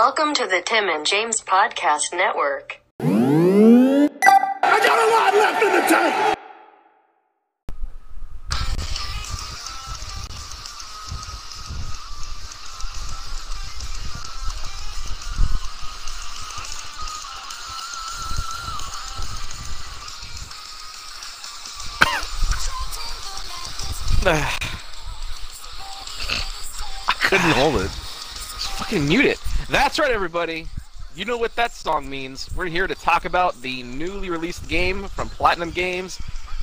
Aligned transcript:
Welcome 0.00 0.32
to 0.34 0.46
the 0.46 0.62
Tim 0.64 0.88
and 0.88 1.04
James 1.04 1.42
Podcast 1.42 2.12
Network. 2.12 2.80
I 3.00 4.08
got 4.62 4.96
a 4.96 5.10
lot 5.10 5.34
left 5.34 5.60
in 5.60 5.72
the 5.72 5.80
tank. 5.88 6.38
I 27.08 27.14
couldn't 27.18 27.50
hold 27.50 27.82
it. 27.82 27.90
Fucking 27.90 29.08
mute 29.08 29.24
it. 29.24 29.47
That's 29.68 29.98
right, 29.98 30.10
everybody. 30.10 30.66
You 31.14 31.26
know 31.26 31.36
what 31.36 31.54
that 31.56 31.72
song 31.72 32.08
means. 32.08 32.48
We're 32.56 32.68
here 32.68 32.86
to 32.86 32.94
talk 32.94 33.26
about 33.26 33.60
the 33.60 33.82
newly 33.82 34.30
released 34.30 34.66
game 34.66 35.08
from 35.08 35.28
Platinum 35.28 35.72
Games, 35.72 36.18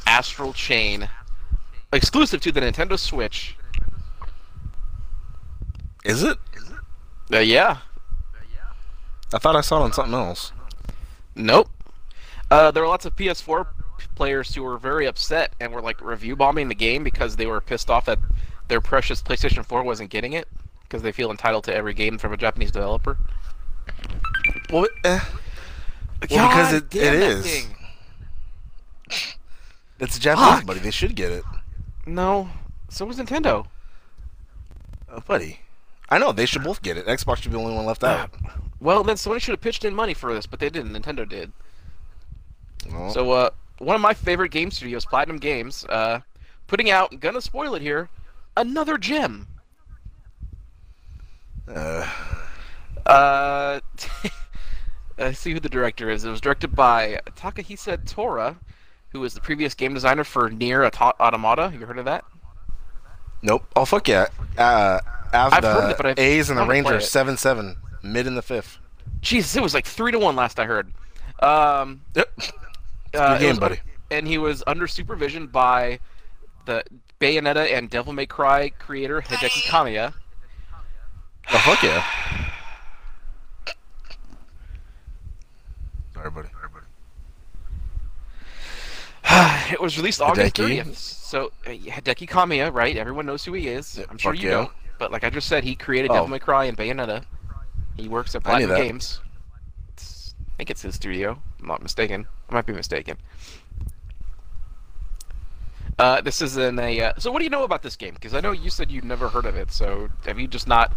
Astral 0.07 0.53
Chain. 0.53 1.07
Exclusive 1.93 2.41
to 2.41 2.51
the 2.51 2.61
Nintendo 2.61 2.97
Switch. 2.97 3.57
Is 6.03 6.23
it? 6.23 6.39
Uh, 7.31 7.39
yeah. 7.39 7.77
I 9.31 9.37
thought 9.37 9.55
I 9.55 9.61
saw 9.61 9.81
it 9.81 9.83
on 9.83 9.93
something 9.93 10.15
else. 10.15 10.51
Nope. 11.35 11.69
Uh, 12.49 12.71
there 12.71 12.81
were 12.81 12.89
lots 12.89 13.05
of 13.05 13.15
PS4 13.15 13.67
players 14.15 14.55
who 14.55 14.63
were 14.63 14.79
very 14.79 15.05
upset 15.05 15.53
and 15.59 15.71
were 15.71 15.81
like 15.81 16.01
review 16.01 16.35
bombing 16.35 16.69
the 16.69 16.75
game 16.75 17.03
because 17.03 17.35
they 17.35 17.45
were 17.45 17.61
pissed 17.61 17.91
off 17.91 18.05
that 18.05 18.17
their 18.67 18.81
precious 18.81 19.21
PlayStation 19.21 19.63
4 19.63 19.83
wasn't 19.83 20.09
getting 20.09 20.33
it 20.33 20.47
because 20.87 21.01
they 21.01 21.11
feel 21.11 21.31
entitled 21.31 21.63
to 21.65 21.73
every 21.75 21.93
game 21.93 22.17
from 22.17 22.33
a 22.33 22.37
Japanese 22.37 22.71
developer. 22.71 23.17
Well, 24.71 24.87
eh. 25.03 25.19
Well, 26.31 26.47
because 26.47 26.73
it- 26.73 26.95
it 26.95 27.13
is. 27.13 27.67
It's 29.99 30.19
Japanese, 30.19 30.49
Fuck. 30.55 30.65
buddy. 30.65 30.79
They 30.79 30.91
should 30.91 31.15
get 31.15 31.31
it. 31.31 31.43
No. 32.05 32.49
So 32.89 33.05
was 33.05 33.17
Nintendo. 33.17 33.65
Oh, 35.09 35.21
buddy. 35.21 35.59
I 36.09 36.17
know, 36.19 36.31
they 36.33 36.45
should 36.45 36.63
both 36.63 36.81
get 36.81 36.97
it. 36.97 37.05
Xbox 37.07 37.37
should 37.37 37.51
be 37.51 37.57
the 37.57 37.63
only 37.63 37.73
one 37.75 37.85
left 37.85 38.03
out. 38.03 38.29
Well, 38.81 39.03
then 39.03 39.15
Sony 39.15 39.39
should 39.41 39.53
have 39.53 39.61
pitched 39.61 39.85
in 39.85 39.95
money 39.95 40.13
for 40.13 40.33
this, 40.33 40.45
but 40.45 40.59
they 40.59 40.69
didn't. 40.69 40.91
Nintendo 40.93 41.27
did. 41.27 41.51
So, 43.11 43.31
uh, 43.31 43.49
one 43.79 43.95
of 43.95 44.01
my 44.01 44.13
favorite 44.13 44.51
game 44.51 44.69
studios, 44.69 45.05
Platinum 45.05 45.37
Games, 45.37 45.85
uh, 45.85 46.19
putting 46.67 46.91
out, 46.91 47.19
gonna 47.19 47.41
spoil 47.41 47.73
it 47.75 47.81
here, 47.81 48.09
another 48.57 48.97
gem. 48.97 49.47
Uh, 51.67 52.07
Uh, 53.05 53.79
let's 55.19 55.37
see 55.37 55.53
who 55.53 55.59
the 55.59 55.69
director 55.69 56.09
is. 56.09 56.25
It 56.25 56.29
was 56.31 56.41
directed 56.41 56.75
by 56.75 57.19
Takahisa 57.35 58.03
Taura, 58.03 58.57
who 59.09 59.19
was 59.19 59.35
the 59.35 59.41
previous 59.41 59.75
game 59.75 59.93
designer 59.93 60.23
for 60.23 60.49
Nier 60.49 60.83
Auto- 60.83 61.13
Automata. 61.19 61.71
You 61.71 61.85
heard 61.85 61.99
of 61.99 62.05
that? 62.05 62.25
nope. 63.43 63.63
Oh, 63.75 63.85
fuck 63.85 64.07
yeah. 64.07 64.25
Uh, 64.57 64.99
Av- 65.35 65.53
I've 65.53 65.63
heard 65.63 65.91
it, 65.91 65.97
but 65.97 66.05
I've- 66.07 66.19
A's 66.21 66.49
and 66.49 66.57
the 66.57 66.65
Rangers, 66.65 67.11
7 67.11 67.37
7, 67.37 67.75
mid 68.01 68.25
in 68.25 68.33
the 68.33 68.41
fifth. 68.41 68.79
Jesus, 69.21 69.55
it 69.55 69.61
was 69.61 69.75
like 69.75 69.85
three 69.85 70.11
to 70.11 70.17
one 70.17 70.35
last 70.35 70.59
I 70.59 70.65
heard. 70.65 70.91
Um, 71.43 72.01
Yep. 72.15 72.39
uh, 73.13 73.37
game, 73.37 73.49
was- 73.49 73.59
buddy. 73.59 73.79
And 74.09 74.27
he 74.27 74.39
was 74.39 74.63
under 74.65 74.87
supervision 74.87 75.45
by 75.45 75.99
the 76.65 76.83
Bayonetta 77.21 77.71
and 77.71 77.87
Devil 77.87 78.13
May 78.13 78.25
Cry 78.25 78.69
creator 78.79 79.21
Hideki 79.21 79.61
Kamiya. 79.69 80.13
Oh, 81.51 81.57
fuck 81.59 81.83
yeah. 81.83 82.03
Sorry, 86.13 86.31
buddy. 86.31 86.47
it 89.71 89.81
was 89.81 89.97
released 89.97 90.21
August 90.21 90.55
Hideki? 90.55 90.83
30th. 90.83 90.95
So 90.95 91.51
uh, 91.65 91.69
Hideki 91.69 92.29
Kamiya, 92.29 92.73
right? 92.73 92.95
Everyone 92.95 93.25
knows 93.25 93.43
who 93.43 93.53
he 93.53 93.67
is. 93.67 93.99
I'm 94.09 94.17
sure 94.17 94.33
fuck 94.33 94.41
you 94.41 94.49
yeah. 94.49 94.55
don't. 94.55 94.71
But 94.99 95.11
like 95.11 95.23
I 95.23 95.29
just 95.29 95.47
said, 95.47 95.63
he 95.63 95.75
created 95.75 96.11
Oh. 96.11 96.15
Devil 96.15 96.29
May 96.29 96.39
Cry 96.39 96.65
and 96.65 96.77
Bayonetta. 96.77 97.25
He 97.97 98.07
works 98.07 98.35
at 98.35 98.41
I 98.45 98.59
knew 98.59 98.67
Platinum 98.67 98.69
that. 98.69 98.87
Games. 98.87 99.19
It's, 99.93 100.35
I 100.39 100.57
think 100.57 100.69
it's 100.69 100.81
his 100.81 100.95
studio. 100.95 101.41
I'm 101.59 101.67
not 101.67 101.81
mistaken. 101.81 102.27
I 102.49 102.53
might 102.53 102.65
be 102.65 102.73
mistaken. 102.73 103.17
Uh, 105.97 106.21
this 106.21 106.41
is 106.41 106.57
in 106.57 106.77
a. 106.77 107.01
Uh, 107.01 107.13
so 107.17 107.31
what 107.31 107.39
do 107.39 107.45
you 107.45 107.49
know 107.49 107.63
about 107.63 107.81
this 107.81 107.95
game? 107.95 108.13
Because 108.13 108.33
I 108.33 108.41
know 108.41 108.51
you 108.51 108.69
said 108.69 108.91
you'd 108.91 109.05
never 109.05 109.29
heard 109.29 109.45
of 109.45 109.55
it. 109.55 109.71
So 109.71 110.09
have 110.25 110.37
you 110.37 110.47
just 110.47 110.67
not 110.67 110.93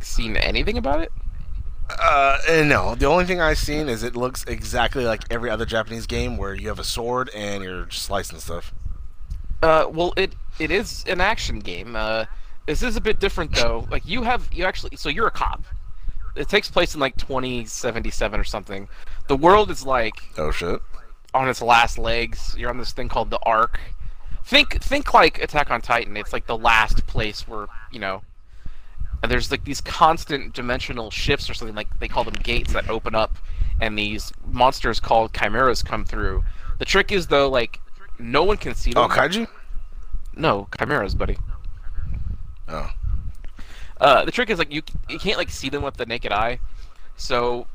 seen 0.00 0.36
anything 0.36 0.76
about 0.78 1.00
it? 1.00 1.12
Uh, 1.88 2.38
eh, 2.46 2.62
no. 2.64 2.94
The 2.94 3.06
only 3.06 3.24
thing 3.24 3.40
I've 3.40 3.58
seen 3.58 3.88
is 3.88 4.02
it 4.02 4.14
looks 4.14 4.44
exactly 4.44 5.04
like 5.04 5.22
every 5.30 5.50
other 5.50 5.66
Japanese 5.66 6.06
game 6.06 6.36
where 6.36 6.54
you 6.54 6.68
have 6.68 6.78
a 6.78 6.84
sword 6.84 7.30
and 7.34 7.62
you're 7.64 7.90
slicing 7.90 8.38
stuff. 8.38 8.72
Uh, 9.62 9.86
well, 9.90 10.12
it 10.16 10.34
it 10.58 10.70
is 10.70 11.04
an 11.08 11.20
action 11.20 11.58
game. 11.58 11.96
Uh, 11.96 12.26
this 12.66 12.82
is 12.82 12.96
a 12.96 13.00
bit 13.00 13.18
different 13.20 13.52
though. 13.54 13.86
Like 13.90 14.06
you 14.06 14.22
have 14.22 14.48
you 14.52 14.64
actually 14.64 14.96
so 14.96 15.08
you're 15.08 15.26
a 15.26 15.30
cop. 15.32 15.64
It 16.36 16.48
takes 16.48 16.70
place 16.70 16.94
in 16.94 17.00
like 17.00 17.16
2077 17.16 18.38
or 18.38 18.44
something. 18.44 18.88
The 19.26 19.36
world 19.36 19.70
is 19.70 19.84
like 19.84 20.14
Oh, 20.38 20.52
shit. 20.52 20.80
on 21.34 21.48
its 21.48 21.60
last 21.60 21.98
legs. 21.98 22.54
You're 22.56 22.70
on 22.70 22.78
this 22.78 22.92
thing 22.92 23.08
called 23.08 23.30
the 23.30 23.40
Ark. 23.42 23.80
Think 24.44 24.80
think 24.82 25.12
like 25.12 25.42
Attack 25.42 25.70
on 25.72 25.80
Titan. 25.82 26.16
It's 26.16 26.32
like 26.32 26.46
the 26.46 26.56
last 26.56 27.04
place 27.08 27.48
where 27.48 27.66
you 27.90 27.98
know. 27.98 28.22
And 29.22 29.30
there's 29.30 29.50
like 29.50 29.64
these 29.64 29.80
constant 29.80 30.54
dimensional 30.54 31.10
shifts 31.10 31.50
or 31.50 31.54
something 31.54 31.74
like 31.76 31.98
they 32.00 32.08
call 32.08 32.24
them 32.24 32.34
gates 32.42 32.72
that 32.72 32.88
open 32.88 33.14
up, 33.14 33.36
and 33.80 33.98
these 33.98 34.32
monsters 34.46 34.98
called 34.98 35.32
chimeras 35.34 35.82
come 35.82 36.04
through. 36.04 36.42
The 36.78 36.84
trick 36.86 37.12
is 37.12 37.26
though, 37.26 37.48
like 37.48 37.80
no 38.18 38.44
one 38.44 38.56
can 38.56 38.74
see 38.74 38.92
them. 38.92 39.04
Oh, 39.04 39.08
kaiju? 39.08 39.46
No, 40.34 40.68
chimeras, 40.78 41.14
buddy. 41.14 41.36
Oh. 42.68 42.90
Uh, 44.00 44.24
the 44.24 44.30
trick 44.30 44.48
is 44.48 44.58
like 44.58 44.72
you 44.72 44.82
you 45.08 45.18
can't 45.18 45.36
like 45.36 45.50
see 45.50 45.68
them 45.68 45.82
with 45.82 45.98
the 45.98 46.06
naked 46.06 46.32
eye, 46.32 46.58
so 47.16 47.66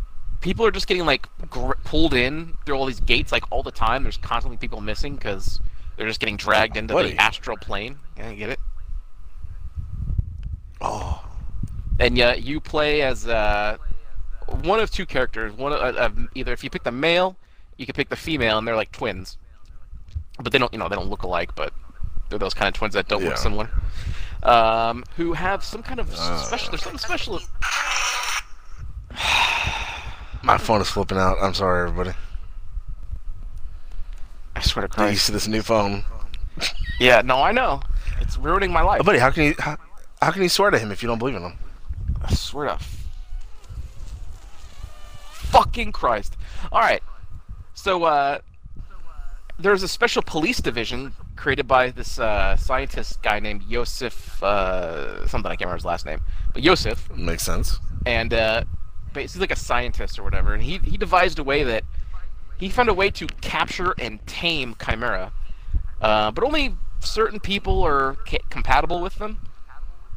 people 0.41 0.65
are 0.65 0.71
just 0.71 0.87
getting 0.87 1.05
like 1.05 1.27
gr- 1.51 1.73
pulled 1.83 2.13
in 2.15 2.57
through 2.65 2.75
all 2.75 2.85
these 2.85 2.99
gates 2.99 3.31
like 3.31 3.43
all 3.51 3.61
the 3.61 3.71
time. 3.71 4.01
There's 4.01 4.17
constantly 4.17 4.57
people 4.57 4.81
missing 4.81 5.15
because 5.15 5.59
they're 5.97 6.07
just 6.07 6.19
getting 6.19 6.37
dragged 6.37 6.77
into 6.77 6.95
Buddy. 6.95 7.11
the 7.11 7.21
astral 7.21 7.57
plane. 7.57 7.99
Yeah, 8.17 8.31
you 8.31 8.37
get 8.37 8.49
it. 8.49 8.59
Oh. 10.81 11.23
And 11.99 12.17
yeah, 12.17 12.33
you 12.33 12.59
play 12.59 13.01
as 13.01 13.27
uh, 13.27 13.77
one 14.63 14.79
of 14.79 14.91
two 14.91 15.05
characters. 15.05 15.53
One 15.53 15.71
of, 15.73 15.95
uh, 15.95 16.09
either 16.35 16.51
if 16.53 16.63
you 16.63 16.69
pick 16.69 16.83
the 16.83 16.91
male, 16.91 17.35
you 17.77 17.85
can 17.85 17.93
pick 17.93 18.09
the 18.09 18.15
female, 18.15 18.57
and 18.57 18.67
they're 18.67 18.75
like 18.75 18.91
twins. 18.91 19.37
But 20.41 20.51
they 20.51 20.57
don't, 20.57 20.71
you 20.73 20.79
know, 20.79 20.89
they 20.89 20.95
don't 20.95 21.09
look 21.09 21.23
alike, 21.23 21.55
but 21.55 21.71
they're 22.29 22.39
those 22.39 22.53
kind 22.53 22.67
of 22.67 22.73
twins 22.73 22.93
that 22.95 23.07
don't 23.07 23.21
Yeah. 23.21 23.29
look 23.29 23.37
similar. 23.37 23.69
Um, 24.43 25.03
who 25.15 25.33
have 25.33 25.63
some 25.63 25.81
kind 25.81 25.99
of 25.99 26.13
Uh. 26.13 26.37
special. 26.43 26.71
There's 26.71 26.83
something 26.83 26.99
special. 26.99 27.39
My 30.43 30.57
phone 30.57 30.81
is 30.81 30.89
flipping 30.89 31.17
out. 31.17 31.37
I'm 31.41 31.53
sorry, 31.53 31.87
everybody. 31.89 32.15
I 34.55 34.61
swear 34.61 34.87
to 34.87 34.95
Get 34.95 35.09
used 35.11 35.11
Christ. 35.11 35.25
to 35.27 35.31
this 35.31 35.47
new 35.47 35.61
phone. 35.61 36.03
Yeah, 36.99 37.21
no, 37.21 37.41
I 37.41 37.51
know. 37.51 37.81
It's 38.21 38.37
ruining 38.37 38.71
my 38.71 38.81
life. 38.81 39.01
Oh, 39.01 39.03
buddy, 39.03 39.19
how 39.19 39.29
can 39.31 39.43
you 39.43 39.55
how, 39.59 39.77
how 40.21 40.31
can 40.31 40.43
you 40.43 40.49
swear 40.49 40.71
to 40.71 40.79
him 40.79 40.91
if 40.91 41.01
you 41.03 41.07
don't 41.09 41.17
believe 41.19 41.35
in 41.35 41.41
him? 41.41 41.57
I 42.27 42.33
swear 42.33 42.67
to 42.67 42.77
fucking 45.31 45.91
Christ. 45.91 46.35
Alright. 46.71 47.03
So, 47.73 48.03
uh, 48.03 48.39
there's 49.59 49.83
a 49.83 49.87
special 49.87 50.21
police 50.21 50.57
division 50.57 51.13
created 51.35 51.67
by 51.67 51.91
this 51.91 52.19
uh, 52.19 52.55
scientist 52.57 53.21
guy 53.21 53.39
named 53.39 53.61
Yoseph, 53.63 54.41
uh, 54.41 55.27
something, 55.27 55.49
I 55.49 55.55
can't 55.55 55.61
remember 55.61 55.77
his 55.77 55.85
last 55.85 56.05
name. 56.05 56.19
But 56.53 56.63
Yoseph. 56.63 57.15
Makes 57.15 57.43
sense. 57.43 57.79
And, 58.05 58.33
uh, 58.33 58.63
he's 59.13 59.37
like 59.37 59.51
a 59.51 59.55
scientist 59.55 60.17
or 60.19 60.23
whatever. 60.23 60.53
And 60.53 60.63
he, 60.63 60.79
he 60.79 60.97
devised 60.97 61.39
a 61.39 61.43
way 61.43 61.63
that 61.63 61.83
he 62.57 62.69
found 62.69 62.89
a 62.89 62.93
way 62.93 63.09
to 63.11 63.27
capture 63.41 63.93
and 63.99 64.25
tame 64.25 64.75
Chimera. 64.83 65.31
Uh, 66.01 66.31
but 66.31 66.43
only 66.43 66.75
certain 66.99 67.39
people 67.39 67.83
are 67.83 68.15
ca- 68.27 68.43
compatible 68.49 69.01
with 69.01 69.15
them. 69.15 69.39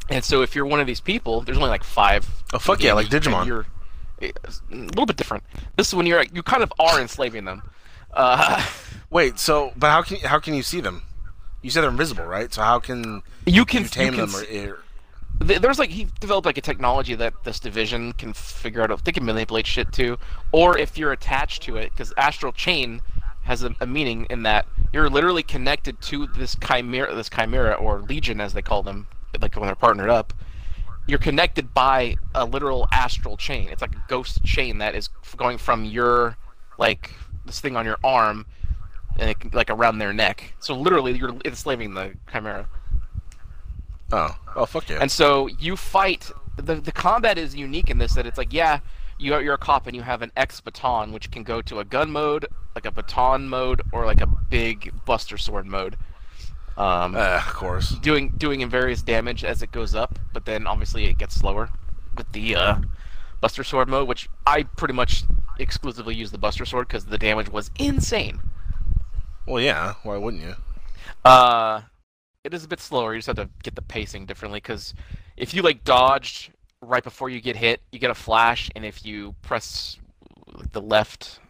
And 0.09 0.25
so 0.25 0.43
if 0.43 0.55
you're 0.55 0.67
one 0.67 0.81
of 0.81 0.87
these 0.87 1.01
people, 1.01 1.43
there's 1.43 1.59
only 1.59 1.71
like 1.71 1.85
five. 1.85 2.27
Oh, 2.53 2.59
fuck 2.59 2.83
yeah, 2.83 2.95
like 2.95 3.09
Digimon. 3.09 3.47
You're 3.47 3.67
a 4.21 4.33
little 4.71 5.07
bit 5.07 5.17
different. 5.17 5.45
This 5.77 5.89
is 5.89 5.95
when 5.95 6.07
you're 6.07 6.25
you 6.33 6.43
kind 6.43 6.63
of 6.63 6.73
are 6.79 7.01
enslaving 7.01 7.45
them. 7.45 7.63
Uh, 8.13 8.67
Wait, 9.11 9.39
so 9.39 9.73
but 9.77 9.91
how 9.91 10.03
can 10.03 10.19
how 10.19 10.39
can 10.39 10.55
you 10.55 10.63
see 10.63 10.81
them? 10.81 11.03
You 11.63 11.71
said 11.71 11.83
they're 11.83 11.91
invisible, 11.91 12.25
right? 12.25 12.53
So 12.53 12.63
how 12.63 12.79
can 12.79 13.23
you 13.47 13.65
can 13.65 13.83
you 13.83 13.89
tame 13.89 14.15
you 14.15 14.27
can 14.27 14.31
them? 14.31 14.69
Or, 14.69 14.71
or, 14.71 14.79
there's 15.41 15.79
like 15.79 15.91
he 15.91 16.09
developed 16.21 16.47
like 16.47 16.59
a 16.59 16.63
technology 16.63 17.15
that 17.15 17.33
this 17.45 17.61
division 17.61 18.13
can 18.13 18.33
figure 18.33 18.83
out 18.83 18.91
if 18.91 19.05
they 19.05 19.13
can 19.13 19.25
manipulate 19.25 19.67
shit 19.67 19.93
too, 19.93 20.19
or 20.53 20.77
if 20.77 20.99
you're 20.99 21.13
attached 21.13 21.63
to 21.63 21.77
it, 21.77 21.91
because 21.93 22.13
astral 22.17 22.53
chain 22.53 23.01
has 23.43 23.63
a, 23.63 23.75
a 23.81 23.87
meaning 23.87 24.27
in 24.31 24.43
that 24.43 24.67
you're 24.93 25.09
literally 25.09 25.43
connected 25.43 26.01
to 26.03 26.27
this 26.27 26.57
chimera, 26.57 27.15
this 27.15 27.31
chimera 27.31 27.75
or 27.75 28.01
legion 28.01 28.41
as 28.41 28.53
they 28.53 28.63
call 28.63 28.83
them, 28.83 29.07
like 29.41 29.55
when 29.57 29.67
they're 29.67 29.75
partnered 29.75 30.11
up, 30.11 30.33
you're 31.07 31.19
connected 31.19 31.73
by 31.73 32.17
a 32.35 32.45
literal 32.45 32.87
astral 32.93 33.37
chain. 33.37 33.69
It's 33.69 33.83
like 33.83 33.95
a 33.95 34.05
ghost 34.09 34.45
chain 34.45 34.79
that 34.79 34.95
is 34.95 35.09
going 35.37 35.59
from 35.59 35.85
your 35.85 36.37
like 36.79 37.13
this 37.47 37.61
thing 37.61 37.77
on 37.77 37.85
your 37.85 37.99
arm 38.05 38.47
and 39.19 39.31
it, 39.31 39.55
like 39.55 39.71
around 39.71 39.99
their 39.99 40.13
neck. 40.13 40.55
So 40.61 40.75
literally, 40.79 41.17
you're 41.17 41.35
enslaving 41.45 41.95
the 41.95 42.15
chimera. 42.31 42.69
Oh, 44.13 44.37
oh 44.57 44.67
fuck 44.67 44.89
yeah. 44.89 44.99
And 45.01 45.11
so 45.11 45.49
you 45.59 45.77
fight. 45.77 46.31
The 46.57 46.77
the 46.77 46.93
combat 46.93 47.39
is 47.39 47.55
unique 47.55 47.89
in 47.91 47.99
this 47.99 48.15
that 48.15 48.27
it's 48.27 48.39
like 48.39 48.53
yeah, 48.53 48.81
you 49.19 49.35
are, 49.35 49.43
you're 49.43 49.55
a 49.55 49.59
cop 49.59 49.87
and 49.87 49.97
you 49.97 50.03
have 50.03 50.23
an 50.23 50.33
X 50.37 50.61
baton 50.61 51.13
which 51.13 51.31
can 51.31 51.43
go 51.43 51.63
to 51.63 51.79
a 51.81 51.85
gun 51.85 52.11
mode, 52.11 52.47
like 52.75 52.85
a 52.85 52.91
baton 52.91 53.49
mode, 53.49 53.83
or 53.93 54.05
like 54.05 54.21
a 54.21 54.27
big 54.27 54.93
Buster 55.05 55.39
Sword 55.39 55.67
mode. 55.67 55.97
Um, 56.79 57.17
uh, 57.17 57.43
of 57.45 57.55
course. 57.55 57.91
doing 57.91 58.33
doing 58.39 58.61
in 58.61 58.71
various 58.71 59.03
damage 59.03 59.45
as 59.45 59.63
it 59.63 59.73
goes 59.73 59.97
up, 59.97 60.19
but 60.33 60.45
then 60.45 60.67
obviously 60.67 61.07
it 61.07 61.19
gets 61.19 61.35
slower 61.35 61.71
with 62.17 62.31
the 62.31 62.55
uh, 62.55 62.77
Buster 63.41 63.65
Sword 63.65 63.89
mode, 63.89 64.07
which 64.07 64.29
I 64.47 64.63
pretty 64.63 64.95
much 64.95 65.25
exclusively 65.59 66.15
use 66.15 66.31
the 66.31 66.39
Buster 66.39 66.65
Sword 66.65 66.87
because 66.87 67.07
the 67.07 67.19
damage 67.19 67.51
was 67.51 67.73
insane. 67.81 68.41
Well, 69.45 69.61
yeah. 69.61 69.95
Why 70.05 70.19
wouldn't 70.19 70.43
you? 70.45 70.55
Uh, 71.25 71.83
it 72.45 72.55
is 72.55 72.65
a 72.65 72.69
bit 72.69 72.79
slower. 72.79 73.13
You 73.13 73.19
just 73.19 73.27
have 73.27 73.37
to 73.37 73.51
get 73.65 73.75
the 73.75 73.83
pacing 73.83 74.27
differently 74.27 74.59
because 74.59 74.95
if 75.37 75.55
you 75.55 75.63
like 75.63 75.83
dodge 75.83 76.53
right 76.81 77.03
before 77.03 77.29
you 77.29 77.41
get 77.41 77.57
hit, 77.57 77.81
you 77.91 77.99
get 77.99 78.11
a 78.11 78.15
flash, 78.15 78.71
and 78.77 78.85
if 78.85 79.05
you 79.05 79.35
press 79.43 79.99
the 80.73 80.81
left 80.81 81.41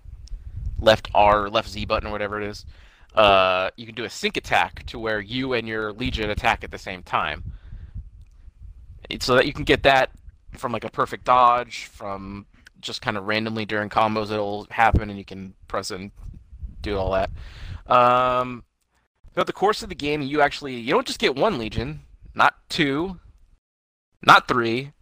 left 0.81 1.09
R 1.15 1.51
left 1.51 1.69
Z 1.69 1.85
button 1.85 2.09
or 2.09 2.13
whatever 2.13 2.41
it 2.41 2.49
is, 2.49 2.65
uh, 3.15 3.71
you 3.77 3.87
can 3.87 3.95
do 3.95 4.05
a 4.05 4.11
sync 4.11 4.37
attack 4.37 4.85
to 4.87 4.99
where 4.99 5.21
you 5.21 5.53
and 5.55 5.67
your 5.67 5.93
legion 5.93 6.31
attack 6.31 6.65
at 6.65 6.71
the 6.71 6.79
same 6.79 7.03
time. 7.03 7.45
So 9.21 9.35
that 9.37 9.47
you 9.47 9.53
can 9.53 9.65
get 9.65 9.83
that 9.85 10.11
from 10.53 10.73
like 10.73 10.85
a 10.85 10.91
perfect 10.91 11.25
dodge, 11.25 11.87
from 11.87 12.47
just 12.81 13.03
kind 13.03 13.17
of 13.17 13.25
randomly 13.25 13.65
during 13.65 13.89
combos 13.89 14.31
it'll 14.31 14.67
happen, 14.71 15.09
and 15.11 15.19
you 15.19 15.25
can 15.25 15.55
press 15.67 15.91
and 15.91 16.11
do 16.83 16.97
all 16.97 17.13
that. 17.13 17.31
Um, 17.87 18.65
throughout 19.33 19.47
the 19.47 19.53
course 19.53 19.83
of 19.83 19.89
the 19.89 19.95
game, 19.95 20.21
you 20.23 20.41
actually 20.41 20.75
you 20.75 20.93
don't 20.93 21.07
just 21.07 21.19
get 21.19 21.35
one 21.35 21.59
legion, 21.59 22.01
not 22.35 22.55
two, 22.69 23.19
not 24.25 24.47
three, 24.47 24.93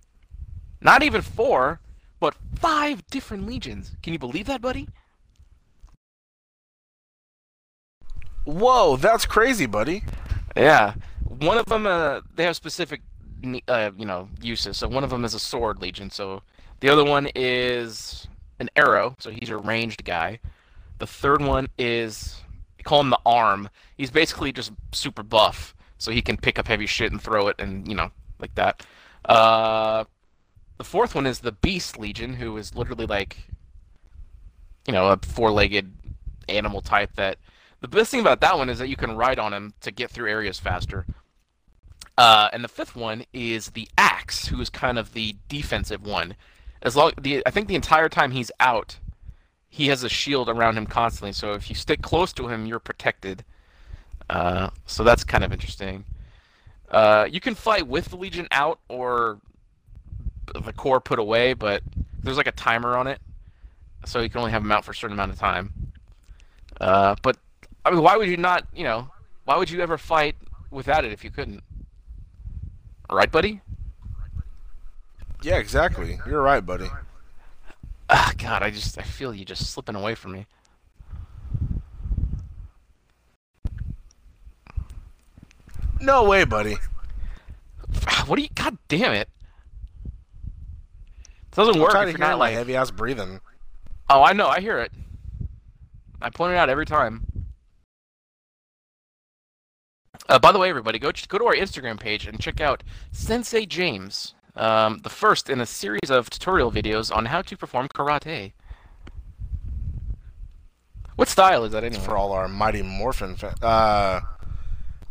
not 0.81 1.03
even 1.03 1.23
four, 1.23 1.81
but 2.21 2.35
five 2.55 3.07
different 3.09 3.47
legions. 3.47 3.97
Can 4.03 4.13
you 4.13 4.19
believe 4.19 4.47
that, 4.47 4.63
buddy? 4.63 4.89
Whoa, 8.47 8.97
that's 8.97 9.27
crazy, 9.27 9.67
buddy. 9.67 10.05
Yeah, 10.57 10.95
one 11.29 11.59
of 11.59 11.67
them 11.67 11.87
uh, 11.87 12.21
they 12.35 12.45
have 12.45 12.57
specific 12.57 13.03
uh, 13.69 13.91
you 13.97 14.07
know 14.07 14.29
uses. 14.41 14.79
So 14.79 14.89
one 14.89 15.05
of 15.05 15.11
them 15.11 15.25
is 15.25 15.35
a 15.35 15.39
sword 15.39 15.83
legion. 15.83 16.11
So 16.11 16.43
the 16.81 16.89
other 16.89 17.05
one 17.05 17.29
is 17.35 18.29
an 18.61 18.71
arrow. 18.77 19.17
So 19.19 19.31
he's 19.31 19.51
a 19.51 19.57
ranged 19.57 20.05
guy. 20.05 20.39
The 20.99 21.07
third 21.07 21.43
one 21.43 21.69
is 21.77 22.41
call 22.85 23.01
him 23.01 23.11
the 23.11 23.19
arm. 23.27 23.69
He's 23.99 24.11
basically 24.11 24.53
just 24.53 24.73
super 24.93 25.25
buff, 25.25 25.75
so 25.99 26.13
he 26.13 26.23
can 26.23 26.37
pick 26.37 26.59
up 26.59 26.69
heavy 26.69 26.87
shit 26.87 27.11
and 27.11 27.21
throw 27.21 27.49
it, 27.49 27.57
and 27.59 27.87
you 27.89 27.95
know 27.95 28.11
like 28.39 28.55
that. 28.55 28.87
Uh, 29.25 30.05
the 30.79 30.85
fourth 30.85 31.15
one 31.15 31.27
is 31.27 31.41
the 31.41 31.53
beast 31.53 31.99
legion, 31.99 32.35
who 32.35 32.57
is 32.57 32.75
literally 32.77 33.07
like 33.07 33.37
you 34.87 34.93
know 34.93 35.09
a 35.09 35.19
four-legged 35.19 35.93
animal 36.49 36.81
type 36.81 37.11
that 37.17 37.39
the 37.91 37.97
best 37.97 38.11
thing 38.11 38.21
about 38.21 38.41
that 38.41 38.59
one 38.59 38.69
is 38.69 38.79
that 38.79 38.89
you 38.89 38.97
can 38.97 39.17
ride 39.17 39.39
on 39.39 39.53
him 39.53 39.75
to 39.81 39.91
get 39.91 40.11
through 40.11 40.29
areas 40.29 40.59
faster. 40.59 41.07
Uh, 42.19 42.49
and 42.53 42.65
the 42.65 42.69
fifth 42.69 42.97
one 42.97 43.25
is 43.33 43.71
the 43.71 43.89
axe, 43.97 44.49
who 44.49 44.61
is 44.61 44.71
kind 44.71 44.99
of 44.99 45.13
the 45.13 45.37
defensive 45.49 46.05
one. 46.05 46.35
As 46.83 46.97
long, 46.97 47.13
the 47.21 47.43
I 47.47 47.51
think 47.51 47.69
the 47.69 47.75
entire 47.75 48.09
time 48.09 48.33
he's 48.33 48.51
out, 48.59 48.99
he 49.69 49.89
has 49.89 50.03
a 50.03 50.09
shield 50.09 50.49
around 50.49 50.77
him 50.77 50.87
constantly. 50.87 51.33
So 51.33 51.53
if 51.53 51.69
you 51.69 51.77
stick 51.77 52.03
close 52.03 52.33
to 52.35 52.49
him, 52.49 52.67
you're 52.67 52.79
protected. 52.79 53.45
Uh, 54.29 54.71
so 54.87 55.05
that's 55.05 55.23
kind 55.23 55.45
of 55.45 55.53
interesting. 55.53 56.05
Uh, 56.91 57.29
you 57.31 57.41
can 57.41 57.55
fight 57.55 57.87
with 57.87 58.09
the 58.09 58.17
Legion 58.17 58.49
out 58.51 58.81
or 58.89 59.39
the 60.55 60.73
core 60.73 61.01
put 61.01 61.19
away, 61.19 61.53
but 61.53 61.83
there's 62.23 62.37
like 62.37 62.47
a 62.47 62.53
timer 62.53 62.97
on 62.97 63.07
it, 63.07 63.21
so 64.05 64.21
you 64.21 64.31
can 64.31 64.39
only 64.39 64.53
have 64.53 64.63
them 64.63 64.73
out 64.73 64.85
for 64.85 64.93
a 64.93 64.95
certain 64.95 65.15
amount 65.15 65.33
of 65.33 65.39
time. 65.39 65.73
Uh, 66.81 67.15
but 67.23 67.37
I 67.87 67.91
mean, 67.93 68.03
why 68.03 68.17
would 68.17 68.29
you 68.29 68.37
not? 68.37 68.67
You 68.75 68.83
know, 68.83 69.09
why 69.45 69.57
would 69.57 69.71
you 69.71 69.81
ever 69.81 69.97
fight 69.97 70.35
without 70.73 71.05
it 71.05 71.13
if 71.13 71.23
you 71.23 71.31
couldn't? 71.31 71.63
Right, 73.09 73.31
buddy? 73.31 73.61
Yeah, 75.41 75.59
exactly. 75.59 76.19
You're 76.27 76.43
right, 76.43 76.67
buddy. 76.67 76.89
Ah, 78.11 78.33
God, 78.39 78.65
I 78.65 78.71
just 78.71 78.99
I 78.99 79.03
feel 79.03 79.33
you 79.33 79.45
just 79.45 79.71
slipping 79.71 79.95
away 79.95 80.17
from 80.17 80.33
me. 80.33 80.47
No 86.01 86.25
way, 86.25 86.43
buddy. 86.43 86.79
What 88.27 88.35
do 88.35 88.43
you? 88.43 88.49
God 88.53 88.77
damn 88.89 89.13
it! 89.13 89.29
It 90.05 90.13
doesn't 91.53 91.77
I'm 91.77 91.81
work 91.81 91.95
if 91.95 92.09
you're 92.11 92.19
not 92.19 92.41
like. 92.41 92.53
heavy 92.53 92.75
ass 92.75 92.91
breathing. 92.91 93.41
Oh, 94.11 94.25
I 94.25 94.33
know. 94.33 94.49
I 94.49 94.61
hear 94.61 94.79
it. 94.81 94.91
I 96.21 96.31
point 96.31 96.53
it 96.53 96.57
out 96.57 96.69
every 96.69 96.87
time. 96.87 97.36
Uh, 100.29 100.39
by 100.39 100.51
the 100.53 100.59
way, 100.59 100.69
everybody, 100.69 100.99
go 100.99 101.13
go 101.29 101.39
to 101.39 101.45
our 101.47 101.55
Instagram 101.55 102.01
page 102.01 102.27
and 102.27 102.41
check 102.41 102.61
out 102.61 102.83
Sensei 103.13 103.65
James, 103.67 104.35
um, 104.57 104.99
the 104.99 105.09
first 105.09 105.49
in 105.49 105.61
a 105.61 105.67
series 105.67 106.11
of 106.11 106.31
tutorial 106.31 106.73
videos 106.73 107.15
on 107.15 107.27
how 107.27 107.43
to 107.43 107.57
perform 107.57 107.89
karate. 107.89 108.53
What 111.15 111.29
style 111.29 111.65
is 111.65 111.73
that 111.73 111.85
anyway? 111.85 112.03
For 112.03 112.17
all 112.17 112.33
our 112.33 112.49
Mighty 112.49 112.83
Morphin 112.83 113.37
fans. 113.37 113.63
Uh, 113.63 114.21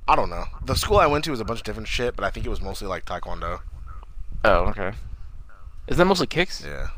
I 0.08 0.16
don't 0.16 0.30
know. 0.30 0.46
The 0.64 0.76
school 0.76 0.98
I 0.98 1.08
went 1.08 1.24
to 1.26 1.32
was 1.32 1.40
a 1.40 1.46
bunch 1.46 1.62
of 1.62 1.66
different 1.66 1.88
shit, 1.88 2.16
but 2.16 2.24
I 2.24 2.30
think 2.30 2.46
it 2.46 2.50
was 2.50 2.62
mostly 2.62 2.88
like 2.88 3.06
Taekwondo. 3.06 3.62
Oh, 4.44 4.66
okay. 4.66 4.92
Is 5.88 5.98
that 5.98 6.06
mostly 6.06 6.28
kicks? 6.28 6.64
Yeah. 6.64 6.90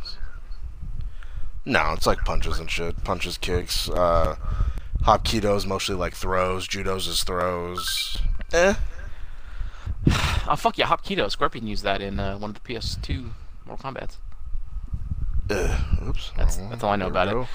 No, 1.63 1.93
it's 1.93 2.05
like 2.05 2.19
punches 2.19 2.59
and 2.59 2.69
shit. 2.69 3.01
Punches, 3.03 3.37
kicks. 3.37 3.89
Uh, 3.89 4.35
Hapkido's 5.07 5.65
mostly 5.65 5.95
like 5.95 6.13
throws. 6.13 6.67
Judo's 6.67 7.07
is 7.07 7.23
throws. 7.23 8.17
Eh. 8.53 8.73
Oh 10.49 10.55
fuck 10.55 10.77
yeah, 10.77 10.85
Hapkido. 10.87 11.29
Scorpion 11.29 11.67
used 11.67 11.83
that 11.83 12.01
in 12.01 12.19
uh, 12.21 12.37
one 12.37 12.51
of 12.51 12.63
the 12.63 12.73
PS2 12.73 13.31
Mortal 13.65 13.91
Kombat's. 13.91 14.17
Ugh. 15.49 16.07
Oops. 16.07 16.31
That's- 16.37 16.55
that's 16.69 16.83
all 16.83 16.91
I 16.91 16.95
know 16.95 17.09
there 17.09 17.23
about 17.23 17.27
it. 17.43 17.47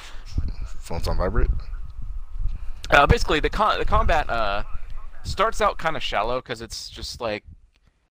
Phone's 0.66 1.09
on 1.09 1.16
vibrate. 1.16 1.49
Uh, 2.90 3.06
basically, 3.06 3.40
the 3.40 3.49
con- 3.49 3.78
the 3.78 3.87
combat 3.87 4.28
uh, 4.28 4.64
starts 5.25 5.62
out 5.62 5.78
kind 5.78 5.97
of 5.97 6.02
shallow 6.02 6.40
because 6.42 6.61
it's 6.61 6.90
just 6.90 7.18
like 7.21 7.44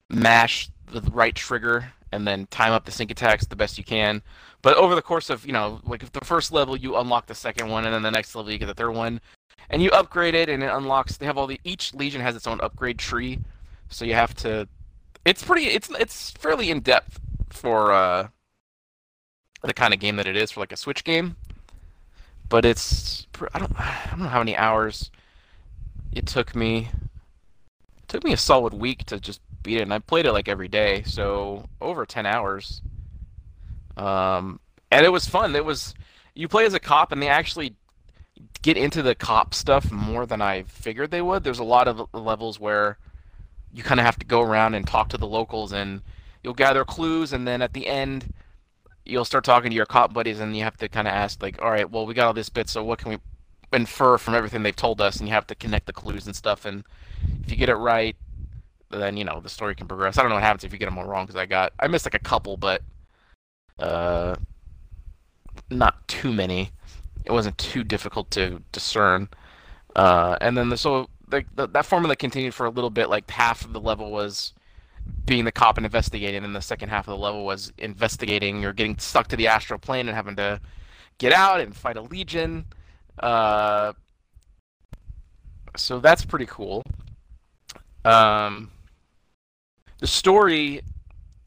mash 0.10 0.70
the 0.92 1.02
right 1.12 1.36
trigger 1.36 1.92
and 2.12 2.28
then 2.28 2.48
time 2.48 2.74
up 2.74 2.86
the 2.86 2.92
sync 2.92 3.12
attacks 3.12 3.46
the 3.46 3.56
best 3.56 3.78
you 3.78 3.84
can. 3.84 4.22
But 4.62 4.78
over 4.78 4.96
the 4.96 5.02
course 5.02 5.30
of 5.30 5.46
you 5.46 5.54
know, 5.54 5.82
like 5.86 6.12
the 6.12 6.26
first 6.26 6.52
level 6.52 6.76
you 6.76 6.98
unlock 6.98 7.28
the 7.28 7.36
second 7.36 7.70
one, 7.70 7.86
and 7.86 7.94
then 7.94 8.02
the 8.02 8.12
next 8.12 8.36
level 8.36 8.52
you 8.52 8.58
get 8.58 8.68
the 8.68 8.74
third 8.74 8.92
one, 8.92 9.22
and 9.70 9.82
you 9.82 9.90
upgrade 9.92 10.36
it, 10.36 10.50
and 10.50 10.64
it 10.64 10.72
unlocks. 10.72 11.18
They 11.18 11.26
have 11.26 11.38
all 11.38 11.48
the 11.48 11.60
each 11.64 11.94
legion 11.94 12.22
has 12.22 12.36
its 12.36 12.48
own 12.48 12.60
upgrade 12.62 13.00
tree, 13.00 13.40
so 13.90 14.06
you 14.06 14.14
have 14.14 14.34
to. 14.36 14.68
It's 15.26 15.44
pretty. 15.44 15.66
It's 15.66 15.90
it's 15.92 16.32
fairly 16.32 16.72
in 16.72 16.82
depth 16.82 17.20
for 17.50 17.92
uh, 17.92 18.28
the 19.62 19.74
kind 19.74 19.94
of 19.94 20.00
game 20.00 20.16
that 20.18 20.28
it 20.28 20.36
is 20.36 20.52
for 20.52 20.60
like 20.60 20.72
a 20.72 20.78
Switch 20.78 21.04
game 21.04 21.36
but 22.50 22.66
it's 22.66 23.28
I 23.54 23.60
don't 23.60 23.80
I 23.80 24.08
don't 24.10 24.20
know 24.20 24.28
how 24.28 24.40
many 24.40 24.58
hours 24.58 25.12
it 26.12 26.26
took 26.26 26.56
me. 26.56 26.90
It 28.00 28.08
took 28.08 28.24
me 28.24 28.34
a 28.34 28.38
solid 28.38 28.74
week 28.74 29.06
to 29.06 29.20
just 29.20 29.40
beat 29.64 29.78
it, 29.78 29.84
and 29.84 29.94
I 29.94 30.00
played 30.00 30.26
it 30.26 30.34
like 30.34 30.48
every 30.48 30.68
day, 30.68 31.04
so 31.04 31.66
over 31.82 32.06
ten 32.06 32.26
hours. 32.26 32.82
Um, 33.98 34.60
and 34.92 35.06
it 35.06 35.10
was 35.10 35.28
fun. 35.28 35.56
It 35.56 35.66
was 35.66 35.94
you 36.36 36.48
play 36.48 36.66
as 36.66 36.74
a 36.74 36.80
cop, 36.80 37.12
and 37.12 37.22
they 37.22 37.28
actually 37.28 37.76
get 38.62 38.78
into 38.78 39.02
the 39.02 39.16
cop 39.16 39.54
stuff 39.54 39.92
more 39.92 40.26
than 40.26 40.42
I 40.42 40.64
figured 40.64 41.12
they 41.12 41.22
would. 41.22 41.44
There's 41.44 41.60
a 41.60 41.64
lot 41.64 41.88
of 41.88 42.08
levels 42.14 42.60
where 42.60 42.98
you 43.74 43.84
kind 43.84 44.00
of 44.00 44.06
have 44.06 44.20
to 44.20 44.26
go 44.26 44.42
around 44.42 44.76
and 44.76 44.88
talk 44.88 45.10
to 45.10 45.18
the 45.18 45.28
locals, 45.28 45.72
and 45.72 46.02
you'll 46.44 46.54
gather 46.54 46.86
clues, 46.86 47.34
and 47.34 47.48
then 47.48 47.62
at 47.62 47.74
the 47.74 47.88
end 47.88 48.34
you'll 49.10 49.26
start 49.26 49.44
talking 49.44 49.72
to 49.72 49.76
your 49.76 49.86
cop 49.86 50.14
buddies 50.14 50.40
and 50.40 50.56
you 50.56 50.64
have 50.64 50.78
to 50.78 50.88
kind 50.88 51.08
of 51.08 51.14
ask 51.14 51.42
like 51.42 51.62
all 51.62 51.72
right 51.72 51.90
well 51.90 52.06
we 52.06 52.14
got 52.14 52.28
all 52.28 52.34
this 52.34 52.50
bit 52.50 52.70
so 52.70 52.84
what 52.84 53.00
can 53.00 53.12
we 53.12 53.18
infer 53.74 54.18
from 54.18 54.34
everything 54.34 54.64
they've 54.64 54.76
told 54.76 55.02
us 55.02 55.18
and 55.18 55.28
you 55.28 55.34
have 55.34 55.48
to 55.48 55.56
connect 55.56 55.86
the 55.86 55.94
clues 55.94 56.26
and 56.26 56.36
stuff 56.36 56.66
and 56.66 56.84
if 57.44 57.52
you 57.52 57.58
get 57.58 57.70
it 57.70 57.76
right 57.76 58.16
then 58.90 59.18
you 59.18 59.24
know 59.24 59.40
the 59.40 59.50
story 59.50 59.76
can 59.76 59.88
progress 59.88 60.18
i 60.18 60.22
don't 60.22 60.30
know 60.30 60.36
what 60.36 60.44
happens 60.44 60.64
if 60.64 60.72
you 60.72 60.80
get 60.80 60.86
them 60.86 60.98
all 60.98 61.06
wrong 61.06 61.26
because 61.26 61.40
i 61.40 61.46
got 61.46 61.74
i 61.80 61.88
missed 61.88 62.06
like 62.06 62.14
a 62.14 62.20
couple 62.20 62.58
but 62.58 62.82
uh 63.80 64.36
not 65.70 66.08
too 66.08 66.34
many 66.34 66.72
it 67.26 67.32
wasn't 67.32 67.58
too 67.58 67.84
difficult 67.84 68.30
to 68.32 68.62
discern 68.72 69.28
uh 69.96 70.38
and 70.42 70.58
then 70.58 70.70
the, 70.70 70.78
so 70.78 71.08
like 71.32 71.46
the, 71.56 71.68
that 71.68 71.86
formula 71.86 72.16
continued 72.16 72.54
for 72.54 72.66
a 72.66 72.70
little 72.70 72.90
bit 72.90 73.10
like 73.10 73.30
half 73.30 73.64
of 73.64 73.74
the 73.74 73.80
level 73.80 74.12
was 74.12 74.54
being 75.26 75.46
the 75.46 75.52
cop 75.52 75.78
and 75.78 75.86
investigating. 75.86 76.44
And 76.44 76.56
the 76.56 76.62
second 76.62 76.90
half 76.90 77.08
of 77.08 77.18
the 77.18 77.24
level 77.24 77.46
was 77.46 77.72
investigating 77.78 78.66
or 78.66 78.74
getting 78.74 78.98
stuck 78.98 79.28
to 79.30 79.36
the 79.36 79.48
astral 79.48 79.80
plane 79.80 80.08
and 80.08 80.16
having 80.16 80.36
to 80.38 80.60
get 81.18 81.34
out 81.34 81.60
and 81.60 81.76
fight 81.76 81.98
a 81.98 82.02
legion. 82.02 82.66
Uh, 83.20 83.94
so 85.76 86.00
that's 86.00 86.26
pretty 86.26 86.46
cool. 86.46 86.84
Um, 88.06 88.72
the 90.00 90.08
story, 90.08 90.82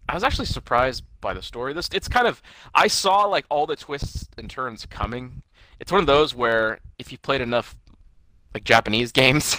I 0.09 0.15
was 0.15 0.23
actually 0.23 0.47
surprised 0.47 1.05
by 1.21 1.35
the 1.35 1.43
story. 1.43 1.73
This 1.73 1.89
it's 1.93 2.09
kind 2.09 2.27
of 2.27 2.43
I 2.75 2.87
saw 2.87 3.25
like 3.25 3.45
all 3.51 3.67
the 3.67 3.77
twists 3.77 4.29
and 4.37 4.49
turns 4.49 4.87
coming. 4.87 5.43
It's 5.81 5.91
one 5.91 6.01
of 6.01 6.07
those 6.07 6.35
where 6.35 6.81
if 6.99 7.11
you 7.11 7.19
played 7.19 7.41
enough 7.41 7.75
like 8.55 8.65
Japanese 8.65 9.13
games, 9.23 9.57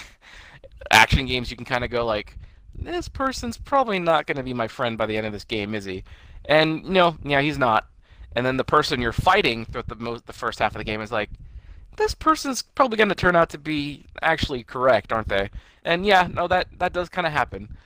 action 0.91 1.25
games, 1.25 1.49
you 1.51 1.57
can 1.57 1.65
kind 1.65 1.83
of 1.83 1.89
go 1.89 2.05
like, 2.05 2.37
this 2.75 3.07
person's 3.07 3.57
probably 3.57 3.99
not 3.99 4.25
going 4.25 4.37
to 4.37 4.43
be 4.43 4.53
my 4.53 4.67
friend 4.67 4.97
by 4.97 5.05
the 5.05 5.17
end 5.17 5.27
of 5.27 5.33
this 5.33 5.43
game, 5.43 5.75
is 5.75 5.85
he? 5.85 6.03
And 6.45 6.83
no, 6.85 7.17
yeah, 7.23 7.41
he's 7.41 7.57
not. 7.57 7.87
And 8.35 8.45
then 8.45 8.57
the 8.57 8.63
person 8.63 9.01
you're 9.01 9.11
fighting 9.11 9.65
throughout 9.65 9.87
the 9.87 9.95
most 9.95 10.25
the 10.25 10.33
first 10.33 10.59
half 10.59 10.73
of 10.75 10.79
the 10.79 10.83
game 10.83 11.01
is 11.01 11.11
like, 11.11 11.29
this 11.97 12.15
person's 12.15 12.61
probably 12.61 12.97
going 12.97 13.09
to 13.09 13.15
turn 13.15 13.35
out 13.35 13.49
to 13.49 13.57
be 13.57 14.05
actually 14.21 14.63
correct, 14.63 15.13
aren't 15.13 15.29
they? 15.29 15.49
And 15.85 16.05
yeah, 16.05 16.27
no, 16.31 16.47
that 16.47 16.67
that 16.79 16.93
does 16.93 17.09
kind 17.09 17.27
of 17.27 17.33
happen. 17.33 17.77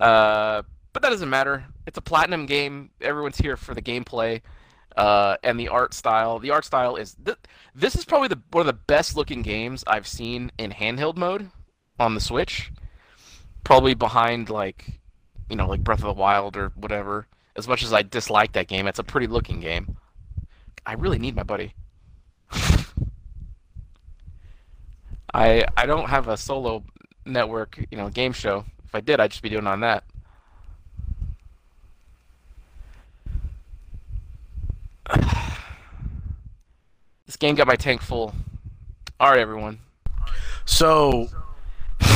Uh, 0.00 0.62
but 0.92 1.02
that 1.02 1.10
doesn't 1.10 1.30
matter. 1.30 1.64
It's 1.86 1.98
a 1.98 2.02
platinum 2.02 2.46
game. 2.46 2.90
Everyone's 3.00 3.38
here 3.38 3.56
for 3.56 3.74
the 3.74 3.82
gameplay 3.82 4.40
uh, 4.96 5.36
and 5.42 5.58
the 5.60 5.68
art 5.68 5.94
style. 5.94 6.38
The 6.38 6.50
art 6.50 6.64
style 6.64 6.96
is 6.96 7.16
th- 7.24 7.38
this 7.74 7.94
is 7.94 8.04
probably 8.04 8.28
the 8.28 8.40
one 8.50 8.62
of 8.62 8.66
the 8.66 8.72
best 8.72 9.16
looking 9.16 9.42
games 9.42 9.84
I've 9.86 10.06
seen 10.06 10.50
in 10.58 10.70
handheld 10.72 11.16
mode 11.16 11.50
on 11.98 12.14
the 12.14 12.20
Switch. 12.20 12.72
Probably 13.64 13.94
behind 13.94 14.48
like 14.48 15.00
you 15.50 15.56
know 15.56 15.68
like 15.68 15.84
Breath 15.84 16.00
of 16.00 16.06
the 16.06 16.12
Wild 16.12 16.56
or 16.56 16.72
whatever. 16.76 17.26
As 17.56 17.68
much 17.68 17.82
as 17.82 17.92
I 17.92 18.02
dislike 18.02 18.52
that 18.52 18.68
game, 18.68 18.86
it's 18.86 18.98
a 18.98 19.04
pretty 19.04 19.26
looking 19.26 19.60
game. 19.60 19.96
I 20.84 20.94
really 20.94 21.18
need 21.18 21.36
my 21.36 21.42
buddy. 21.42 21.74
I 25.34 25.66
I 25.76 25.86
don't 25.86 26.08
have 26.08 26.28
a 26.28 26.36
solo 26.36 26.84
network, 27.26 27.78
you 27.90 27.98
know, 27.98 28.08
game 28.08 28.32
show. 28.32 28.64
If 28.96 29.02
I 29.02 29.04
did, 29.04 29.20
I'd 29.20 29.30
just 29.30 29.42
be 29.42 29.50
doing 29.50 29.66
on 29.66 29.80
that. 29.80 30.04
this 37.26 37.36
game 37.36 37.54
got 37.54 37.66
my 37.66 37.76
tank 37.76 38.00
full. 38.02 38.34
All 39.20 39.30
right, 39.30 39.38
everyone. 39.38 39.80
So, 40.64 41.28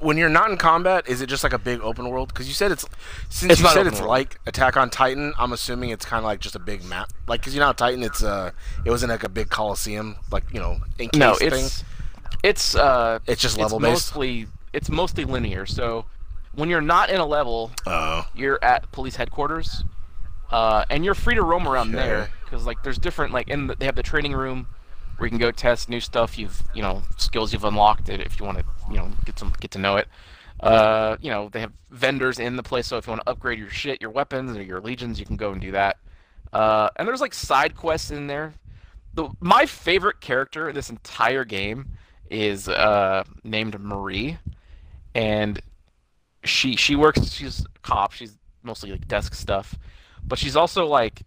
when 0.00 0.16
you're 0.18 0.28
not 0.28 0.50
in 0.50 0.56
combat, 0.56 1.08
is 1.08 1.20
it 1.20 1.28
just 1.28 1.42
like 1.44 1.52
a 1.54 1.58
big 1.58 1.80
open 1.80 2.08
world? 2.10 2.28
Because 2.28 2.46
you 2.48 2.54
said 2.54 2.72
it's 2.72 2.84
since 3.28 3.52
It's 3.52 3.60
you 3.62 3.68
said 3.68 3.86
it's 3.86 4.00
world. 4.00 4.10
like 4.10 4.38
Attack 4.46 4.76
on 4.76 4.90
Titan. 4.90 5.32
I'm 5.38 5.52
assuming 5.52 5.90
it's 5.90 6.04
kind 6.04 6.18
of 6.18 6.24
like 6.24 6.40
just 6.40 6.54
a 6.56 6.60
big 6.60 6.84
map. 6.84 7.10
Like, 7.26 7.40
because 7.40 7.54
you 7.54 7.60
know, 7.60 7.72
Titan, 7.72 8.02
it's 8.02 8.22
uh, 8.22 8.50
it 8.84 8.90
wasn't 8.90 9.10
like 9.10 9.24
a 9.24 9.28
big 9.30 9.48
coliseum, 9.48 10.16
like 10.30 10.44
you 10.52 10.60
know, 10.60 10.78
encased 10.98 11.14
No, 11.18 11.34
thing. 11.36 11.64
it's 11.64 11.84
it's 12.44 12.74
uh 12.76 13.18
It's 13.26 13.40
just 13.42 13.56
it's 13.56 13.62
level-based? 13.62 13.90
mostly 14.14 14.46
it's 14.74 14.90
mostly 14.90 15.24
linear. 15.24 15.66
So 15.66 16.04
when 16.54 16.68
you're 16.68 16.80
not 16.80 17.10
in 17.10 17.20
a 17.20 17.26
level, 17.26 17.70
Oh, 17.86 18.26
you're 18.34 18.58
at 18.62 18.90
police 18.92 19.16
headquarters, 19.16 19.84
uh, 20.50 20.84
and 20.90 21.04
you're 21.04 21.14
free 21.14 21.34
to 21.34 21.42
roam 21.42 21.66
around 21.68 21.88
Okay. 21.88 21.96
there 21.98 22.28
because 22.44 22.66
like 22.66 22.82
there's 22.82 22.98
different 22.98 23.32
like 23.32 23.48
in 23.48 23.66
the, 23.68 23.76
they 23.76 23.86
have 23.86 23.96
the 23.96 24.02
training 24.02 24.32
room 24.32 24.66
where 25.16 25.26
you 25.26 25.30
can 25.30 25.38
go 25.38 25.50
test 25.50 25.88
new 25.88 26.00
stuff 26.00 26.38
you've 26.38 26.62
you 26.74 26.82
know 26.82 27.02
skills 27.16 27.52
you've 27.52 27.64
unlocked 27.64 28.08
it 28.08 28.20
if 28.20 28.38
you 28.38 28.46
want 28.46 28.58
to 28.58 28.64
you 28.90 28.96
know 28.96 29.10
get 29.24 29.38
some 29.38 29.52
get 29.60 29.70
to 29.72 29.78
know 29.78 29.96
it. 29.96 30.08
Uh, 30.60 31.16
you 31.20 31.30
know 31.30 31.48
they 31.50 31.60
have 31.60 31.72
vendors 31.90 32.38
in 32.40 32.56
the 32.56 32.62
place, 32.62 32.86
so 32.86 32.96
if 32.96 33.06
you 33.06 33.12
want 33.12 33.22
to 33.24 33.30
upgrade 33.30 33.58
your 33.58 33.70
shit, 33.70 34.00
your 34.00 34.10
weapons 34.10 34.56
or 34.56 34.62
your 34.62 34.80
legions, 34.80 35.20
you 35.20 35.26
can 35.26 35.36
go 35.36 35.52
and 35.52 35.60
do 35.60 35.70
that. 35.72 35.98
Uh, 36.52 36.88
and 36.96 37.06
there's 37.06 37.20
like 37.20 37.34
side 37.34 37.76
quests 37.76 38.10
in 38.10 38.26
there. 38.26 38.54
The 39.14 39.28
my 39.40 39.66
favorite 39.66 40.20
character 40.20 40.68
in 40.68 40.74
this 40.74 40.90
entire 40.90 41.44
game 41.44 41.90
is 42.30 42.68
uh, 42.68 43.22
named 43.44 43.78
Marie, 43.80 44.38
and 45.14 45.60
she 46.44 46.76
she 46.76 46.96
works. 46.96 47.32
She's 47.32 47.60
a 47.60 47.78
cop. 47.82 48.12
She's 48.12 48.36
mostly 48.62 48.90
like 48.90 49.08
desk 49.08 49.34
stuff, 49.34 49.74
but 50.24 50.38
she's 50.38 50.56
also 50.56 50.86
like 50.86 51.22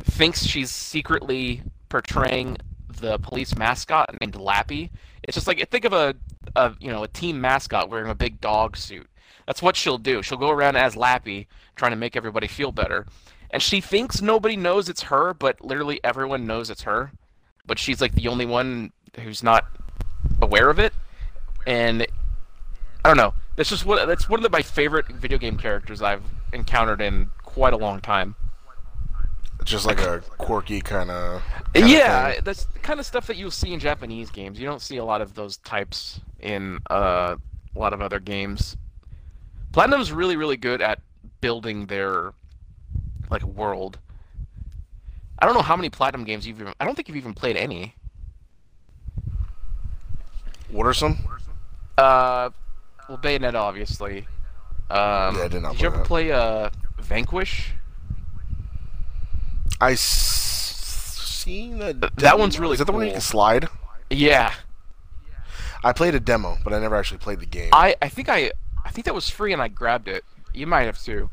thinks 0.00 0.44
she's 0.44 0.70
secretly 0.70 1.62
portraying 1.88 2.56
the 2.88 3.18
police 3.18 3.56
mascot 3.56 4.14
named 4.20 4.34
Lappy. 4.34 4.90
It's 5.22 5.34
just 5.34 5.46
like 5.46 5.68
think 5.70 5.84
of 5.84 5.92
a, 5.92 6.14
a 6.56 6.74
you 6.80 6.90
know 6.90 7.04
a 7.04 7.08
team 7.08 7.40
mascot 7.40 7.90
wearing 7.90 8.10
a 8.10 8.14
big 8.14 8.40
dog 8.40 8.76
suit. 8.76 9.08
That's 9.46 9.62
what 9.62 9.76
she'll 9.76 9.98
do. 9.98 10.22
She'll 10.22 10.38
go 10.38 10.50
around 10.50 10.76
as 10.76 10.96
Lappy, 10.96 11.46
trying 11.76 11.92
to 11.92 11.96
make 11.96 12.16
everybody 12.16 12.46
feel 12.46 12.72
better. 12.72 13.06
And 13.50 13.62
she 13.62 13.80
thinks 13.80 14.20
nobody 14.20 14.56
knows 14.56 14.88
it's 14.88 15.02
her, 15.02 15.34
but 15.34 15.64
literally 15.64 16.00
everyone 16.02 16.46
knows 16.46 16.70
it's 16.70 16.82
her. 16.82 17.12
But 17.66 17.78
she's 17.78 18.00
like 18.00 18.14
the 18.14 18.28
only 18.28 18.46
one 18.46 18.92
who's 19.20 19.42
not 19.42 19.64
aware 20.40 20.70
of 20.70 20.78
it. 20.78 20.92
And 21.66 22.06
I 23.04 23.08
don't 23.08 23.16
know. 23.16 23.34
That's 23.56 23.68
just 23.68 23.84
what 23.84 24.06
that's 24.06 24.28
one 24.28 24.44
of 24.44 24.50
my 24.50 24.62
favorite 24.62 25.06
video 25.06 25.38
game 25.38 25.56
characters 25.56 26.02
I've 26.02 26.22
encountered 26.52 27.00
in 27.00 27.30
quite 27.42 27.72
a 27.72 27.76
long 27.76 28.00
time. 28.00 28.34
just 29.64 29.86
like 29.86 30.00
a 30.00 30.20
quirky 30.38 30.80
kind 30.80 31.10
of. 31.10 31.42
yeah, 31.74 32.40
that's 32.40 32.64
the 32.64 32.80
kind 32.80 32.98
of 32.98 33.06
stuff 33.06 33.26
that 33.28 33.36
you'll 33.36 33.50
see 33.52 33.72
in 33.72 33.80
Japanese 33.80 34.30
games. 34.30 34.58
You 34.58 34.66
don't 34.66 34.82
see 34.82 34.96
a 34.96 35.04
lot 35.04 35.20
of 35.20 35.34
those 35.34 35.58
types 35.58 36.20
in 36.40 36.80
uh, 36.90 37.36
a 37.74 37.78
lot 37.78 37.92
of 37.92 38.02
other 38.02 38.18
games. 38.18 38.76
Platinum's 39.72 40.12
really, 40.12 40.36
really 40.36 40.56
good 40.56 40.82
at 40.82 41.00
building 41.40 41.86
their 41.86 42.32
like 43.30 43.42
world. 43.42 43.98
I 45.38 45.46
don't 45.46 45.54
know 45.54 45.62
how 45.62 45.76
many 45.76 45.90
Platinum 45.90 46.24
games 46.24 46.46
you've 46.46 46.60
even. 46.60 46.72
I 46.80 46.84
don't 46.84 46.94
think 46.94 47.08
you've 47.08 47.16
even 47.16 47.34
played 47.34 47.56
any. 47.56 47.94
What 50.70 50.86
are 50.86 50.94
some? 50.94 51.18
Uh, 51.96 52.50
well, 53.08 53.18
Bayonetta, 53.18 53.54
obviously. 53.54 54.26
Um, 54.90 55.36
Yeah, 55.36 55.42
I 55.44 55.48
did 55.48 55.62
not 55.62 55.72
Did 55.72 55.80
you 55.80 55.86
ever 55.88 55.96
that. 55.98 56.06
play 56.06 56.30
uh, 56.32 56.70
Vanquish? 56.98 57.72
I 59.80 59.92
s- 59.92 60.00
seen 61.42 61.80
a 61.82 61.92
that 61.92 62.38
one's 62.38 62.58
really 62.58 62.74
Is 62.74 62.78
that 62.78 62.84
the 62.86 62.92
one 62.92 63.06
you 63.06 63.12
can 63.12 63.20
slide? 63.20 63.68
Yeah, 64.10 64.52
I 65.82 65.92
played 65.92 66.14
a 66.14 66.20
demo, 66.20 66.58
but 66.62 66.72
I 66.72 66.78
never 66.78 66.94
actually 66.96 67.18
played 67.18 67.40
the 67.40 67.46
game. 67.46 67.70
I 67.72 67.96
I 68.00 68.08
think 68.08 68.28
I 68.28 68.52
I 68.84 68.90
think 68.90 69.04
that 69.06 69.14
was 69.14 69.28
free 69.28 69.52
and 69.52 69.60
I 69.60 69.68
grabbed 69.68 70.08
it. 70.08 70.24
You 70.52 70.66
might 70.66 70.84
have 70.84 70.98
too. 71.02 71.30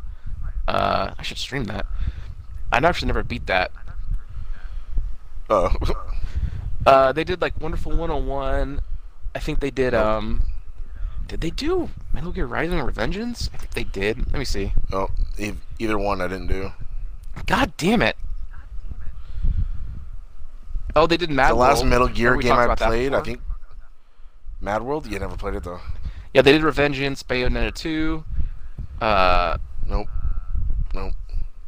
Uh, 0.67 1.13
I 1.17 1.21
should 1.23 1.37
stream 1.37 1.65
that. 1.65 1.85
I 2.71 2.77
actually 2.77 3.07
never 3.07 3.23
beat 3.23 3.47
that. 3.47 3.71
Oh, 5.49 5.69
Uh, 6.83 7.11
they 7.11 7.23
did 7.23 7.39
like 7.41 7.53
Wonderful 7.61 7.91
101. 7.91 8.81
I 9.35 9.39
think 9.39 9.59
they 9.59 9.69
did. 9.69 9.93
Um, 9.93 10.41
did 11.31 11.39
they 11.39 11.49
do 11.49 11.89
Metal 12.13 12.33
Gear 12.33 12.45
Rising: 12.45 12.77
or 12.77 12.91
Revengeance? 12.91 13.49
I 13.53 13.57
think 13.57 13.71
they 13.71 13.83
did. 13.85 14.17
Let 14.33 14.39
me 14.39 14.43
see. 14.45 14.73
oh, 14.91 15.07
e- 15.37 15.53
either 15.79 15.97
one 15.97 16.19
I 16.19 16.27
didn't 16.27 16.47
do. 16.47 16.71
God 17.45 17.71
damn 17.77 18.01
it! 18.01 18.17
Oh, 20.93 21.07
they 21.07 21.15
did 21.15 21.29
Mad 21.29 21.47
World. 21.51 21.57
the 21.57 21.61
last 21.61 21.77
World. 21.79 21.89
Metal 21.89 22.07
Gear 22.09 22.35
game 22.37 22.51
I 22.51 22.75
played, 22.75 23.13
I 23.13 23.21
think. 23.21 23.39
Mad 24.59 24.81
World? 24.83 25.07
You 25.07 25.19
never 25.19 25.37
played 25.37 25.55
it 25.55 25.63
though. 25.63 25.79
Yeah, 26.33 26.41
they 26.41 26.51
did 26.51 26.61
Revengeance, 26.61 27.23
Bayonetta 27.23 27.73
2, 27.73 28.23
uh, 29.01 29.57
Nope. 29.87 30.07
Nope. 30.93 31.13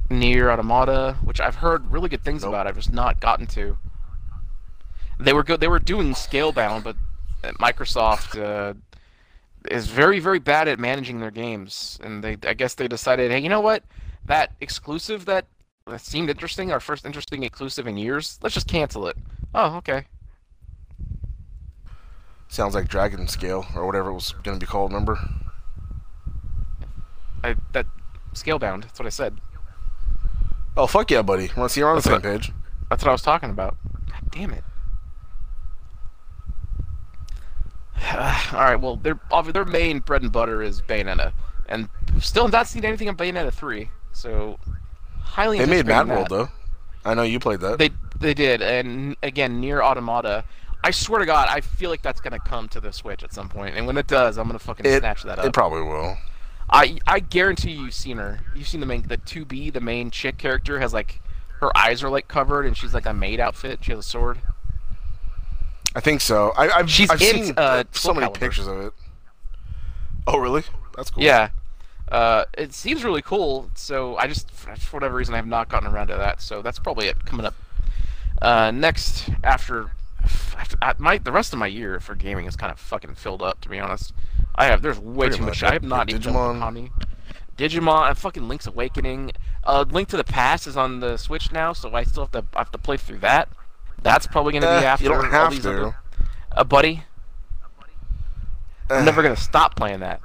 Nier 0.10 0.52
Automata, 0.52 1.18
which 1.24 1.40
I've 1.40 1.56
heard 1.56 1.90
really 1.92 2.10
good 2.10 2.24
things 2.24 2.44
Nope. 2.44 2.50
about. 2.50 2.68
I've 2.68 2.76
just 2.76 2.92
not 2.92 3.20
gotten 3.22 3.48
to. 3.48 3.78
They 5.20 5.32
were 5.32 5.44
good. 5.44 5.60
They 5.62 5.68
were 5.70 5.80
doing 5.80 6.12
Scalebound, 6.14 6.84
but 6.84 6.98
Microsoft 7.60 8.38
uh, 8.42 8.74
is 9.70 9.88
very, 9.88 10.20
very 10.20 10.40
bad 10.40 10.68
at 10.68 10.80
managing 10.80 11.20
their 11.20 11.32
games, 11.32 12.00
and 12.04 12.24
they, 12.24 12.38
I 12.44 12.54
guess, 12.54 12.74
they 12.76 12.88
decided, 12.88 13.32
hey, 13.32 13.40
you 13.40 13.50
know 13.50 13.62
what? 13.62 13.84
That 14.26 14.54
exclusive 14.62 15.26
that, 15.26 15.46
that 15.88 16.02
seemed 16.02 16.30
interesting, 16.30 16.72
our 16.72 16.80
first 16.80 17.06
interesting 17.06 17.44
exclusive 17.44 17.88
in 17.88 17.98
years, 17.98 18.40
let's 18.42 18.56
just 18.56 18.68
cancel 18.68 19.08
it. 19.08 19.18
Oh, 19.54 19.76
okay. 19.78 20.06
Sounds 22.48 22.76
like 22.76 22.88
Dragon 22.88 23.28
Scale 23.28 23.66
or 23.76 23.86
whatever 23.86 24.12
it 24.12 24.14
was 24.14 24.34
gonna 24.44 24.60
be 24.60 24.66
called. 24.68 24.92
Remember? 24.92 25.18
I, 27.44 27.56
that 27.72 27.88
Scalebound. 28.34 28.84
That's 28.84 29.00
what 29.00 29.08
I 29.08 29.10
said. 29.10 29.40
Oh 30.78 30.88
fuck 30.88 31.10
yeah, 31.10 31.22
buddy! 31.24 31.50
Want 31.58 31.70
to 31.70 31.74
see 31.74 31.82
you 31.82 31.88
on 31.88 31.96
the 31.96 32.02
same 32.02 32.14
what- 32.14 32.24
page? 32.24 32.52
That's 32.90 33.04
what 33.04 33.10
I 33.10 33.14
was 33.14 33.24
talking 33.24 33.50
about. 33.50 33.76
God 34.12 34.32
damn 34.32 34.52
it. 34.52 34.64
All 38.14 38.60
right, 38.60 38.76
well, 38.76 38.98
their 38.98 39.20
their 39.52 39.66
main 39.66 40.00
bread 40.00 40.22
and 40.22 40.32
butter 40.32 40.62
is 40.62 40.82
Bayonetta, 40.82 41.34
and 41.68 41.90
still 42.20 42.48
not 42.48 42.68
seen 42.68 42.86
anything 42.86 43.10
on 43.10 43.16
Bayonetta 43.16 43.54
three. 43.54 43.90
So 44.12 44.60
highly. 45.22 45.60
They 45.60 45.66
made 45.66 45.86
Mad 45.86 46.08
World 46.08 46.28
though. 46.30 46.50
I 47.06 47.14
know 47.14 47.24
you 47.24 47.40
played 47.40 47.60
that. 47.62 47.78
They 47.80 47.92
they 48.20 48.34
did, 48.34 48.62
and 48.62 49.16
again, 49.24 49.60
Nier 49.60 49.82
Automata. 49.82 50.44
I 50.86 50.92
swear 50.92 51.20
to 51.20 51.26
God, 51.26 51.48
I 51.50 51.62
feel 51.62 51.90
like 51.90 52.02
that's 52.02 52.20
gonna 52.20 52.40
come 52.40 52.68
to 52.70 52.82
the 52.82 52.92
Switch 52.92 53.24
at 53.24 53.34
some 53.34 53.48
point, 53.48 53.76
and 53.78 53.88
when 53.88 53.98
it 53.98 54.08
does, 54.08 54.38
I'm 54.38 54.48
gonna 54.48 54.60
fucking 54.60 54.86
it, 54.86 55.00
snatch 55.00 55.24
that 55.24 55.40
up. 55.40 55.46
it 55.46 55.54
probably 55.54 55.82
will. 55.82 56.18
I 56.70 56.98
I 57.08 57.20
guarantee 57.20 57.72
you've 57.72 57.94
seen 57.94 58.18
her. 58.18 58.40
You've 58.56 58.68
seen 58.68 58.80
the 58.80 58.86
main 58.86 59.04
the 59.08 59.18
two 59.18 59.46
B 59.46 59.70
the 59.70 59.82
main 59.82 60.12
chick 60.12 60.38
character 60.38 60.80
has 60.80 60.94
like 60.94 61.22
her 61.60 61.76
eyes 61.78 62.04
are 62.04 62.10
like 62.10 62.28
covered 62.28 62.66
and 62.66 62.76
she's 62.76 62.94
like 62.94 63.06
a 63.06 63.14
maid 63.14 63.40
outfit. 63.40 63.80
She 63.82 63.92
has 63.92 64.00
a 64.00 64.04
sword. 64.04 64.40
I 65.96 66.00
think 66.00 66.22
so. 66.22 66.52
I, 66.58 66.70
I've, 66.70 66.90
She's 66.90 67.10
I've 67.10 67.22
in, 67.22 67.44
seen 67.46 67.54
uh, 67.58 67.84
so 67.92 68.14
many 68.14 68.28
Calibur. 68.28 68.40
pictures 68.40 68.68
of 68.68 68.80
it. 68.80 68.94
Oh, 70.26 70.38
really? 70.38 70.64
That's 70.96 71.10
cool. 71.12 71.24
Yeah. 71.24 71.50
Uh, 72.12 72.46
it 72.58 72.74
seems 72.74 73.04
really 73.04 73.22
cool. 73.22 73.70
So 73.76 74.18
I 74.18 74.28
just 74.28 74.50
for 74.52 74.76
whatever 74.98 75.16
reason 75.16 75.34
I 75.34 75.38
have 75.38 75.48
not 75.48 75.70
gotten 75.70 75.88
around 75.92 76.08
to 76.08 76.16
that. 76.16 76.42
So 76.42 76.62
that's 76.62 76.80
probably 76.80 77.08
it 77.08 77.26
coming 77.26 77.46
up. 77.46 77.56
Uh, 78.42 78.72
next 78.72 79.30
after, 79.44 79.92
after 80.58 80.78
uh, 80.82 80.94
my 80.98 81.18
the 81.18 81.32
rest 81.32 81.54
of 81.54 81.60
my 81.60 81.68
year 81.68 82.00
for 82.00 82.14
gaming 82.16 82.46
is 82.46 82.56
kind 82.56 82.72
of 82.72 82.80
fucking 82.80 83.16
filled 83.16 83.42
up 83.42 83.62
to 83.62 83.70
be 83.70 83.80
honest. 83.80 84.14
I 84.56 84.66
have 84.66 84.82
there's 84.82 85.00
way 85.00 85.28
Pretty 85.28 85.40
too 85.40 85.46
much. 85.46 85.62
much. 85.64 85.70
I 85.72 85.74
have 85.74 85.84
not 85.84 86.10
Yeah, 86.10 86.18
even 86.18 86.34
done 86.34 86.56
Digimon. 86.60 86.60
Konami. 86.60 86.92
Digimon 87.58 88.10
and 88.10 88.18
fucking 88.18 88.48
Link's 88.48 88.68
Awakening. 88.68 89.32
Uh, 89.64 89.86
Link 89.90 90.10
to 90.10 90.18
the 90.18 90.24
Past 90.24 90.68
is 90.68 90.76
on 90.76 91.00
the 91.00 91.18
Switch 91.18 91.52
now, 91.52 91.72
so 91.74 91.94
I 91.94 92.04
still 92.04 92.24
have 92.24 92.32
to 92.32 92.44
I 92.56 92.60
have 92.60 92.72
to 92.72 92.78
play 92.78 92.98
through 92.98 93.20
that. 93.20 93.50
That's 94.04 94.28
probably 94.28 94.54
gonna 94.54 94.68
Eh, 94.68 94.80
be 94.82 94.86
after 94.86 95.04
you 95.04 95.10
don't 95.10 95.26
all 95.26 95.32
have 95.32 95.52
these 95.52 95.64
to. 95.64 95.70
other. 95.72 95.96
Uh, 96.52 96.64
buddy, 96.64 97.04
I'm 98.90 99.02
Eh, 99.02 99.06
never 99.06 99.24
gonna 99.24 99.36
stop 99.36 99.76
playing 99.76 100.02
that. 100.02 100.20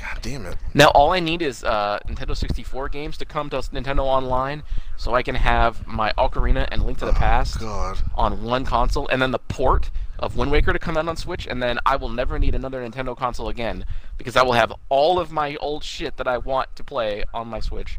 God 0.00 0.18
damn 0.22 0.46
it. 0.46 0.56
Now 0.74 0.88
all 0.88 1.12
I 1.12 1.20
need 1.20 1.42
is 1.42 1.64
uh, 1.64 1.98
Nintendo 2.08 2.36
64 2.36 2.88
games 2.88 3.18
to 3.18 3.24
come 3.24 3.50
to 3.50 3.56
Nintendo 3.58 4.00
Online, 4.04 4.62
so 4.96 5.14
I 5.14 5.22
can 5.22 5.34
have 5.34 5.86
my 5.86 6.12
Ocarina 6.16 6.66
and 6.70 6.84
Link 6.84 6.98
to 6.98 7.06
the 7.06 7.12
Past 7.12 7.58
God. 7.60 7.98
on 8.14 8.42
one 8.42 8.64
console, 8.64 9.08
and 9.08 9.20
then 9.20 9.32
the 9.32 9.38
port 9.40 9.90
of 10.18 10.36
Wind 10.36 10.50
Waker 10.50 10.72
to 10.72 10.78
come 10.78 10.96
out 10.96 11.08
on 11.08 11.16
Switch, 11.16 11.46
and 11.46 11.62
then 11.62 11.78
I 11.84 11.96
will 11.96 12.08
never 12.08 12.38
need 12.38 12.54
another 12.54 12.80
Nintendo 12.88 13.16
console 13.16 13.48
again 13.48 13.84
because 14.16 14.36
I 14.36 14.42
will 14.42 14.52
have 14.54 14.72
all 14.88 15.18
of 15.18 15.30
my 15.32 15.56
old 15.56 15.84
shit 15.84 16.16
that 16.16 16.26
I 16.28 16.38
want 16.38 16.74
to 16.76 16.84
play 16.84 17.24
on 17.34 17.48
my 17.48 17.60
Switch. 17.60 17.98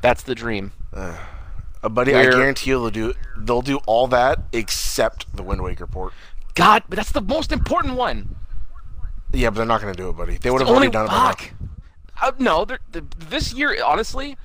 That's 0.00 0.22
the 0.22 0.34
dream. 0.34 0.72
Uh, 0.92 1.16
buddy, 1.88 2.14
I 2.14 2.24
guarantee 2.24 2.70
you 2.70 2.78
they'll 2.80 2.90
do 2.90 3.14
they'll 3.36 3.62
do 3.62 3.78
all 3.86 4.06
that 4.08 4.40
except 4.52 5.34
the 5.36 5.42
Wind 5.42 5.62
Waker 5.62 5.86
port. 5.86 6.12
God, 6.54 6.84
but 6.88 6.96
that's 6.96 7.12
the 7.12 7.20
most 7.20 7.50
important 7.52 7.94
one. 7.96 8.36
Yeah, 9.32 9.50
but 9.50 9.56
they're 9.56 9.66
not 9.66 9.80
gonna 9.80 9.94
do 9.94 10.08
it, 10.10 10.16
buddy. 10.16 10.36
They 10.38 10.50
would 10.50 10.60
have 10.60 10.68
Only 10.68 10.88
already 10.88 10.92
done 10.92 11.06
it 11.06 11.08
by 11.08 11.14
now. 11.14 11.68
Uh, 12.22 12.32
no, 12.38 12.64
they're- 12.64 12.78
the, 12.92 13.04
this 13.18 13.52
year, 13.52 13.76
honestly, 13.84 14.36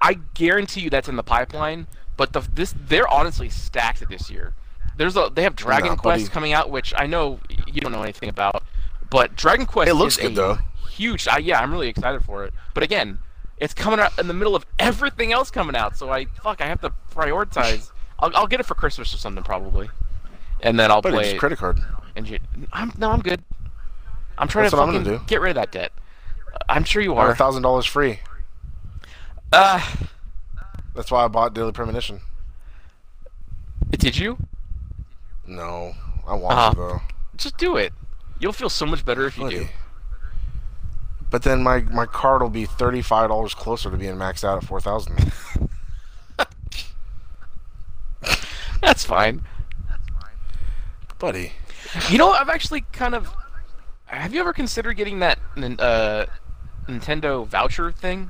I 0.00 0.14
guarantee 0.34 0.80
you 0.80 0.90
that's 0.90 1.08
in 1.08 1.16
the 1.16 1.22
pipeline. 1.22 1.86
But 2.16 2.32
the 2.32 2.40
this 2.40 2.74
they're 2.76 3.08
honestly 3.08 3.48
stacked 3.48 4.08
this 4.08 4.30
year. 4.30 4.54
There's 4.96 5.16
a 5.16 5.30
they 5.34 5.42
have 5.42 5.56
Dragon 5.56 5.90
Nah, 5.90 5.96
Quest 5.96 6.24
buddy. 6.24 6.32
coming 6.32 6.52
out, 6.52 6.70
which 6.70 6.92
I 6.96 7.06
know 7.06 7.40
you 7.66 7.80
don't 7.80 7.92
know 7.92 8.02
anything 8.02 8.28
about, 8.28 8.62
but 9.10 9.34
Dragon 9.36 9.66
Quest 9.66 9.90
It 9.90 9.94
looks 9.94 10.16
is 10.18 10.22
good, 10.22 10.34
though. 10.36 10.58
Huge, 10.90 11.26
I, 11.26 11.38
yeah, 11.38 11.60
I'm 11.60 11.72
really 11.72 11.88
excited 11.88 12.22
for 12.24 12.44
it. 12.44 12.52
But 12.74 12.82
again, 12.82 13.18
it's 13.62 13.72
coming 13.74 14.00
out 14.00 14.18
in 14.18 14.26
the 14.28 14.34
middle 14.34 14.54
of 14.54 14.66
everything 14.78 15.32
else 15.32 15.50
coming 15.50 15.74
out, 15.76 15.96
so 15.96 16.10
I 16.10 16.26
fuck, 16.42 16.60
I 16.60 16.66
have 16.66 16.80
to 16.82 16.92
prioritize. 17.14 17.90
I'll, 18.18 18.36
I'll 18.36 18.46
get 18.46 18.60
it 18.60 18.66
for 18.66 18.74
Christmas 18.74 19.14
or 19.14 19.16
something 19.18 19.42
probably, 19.44 19.88
and 20.60 20.78
then 20.78 20.90
I'll 20.90 21.00
Buddy, 21.00 21.14
play. 21.14 21.22
just 21.24 21.36
it 21.36 21.38
credit 21.38 21.58
card. 21.58 21.78
and 22.16 22.28
you, 22.28 22.38
I'm 22.72 22.92
no, 22.98 23.10
I'm 23.10 23.20
good. 23.20 23.42
I'm 24.36 24.48
trying 24.48 24.64
That's 24.64 24.74
to 24.74 24.76
fucking 24.78 25.04
do. 25.04 25.20
get 25.26 25.40
rid 25.40 25.50
of 25.50 25.54
that 25.56 25.72
debt. 25.72 25.92
I'm 26.68 26.84
sure 26.84 27.00
you 27.02 27.12
Or 27.14 27.26
a 27.26 27.30
are. 27.30 27.36
thousand 27.36 27.62
dollars 27.62 27.86
free. 27.86 28.20
Uh, 29.52 29.80
That's 30.94 31.10
why 31.10 31.24
I 31.24 31.28
bought 31.28 31.54
Deadly 31.54 31.72
Premonition. 31.72 32.20
did 33.90 34.16
you? 34.18 34.38
No, 35.46 35.94
I 36.26 36.34
want 36.34 36.58
Uh-huh. 36.58 36.70
to 36.70 36.76
though. 36.76 37.00
Just 37.36 37.56
do 37.58 37.76
it. 37.76 37.92
You'll 38.38 38.52
feel 38.52 38.70
so 38.70 38.86
much 38.86 39.04
better 39.04 39.26
if 39.26 39.38
you 39.38 39.48
do. 39.50 39.68
But 41.32 41.42
then 41.44 41.62
my 41.62 41.80
my 41.80 42.04
card 42.04 42.42
will 42.42 42.50
be 42.50 42.66
thirty 42.66 43.00
five 43.00 43.30
dollars 43.30 43.54
closer 43.54 43.90
to 43.90 43.96
being 43.96 44.16
maxed 44.16 44.44
out 44.44 44.62
at 44.62 44.68
four 44.68 44.82
thousand. 44.82 45.32
That's 48.82 49.04
fine. 49.04 49.42
Buddy, 51.18 51.52
You 52.10 52.18
know, 52.18 52.32
I've 52.32 52.50
actually 52.50 52.82
kind 52.92 53.14
of. 53.14 53.34
Have 54.04 54.34
you 54.34 54.40
ever 54.40 54.52
considered 54.52 54.92
getting 54.94 55.20
that 55.20 55.38
uh, 55.56 56.26
Nintendo 56.86 57.46
voucher 57.46 57.90
thing? 57.90 58.28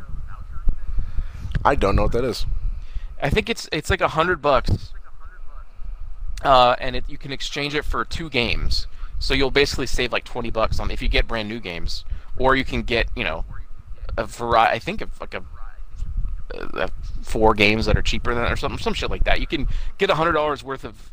I 1.65 1.75
don't 1.75 1.97
know 1.97 2.03
what 2.03 2.13
that 2.13 2.25
is. 2.25 2.47
I 3.21 3.31
think 3.31 3.51
it's 3.51 3.69
it's 3.73 3.91
like 3.91 4.01
a 4.01 4.09
hundred 4.09 4.41
bucks, 4.41 4.93
uh, 6.45 6.77
and 6.79 6.95
it, 6.95 7.05
you 7.09 7.19
can 7.19 7.33
exchange 7.33 7.75
it 7.75 7.85
for 7.85 8.05
two 8.05 8.31
games. 8.31 8.87
So 9.19 9.35
you'll 9.35 9.51
basically 9.51 9.87
save 9.87 10.13
like 10.13 10.25
twenty 10.25 10.51
bucks 10.51 10.79
on 10.79 10.93
if 10.93 11.03
you 11.03 11.09
get 11.09 11.27
brand 11.27 11.49
new 11.49 11.59
games, 11.59 12.05
or 12.37 12.57
you 12.57 12.65
can 12.65 12.83
get 12.83 13.09
you 13.17 13.25
know 13.25 13.45
a 14.17 14.25
variety. 14.27 14.77
I 14.77 14.79
think 14.79 15.01
of 15.01 15.21
like 15.21 15.35
a, 15.35 15.43
uh 16.75 16.89
four 17.23 17.55
games 17.55 17.87
that 17.87 17.97
are 17.97 18.03
cheaper 18.03 18.35
than 18.35 18.45
or 18.45 18.57
something, 18.57 18.79
some 18.79 18.95
shit 18.95 19.11
like 19.11 19.25
that. 19.25 19.41
You 19.41 19.47
can 19.47 19.69
get 19.99 20.11
a 20.11 20.15
hundred 20.15 20.33
dollars 20.33 20.63
worth 20.63 20.85
of, 20.85 21.11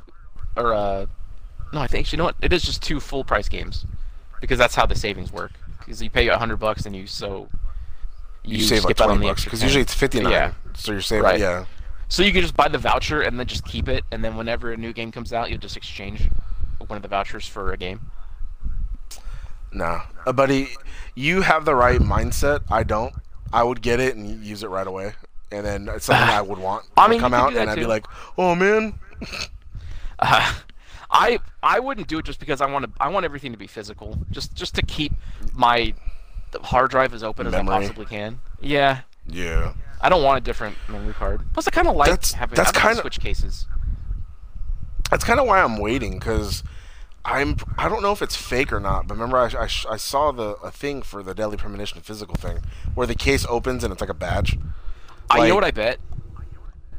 or 0.57 0.73
uh, 0.73 1.05
no, 1.71 1.79
I 1.79 1.87
think 1.87 2.11
you 2.11 2.17
know 2.17 2.25
what? 2.25 2.35
It 2.41 2.51
is 2.51 2.63
just 2.63 2.81
two 2.81 2.99
full 2.99 3.23
price 3.23 3.47
games, 3.47 3.85
because 4.41 4.57
that's 4.57 4.75
how 4.75 4.85
the 4.85 4.95
savings 4.95 5.31
work. 5.31 5.51
Because 5.77 6.01
you 6.01 6.09
pay 6.09 6.27
a 6.27 6.37
hundred 6.37 6.57
bucks 6.57 6.85
and 6.85 6.95
you 6.95 7.07
so 7.07 7.47
You, 8.43 8.61
save 8.61 8.83
like 8.83 8.95
skip 8.95 9.01
out 9.01 9.09
on 9.11 9.17
twenty 9.17 9.29
bucks 9.29 9.43
because 9.43 9.63
usually 9.63 9.81
it's 9.81 9.93
fifty 9.93 10.19
nine. 10.19 10.31
Yeah. 10.31 10.53
So 10.75 10.91
you're 10.91 11.01
saving. 11.01 11.23
Right. 11.23 11.39
Yeah. 11.39 11.65
So 12.07 12.23
you 12.23 12.31
can 12.31 12.41
just 12.41 12.55
buy 12.55 12.67
the 12.67 12.77
voucher 12.77 13.21
and 13.21 13.39
then 13.39 13.45
just 13.45 13.65
keep 13.65 13.87
it, 13.87 14.03
and 14.11 14.23
then 14.23 14.35
whenever 14.35 14.71
a 14.71 14.77
new 14.77 14.93
game 14.93 15.11
comes 15.11 15.31
out, 15.31 15.49
you'll 15.49 15.59
just 15.59 15.77
exchange 15.77 16.27
one 16.87 16.97
of 16.97 17.03
the 17.03 17.07
vouchers 17.07 17.45
for 17.45 17.71
a 17.71 17.77
game. 17.77 18.01
Nah, 19.71 20.01
uh, 20.25 20.33
buddy, 20.33 20.69
you 21.15 21.41
have 21.41 21.65
the 21.65 21.75
right 21.75 21.99
mindset. 21.99 22.61
I 22.69 22.83
don't. 22.83 23.13
I 23.53 23.63
would 23.63 23.81
get 23.81 23.99
it 23.99 24.15
and 24.15 24.43
use 24.43 24.63
it 24.63 24.67
right 24.69 24.85
away, 24.87 25.13
and 25.51 25.65
then 25.65 25.87
it's 25.89 26.05
something 26.05 26.27
I 26.29 26.41
would 26.41 26.59
want 26.59 26.85
I 26.97 27.05
to 27.05 27.09
mean, 27.11 27.19
come 27.19 27.33
out, 27.33 27.55
and 27.55 27.69
I'd 27.69 27.75
be 27.75 27.85
like, 27.85 28.05
"Oh 28.37 28.55
man, 28.55 28.97
Uh, 30.19 30.53
I 31.11 31.39
I 31.63 31.79
wouldn't 31.79 32.07
do 32.07 32.19
it 32.19 32.25
just 32.25 32.39
because 32.39 32.61
I 32.61 32.65
want 32.67 32.85
to. 32.85 32.91
I 32.99 33.09
want 33.09 33.25
everything 33.25 33.51
to 33.51 33.57
be 33.57 33.67
physical, 33.67 34.17
just 34.31 34.53
just 34.55 34.75
to 34.75 34.81
keep 34.81 35.13
my 35.53 35.93
hard 36.61 36.89
drive 36.91 37.13
as 37.13 37.23
open 37.23 37.47
as 37.47 37.53
I 37.53 37.63
possibly 37.63 38.05
can. 38.05 38.39
Yeah, 38.59 39.01
yeah." 39.27 39.73
I 40.01 40.07
don't 40.07 40.23
want 40.23 40.37
a 40.37 40.41
different 40.41 40.77
memory 40.87 41.13
card. 41.13 41.41
Plus, 41.51 41.67
I 41.67 41.71
kind 41.71 41.87
of 41.89 41.93
like 41.95 42.07
That's- 42.09 42.31
having 42.31 42.55
that's 42.55 42.71
kinda- 42.71 43.01
switch 43.01 43.19
cases. 43.19 43.65
That's 45.11 45.25
kind 45.25 45.39
of 45.41 45.45
why 45.47 45.61
I'm 45.61 45.77
waiting 45.77 46.13
because 46.19 46.63
I'm. 47.25 47.57
I 47.77 47.89
don't 47.89 48.01
know 48.01 48.11
if 48.11 48.21
it's 48.21 48.35
fake 48.35 48.71
or 48.73 48.79
not, 48.79 49.07
but 49.07 49.15
remember 49.15 49.37
I, 49.37 49.47
I, 49.63 49.63
I 49.91 49.97
saw 49.97 50.31
the 50.31 50.51
a 50.63 50.71
thing 50.71 51.01
for 51.01 51.21
the 51.21 51.33
Deadly 51.35 51.57
Premonition 51.57 52.01
physical 52.01 52.35
thing 52.35 52.59
where 52.95 53.05
the 53.05 53.15
case 53.15 53.45
opens 53.47 53.83
and 53.83 53.91
it's 53.91 54.01
like 54.01 54.09
a 54.09 54.13
badge. 54.15 54.57
I, 55.29 55.35
you 55.35 55.41
Like- 55.41 55.49
know 55.49 55.55
what 55.55 55.63
I 55.65 55.71
bet? 55.71 55.99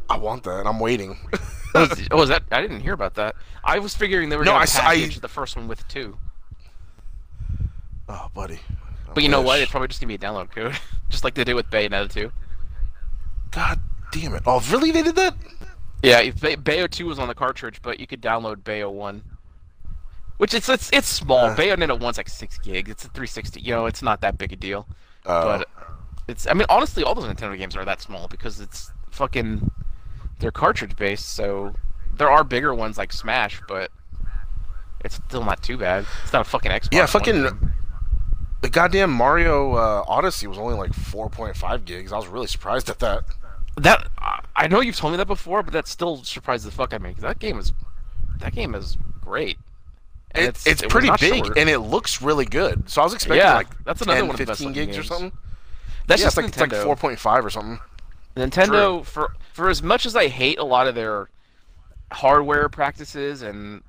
I 0.08 0.16
want 0.18 0.42
that. 0.44 0.58
and 0.60 0.68
I'm 0.68 0.78
waiting. 0.80 1.18
Oh, 1.72 1.84
is- 1.84 2.08
oh, 2.10 2.20
is 2.22 2.28
that? 2.30 2.42
I 2.50 2.60
didn't 2.62 2.80
hear 2.80 2.94
about 2.94 3.14
that. 3.14 3.36
I 3.62 3.78
was 3.78 3.94
figuring 3.94 4.28
they 4.28 4.36
were 4.36 4.44
No, 4.44 4.50
going 4.52 4.62
I 4.62 4.66
to 4.66 4.70
s- 4.72 4.78
I- 4.80 4.82
package 4.96 5.20
the 5.20 5.28
first 5.28 5.54
one 5.54 5.68
with 5.68 5.86
two. 5.86 6.18
oh, 8.08 8.28
buddy. 8.34 8.56
I 9.08 9.12
But 9.14 9.22
you 9.22 9.28
know 9.28 9.40
what? 9.40 9.60
It's 9.60 9.70
probably 9.70 9.86
just 9.86 10.00
gonna 10.00 10.08
be 10.08 10.14
a 10.16 10.18
download 10.18 10.50
code, 10.50 10.76
just 11.10 11.22
like 11.22 11.34
they 11.34 11.44
did 11.44 11.54
with 11.54 11.70
Bayonetta 11.70 12.10
2. 12.12 12.32
God 13.52 13.80
damn 14.12 14.34
it! 14.34 14.42
Oh, 14.46 14.60
really? 14.70 14.90
They 14.90 15.02
did 15.04 15.14
that? 15.16 15.36
Yeah, 16.02 16.30
Bayo 16.56 16.86
2 16.88 17.06
was 17.06 17.18
on 17.20 17.28
the 17.28 17.34
cartridge, 17.34 17.80
but 17.82 18.00
you 18.00 18.06
could 18.08 18.20
download 18.22 18.64
Bayo 18.64 18.90
1. 18.90 19.22
Which 20.40 20.54
it's 20.54 20.70
it's 20.70 20.88
it's 20.90 21.06
small. 21.06 21.36
Uh. 21.48 21.54
Bayonetta 21.54 22.00
1's 22.00 22.16
like 22.16 22.30
6 22.30 22.58
gigs. 22.60 22.90
It's 22.90 23.04
a 23.04 23.08
360. 23.08 23.60
You 23.60 23.74
know, 23.74 23.84
it's 23.84 24.00
not 24.00 24.22
that 24.22 24.38
big 24.38 24.54
a 24.54 24.56
deal. 24.56 24.88
Uh, 25.26 25.58
But 25.58 25.68
it's 26.28 26.46
I 26.46 26.54
mean, 26.54 26.64
honestly, 26.70 27.04
all 27.04 27.14
those 27.14 27.24
Nintendo 27.26 27.58
games 27.58 27.76
are 27.76 27.84
that 27.84 28.00
small 28.00 28.26
because 28.26 28.58
it's 28.58 28.90
fucking 29.10 29.70
they're 30.38 30.50
cartridge 30.50 30.96
based, 30.96 31.28
so 31.34 31.74
there 32.16 32.30
are 32.30 32.42
bigger 32.42 32.74
ones 32.74 32.96
like 32.96 33.12
Smash, 33.12 33.60
but 33.68 33.90
it's 35.04 35.16
still 35.16 35.44
not 35.44 35.62
too 35.62 35.76
bad. 35.76 36.06
It's 36.22 36.32
not 36.32 36.40
a 36.46 36.48
fucking 36.48 36.70
Xbox. 36.70 36.88
Yeah, 36.90 37.04
fucking- 37.04 37.42
game. 37.42 37.74
the 38.62 38.70
goddamn 38.70 39.10
Mario 39.12 39.74
uh, 39.74 40.04
Odyssey 40.08 40.46
was 40.46 40.56
only 40.56 40.72
like 40.74 40.92
4.5 40.92 41.84
gigs. 41.84 42.14
I 42.14 42.16
was 42.16 42.28
really 42.28 42.46
surprised 42.46 42.88
at 42.88 42.98
that. 43.00 43.24
That 43.76 44.08
I- 44.56 44.68
know 44.68 44.80
you've 44.80 44.96
told 44.96 45.12
me 45.12 45.18
that 45.18 45.26
before, 45.26 45.62
but 45.62 45.74
that 45.74 45.86
still 45.86 46.24
surprised 46.24 46.64
the 46.66 46.70
fuck 46.70 46.94
out 46.94 46.96
of 46.96 47.02
me. 47.02 47.14
that 47.18 47.38
game 47.38 47.58
is 47.58 47.74
that 48.38 48.54
game 48.54 48.74
is 48.74 48.96
great. 49.20 49.58
It's, 50.34 50.66
it's, 50.66 50.82
it 50.82 50.90
pretty 50.90 51.10
big 51.18 51.44
short. 51.44 51.58
and 51.58 51.68
it 51.68 51.78
looks 51.80 52.22
really 52.22 52.44
good. 52.44 52.88
So 52.88 53.00
I 53.00 53.04
was 53.04 53.14
expecting 53.14 53.44
Yeah, 53.44 53.54
like 53.54 53.84
that's 53.84 54.00
10, 54.00 54.08
another 54.08 54.26
one 54.26 54.34
of 54.34 54.38
the 54.38 54.46
best 54.46 54.60
15 54.60 54.68
looking 54.68 54.86
gigs 54.86 54.98
or 54.98 55.02
something. 55.02 55.32
That's 56.06 56.20
yeah, 56.20 56.26
just 56.26 56.38
it's 56.38 56.58
like, 56.58 56.72
it's 56.72 56.84
like 56.84 56.98
4.5 56.98 57.44
or 57.44 57.50
something. 57.50 57.80
Nintendo 58.36 59.04
for 59.04 59.34
for 59.52 59.68
as 59.68 59.82
much 59.82 60.06
as 60.06 60.14
I 60.14 60.28
hate 60.28 60.58
a 60.58 60.64
lot 60.64 60.86
of 60.86 60.94
their 60.94 61.28
hardware 62.12 62.68
practices 62.68 63.42
and 63.42 63.82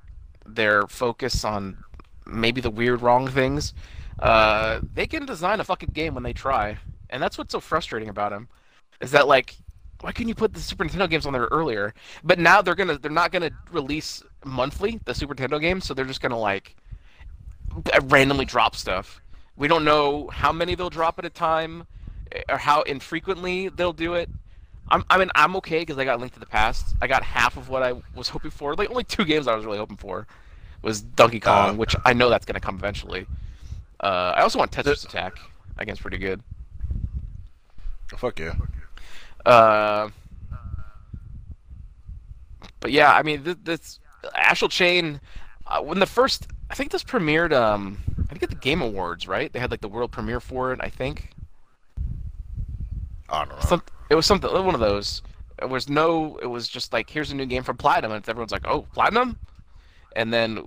their 0.44 0.86
focus 0.86 1.44
on 1.44 1.84
maybe 2.26 2.60
the 2.60 2.70
weird 2.70 3.02
wrong 3.02 3.28
things, 3.28 3.74
uh, 4.18 4.80
they 4.94 5.06
can 5.06 5.26
design 5.26 5.60
a 5.60 5.64
fucking 5.64 5.90
game 5.92 6.14
when 6.14 6.22
they 6.22 6.32
try, 6.32 6.78
and 7.10 7.22
that's 7.22 7.38
what's 7.38 7.52
so 7.52 7.60
frustrating 7.60 8.08
about 8.08 8.30
them. 8.30 8.48
Is 9.00 9.12
that 9.12 9.26
like, 9.26 9.56
why 10.02 10.12
couldn't 10.12 10.28
you 10.28 10.34
put 10.34 10.52
the 10.52 10.60
Super 10.60 10.84
Nintendo 10.84 11.08
games 11.08 11.24
on 11.26 11.32
there 11.32 11.48
earlier? 11.50 11.94
But 12.22 12.38
now 12.38 12.60
they're 12.60 12.74
gonna 12.74 12.98
they're 12.98 13.10
not 13.10 13.32
gonna 13.32 13.50
release 13.70 14.22
monthly 14.44 15.00
the 15.04 15.14
Super 15.14 15.34
Nintendo 15.34 15.60
games, 15.60 15.86
so 15.86 15.94
they're 15.94 16.04
just 16.04 16.20
gonna 16.20 16.38
like 16.38 16.76
randomly 18.04 18.44
drop 18.44 18.76
stuff. 18.76 19.20
We 19.56 19.68
don't 19.68 19.84
know 19.84 20.28
how 20.28 20.52
many 20.52 20.74
they'll 20.74 20.90
drop 20.90 21.18
at 21.18 21.24
a 21.24 21.30
time, 21.30 21.86
or 22.48 22.58
how 22.58 22.82
infrequently 22.82 23.68
they'll 23.68 23.92
do 23.92 24.14
it. 24.14 24.28
I'm, 24.88 25.04
I 25.08 25.16
mean, 25.16 25.30
I'm 25.34 25.54
okay 25.56 25.78
because 25.80 25.96
I 25.98 26.04
got 26.04 26.20
Link 26.20 26.32
to 26.34 26.40
the 26.40 26.46
Past. 26.46 26.94
I 27.00 27.06
got 27.06 27.22
half 27.22 27.56
of 27.56 27.68
what 27.68 27.82
I 27.82 27.94
was 28.14 28.28
hoping 28.28 28.50
for. 28.50 28.74
Like 28.74 28.90
only 28.90 29.04
two 29.04 29.24
games 29.24 29.46
I 29.46 29.54
was 29.54 29.64
really 29.64 29.78
hoping 29.78 29.96
for 29.96 30.26
was 30.82 31.00
Donkey 31.00 31.38
Kong, 31.40 31.70
Uh. 31.70 31.74
which 31.74 31.94
I 32.04 32.12
know 32.12 32.28
that's 32.28 32.44
gonna 32.44 32.60
come 32.60 32.74
eventually. 32.74 33.26
Uh, 34.00 34.34
I 34.36 34.42
also 34.42 34.58
want 34.58 34.72
Tetris 34.72 35.04
Attack. 35.04 35.38
I 35.78 35.84
guess 35.84 36.00
pretty 36.00 36.18
good. 36.18 36.42
Fuck 38.16 38.40
yeah. 38.40 38.54
Uh, 39.44 40.10
but 42.80 42.90
yeah, 42.92 43.12
I 43.12 43.22
mean, 43.22 43.44
this, 43.44 43.56
this 43.62 44.00
Astral 44.36 44.68
Chain, 44.68 45.20
uh, 45.66 45.80
when 45.80 45.98
the 45.98 46.06
first, 46.06 46.46
I 46.70 46.74
think 46.74 46.90
this 46.90 47.04
premiered, 47.04 47.52
um, 47.52 47.98
I 48.24 48.32
think 48.32 48.42
at 48.42 48.50
the 48.50 48.56
Game 48.56 48.82
Awards, 48.82 49.26
right? 49.26 49.52
They 49.52 49.58
had 49.58 49.70
like 49.70 49.80
the 49.80 49.88
world 49.88 50.12
premiere 50.12 50.40
for 50.40 50.72
it, 50.72 50.80
I 50.82 50.88
think. 50.88 51.30
I 53.28 53.44
don't 53.44 53.48
know. 53.48 53.60
Some, 53.66 53.82
it 54.10 54.14
was 54.14 54.26
something, 54.26 54.50
one 54.52 54.74
of 54.74 54.80
those. 54.80 55.22
It 55.60 55.68
was 55.68 55.88
no, 55.88 56.38
it 56.42 56.46
was 56.46 56.68
just 56.68 56.92
like, 56.92 57.08
here's 57.08 57.30
a 57.30 57.36
new 57.36 57.46
game 57.46 57.62
from 57.62 57.76
Platinum, 57.76 58.12
and 58.12 58.28
everyone's 58.28 58.52
like, 58.52 58.66
oh, 58.66 58.82
Platinum? 58.92 59.38
And 60.16 60.32
then 60.32 60.64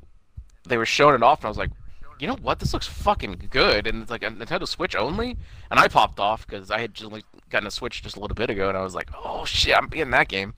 they 0.68 0.78
were 0.78 0.86
showing 0.86 1.16
it 1.16 1.24
off, 1.24 1.40
and 1.40 1.46
I 1.46 1.50
was 1.50 1.58
like, 1.58 1.72
you 2.20 2.28
know 2.28 2.38
what? 2.42 2.60
This 2.60 2.74
looks 2.74 2.88
fucking 2.88 3.48
good, 3.50 3.88
and 3.88 4.02
it's 4.02 4.12
like 4.12 4.24
a 4.24 4.28
Nintendo 4.28 4.68
Switch 4.68 4.96
only. 4.96 5.38
And 5.70 5.80
I 5.80 5.88
popped 5.88 6.20
off 6.20 6.48
because 6.48 6.72
I 6.72 6.80
had 6.80 6.94
just 6.94 7.06
only 7.06 7.24
gotten 7.50 7.68
a 7.68 7.72
Switch 7.72 8.02
just 8.04 8.16
a 8.16 8.20
little 8.20 8.36
bit 8.36 8.50
ago, 8.50 8.70
and 8.70 8.78
I 8.78 8.82
was 8.82 8.96
like, 8.96 9.10
oh 9.24 9.46
shit, 9.46 9.76
I'm 9.76 9.88
getting 9.88 10.12
that 10.12 10.28
game. 10.28 10.54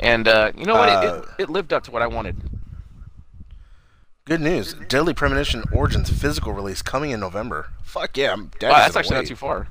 And 0.00 0.28
uh, 0.28 0.52
you 0.56 0.64
know 0.64 0.74
what? 0.74 0.88
It, 0.88 0.92
Uh, 0.92 1.22
it, 1.38 1.42
it 1.44 1.50
lived 1.50 1.72
up 1.72 1.82
to 1.84 1.90
what 1.90 2.02
I 2.02 2.06
wanted. 2.06 2.36
Good 4.24 4.40
news. 4.40 4.74
Deadly 4.88 5.14
Premonition 5.14 5.64
Origins 5.72 6.10
physical 6.10 6.52
release 6.52 6.82
coming 6.82 7.10
in 7.10 7.20
November. 7.20 7.70
Fuck 7.82 8.16
yeah, 8.16 8.32
I'm 8.32 8.50
dead. 8.58 8.70
Wow, 8.70 8.78
that's 8.78 8.94
actually 8.96 9.16
not 9.16 9.26
too 9.26 9.36
far. 9.36 9.68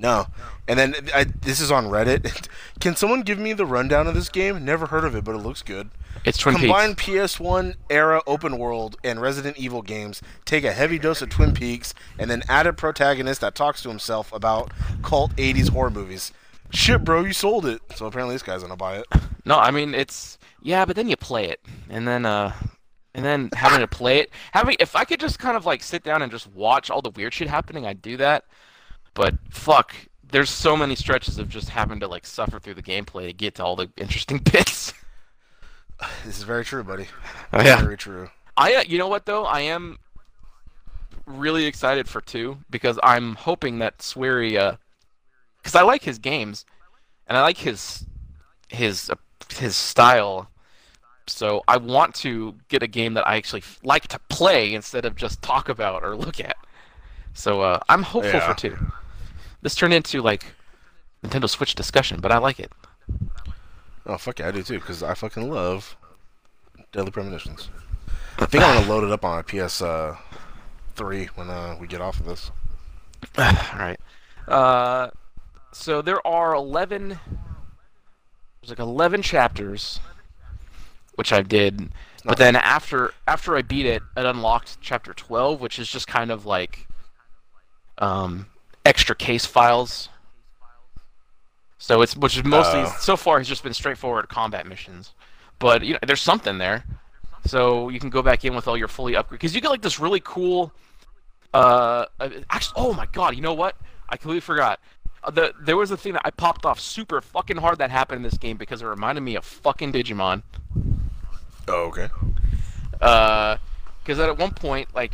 No. 0.00 0.26
And 0.66 0.78
then 0.78 0.94
I, 1.14 1.24
this 1.24 1.60
is 1.60 1.70
on 1.70 1.86
Reddit. 1.86 2.48
Can 2.80 2.96
someone 2.96 3.20
give 3.20 3.38
me 3.38 3.52
the 3.52 3.66
rundown 3.66 4.06
of 4.06 4.14
this 4.14 4.30
game? 4.30 4.64
Never 4.64 4.86
heard 4.86 5.04
of 5.04 5.14
it, 5.14 5.24
but 5.24 5.34
it 5.34 5.38
looks 5.38 5.62
good. 5.62 5.90
It's 6.24 6.38
Twin 6.38 6.54
Combine 6.54 6.94
Peaks. 6.94 7.36
PS1 7.36 7.74
era 7.90 8.22
open 8.26 8.56
world 8.58 8.96
and 9.04 9.20
Resident 9.20 9.58
Evil 9.58 9.82
games, 9.82 10.22
take 10.44 10.64
a 10.64 10.72
heavy 10.72 10.98
dose 10.98 11.20
of 11.20 11.28
Twin 11.28 11.52
Peaks, 11.52 11.92
and 12.18 12.30
then 12.30 12.42
add 12.48 12.66
a 12.66 12.72
protagonist 12.72 13.42
that 13.42 13.54
talks 13.54 13.82
to 13.82 13.88
himself 13.90 14.32
about 14.32 14.72
cult 15.02 15.36
80s 15.36 15.68
horror 15.68 15.90
movies. 15.90 16.32
Shit, 16.72 17.04
bro, 17.04 17.24
you 17.24 17.32
sold 17.32 17.66
it. 17.66 17.82
So 17.94 18.06
apparently 18.06 18.34
this 18.34 18.42
guy's 18.42 18.62
gonna 18.62 18.76
buy 18.76 18.98
it. 18.98 19.06
No, 19.46 19.58
I 19.58 19.70
mean 19.70 19.94
it's 19.94 20.38
yeah, 20.62 20.84
but 20.84 20.96
then 20.96 21.08
you 21.08 21.16
play 21.16 21.46
it, 21.48 21.60
and 21.88 22.06
then 22.06 22.26
uh, 22.26 22.52
and 23.14 23.24
then 23.24 23.48
having 23.54 23.80
to 23.80 23.88
play 23.88 24.18
it, 24.18 24.30
having 24.52 24.76
if 24.78 24.94
I 24.94 25.04
could 25.04 25.18
just 25.18 25.38
kind 25.38 25.56
of 25.56 25.64
like 25.64 25.82
sit 25.82 26.04
down 26.04 26.20
and 26.20 26.30
just 26.30 26.46
watch 26.48 26.90
all 26.90 27.00
the 27.00 27.10
weird 27.10 27.32
shit 27.32 27.48
happening, 27.48 27.86
I'd 27.86 28.02
do 28.02 28.18
that. 28.18 28.44
But 29.20 29.34
fuck, 29.50 29.94
there's 30.30 30.48
so 30.48 30.78
many 30.78 30.94
stretches 30.94 31.36
of 31.36 31.50
just 31.50 31.68
having 31.68 32.00
to 32.00 32.08
like 32.08 32.24
suffer 32.24 32.58
through 32.58 32.72
the 32.72 32.82
gameplay 32.82 33.26
to 33.26 33.34
get 33.34 33.56
to 33.56 33.62
all 33.62 33.76
the 33.76 33.90
interesting 33.98 34.38
bits. 34.52 34.94
This 36.24 36.38
is 36.38 36.44
very 36.44 36.64
true, 36.64 36.82
buddy. 36.82 37.06
Oh, 37.52 37.60
yeah. 37.62 37.82
Very 37.82 37.98
true. 37.98 38.30
I, 38.56 38.76
uh, 38.76 38.82
you 38.86 38.96
know 38.96 39.08
what 39.08 39.26
though, 39.26 39.44
I 39.44 39.60
am 39.60 39.98
really 41.26 41.66
excited 41.66 42.08
for 42.08 42.22
two 42.22 42.60
because 42.70 42.98
I'm 43.02 43.34
hoping 43.34 43.78
that 43.80 43.98
Swery, 43.98 44.56
uh, 44.56 44.76
because 45.58 45.74
I 45.74 45.82
like 45.82 46.02
his 46.04 46.18
games, 46.18 46.64
and 47.26 47.36
I 47.36 47.42
like 47.42 47.58
his 47.58 48.06
his 48.68 49.10
uh, 49.10 49.16
his 49.54 49.76
style. 49.76 50.48
So 51.26 51.62
I 51.68 51.76
want 51.76 52.14
to 52.16 52.54
get 52.70 52.82
a 52.82 52.86
game 52.86 53.12
that 53.14 53.28
I 53.28 53.36
actually 53.36 53.60
f- 53.60 53.80
like 53.84 54.08
to 54.08 54.18
play 54.30 54.72
instead 54.72 55.04
of 55.04 55.14
just 55.14 55.42
talk 55.42 55.68
about 55.68 56.04
or 56.04 56.16
look 56.16 56.40
at. 56.40 56.56
So 57.34 57.60
uh, 57.60 57.80
I'm 57.90 58.02
hopeful 58.02 58.32
Yeah. 58.32 58.48
for 58.54 58.58
two. 58.58 58.78
This 59.62 59.74
turned 59.74 59.94
into 59.94 60.22
like 60.22 60.44
Nintendo 61.24 61.48
Switch 61.48 61.74
discussion, 61.74 62.20
but 62.20 62.32
I 62.32 62.38
like 62.38 62.58
it. 62.58 62.72
Oh 64.06 64.16
fuck 64.16 64.38
yeah, 64.38 64.48
I 64.48 64.50
do 64.50 64.62
too, 64.62 64.78
because 64.78 65.02
I 65.02 65.14
fucking 65.14 65.50
love 65.50 65.96
Deadly 66.92 67.10
Premonitions. 67.10 67.68
I 68.38 68.46
think 68.46 68.64
I'm 68.64 68.74
gonna 68.74 68.88
load 68.88 69.04
it 69.04 69.10
up 69.10 69.24
on 69.24 69.36
my 69.36 69.42
PS 69.42 69.82
uh, 69.82 70.16
three 70.94 71.26
when 71.34 71.50
uh, 71.50 71.76
we 71.78 71.86
get 71.86 72.00
off 72.00 72.20
of 72.20 72.26
this. 72.26 72.50
All 73.38 73.78
right. 73.78 74.00
Uh, 74.48 75.10
so 75.72 76.02
there 76.02 76.26
are 76.26 76.54
eleven. 76.54 77.18
There's 78.60 78.70
like 78.70 78.78
eleven 78.78 79.22
chapters, 79.22 80.00
which 81.14 81.32
I 81.32 81.42
did. 81.42 81.90
But 82.24 82.38
then 82.38 82.56
after 82.56 83.12
after 83.28 83.56
I 83.56 83.62
beat 83.62 83.86
it, 83.86 84.02
it 84.16 84.26
unlocked 84.26 84.78
chapter 84.80 85.12
twelve, 85.12 85.60
which 85.60 85.78
is 85.78 85.90
just 85.90 86.06
kind 86.06 86.30
of 86.30 86.46
like 86.46 86.88
um, 87.98 88.46
extra 88.84 89.14
case 89.14 89.46
files. 89.46 90.08
So 91.78 92.02
it's 92.02 92.16
which 92.16 92.36
is 92.36 92.44
mostly 92.44 92.80
Oh. 92.80 92.94
so 93.00 93.16
far 93.16 93.38
has 93.38 93.48
just 93.48 93.62
been 93.62 93.74
straightforward 93.74 94.28
combat 94.28 94.66
missions, 94.66 95.14
but 95.58 95.82
you 95.82 95.94
know 95.94 95.98
there's 96.06 96.20
something 96.22 96.58
there, 96.58 96.84
so 97.46 97.88
you 97.88 97.98
can 97.98 98.10
go 98.10 98.22
back 98.22 98.44
in 98.44 98.54
with 98.54 98.68
all 98.68 98.76
your 98.76 98.88
fully 98.88 99.16
upgrade 99.16 99.40
because 99.40 99.54
you 99.54 99.60
get 99.62 99.70
like 99.70 99.80
this 99.82 99.98
really 99.98 100.20
cool 100.22 100.72
uh, 101.54 102.04
uh, 102.20 102.28
actually, 102.50 102.74
oh 102.76 102.92
my 102.92 103.06
god, 103.12 103.34
you 103.34 103.40
know 103.40 103.54
what? 103.54 103.76
I 104.08 104.16
completely 104.16 104.40
forgot. 104.40 104.78
Uh, 105.24 105.30
the 105.30 105.54
there 105.60 105.76
was 105.76 105.90
a 105.90 105.96
thing 105.96 106.12
that 106.12 106.22
I 106.24 106.30
popped 106.30 106.64
off 106.66 106.78
super 106.78 107.20
fucking 107.20 107.56
hard 107.56 107.78
that 107.78 107.90
happened 107.90 108.18
in 108.18 108.22
this 108.22 108.38
game 108.38 108.56
because 108.56 108.82
it 108.82 108.86
reminded 108.86 109.22
me 109.22 109.36
of 109.36 109.44
fucking 109.44 109.92
Digimon. 109.92 110.42
Oh 111.66 111.86
okay. 111.88 112.08
Uh, 113.00 113.56
because 114.02 114.18
at 114.18 114.36
one 114.38 114.52
point, 114.52 114.94
like, 114.94 115.12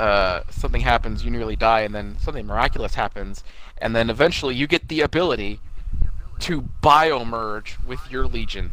uh, 0.00 0.44
something 0.50 0.80
happens, 0.80 1.24
you 1.24 1.30
nearly 1.30 1.56
die, 1.56 1.80
and 1.80 1.94
then 1.94 2.16
something 2.18 2.46
miraculous 2.46 2.94
happens, 2.94 3.44
and 3.76 3.94
then 3.94 4.08
eventually 4.08 4.54
you 4.54 4.66
get 4.66 4.88
the 4.88 5.02
ability 5.02 5.60
to 6.38 6.62
biomerge 6.82 7.84
with 7.84 8.00
your 8.10 8.26
legion. 8.26 8.72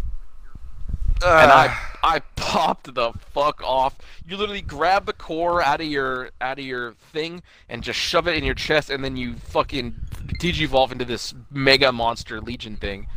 and 1.25 1.51
I 1.51 1.77
I 2.01 2.19
popped 2.37 2.93
the 2.95 3.11
fuck 3.33 3.61
off. 3.61 3.97
You 4.25 4.37
literally 4.37 4.61
grab 4.61 5.05
the 5.05 5.11
core 5.11 5.61
out 5.61 5.81
of 5.81 5.87
your 5.87 6.29
out 6.39 6.59
of 6.59 6.65
your 6.65 6.93
thing 7.11 7.43
and 7.67 7.83
just 7.83 7.99
shove 7.99 8.27
it 8.29 8.35
in 8.37 8.45
your 8.45 8.55
chest, 8.55 8.89
and 8.89 9.03
then 9.03 9.17
you 9.17 9.35
fucking 9.35 9.95
digivolve 10.39 10.93
into 10.93 11.03
this 11.03 11.33
mega 11.51 11.91
monster 11.91 12.39
legion 12.39 12.77
thing, 12.77 13.07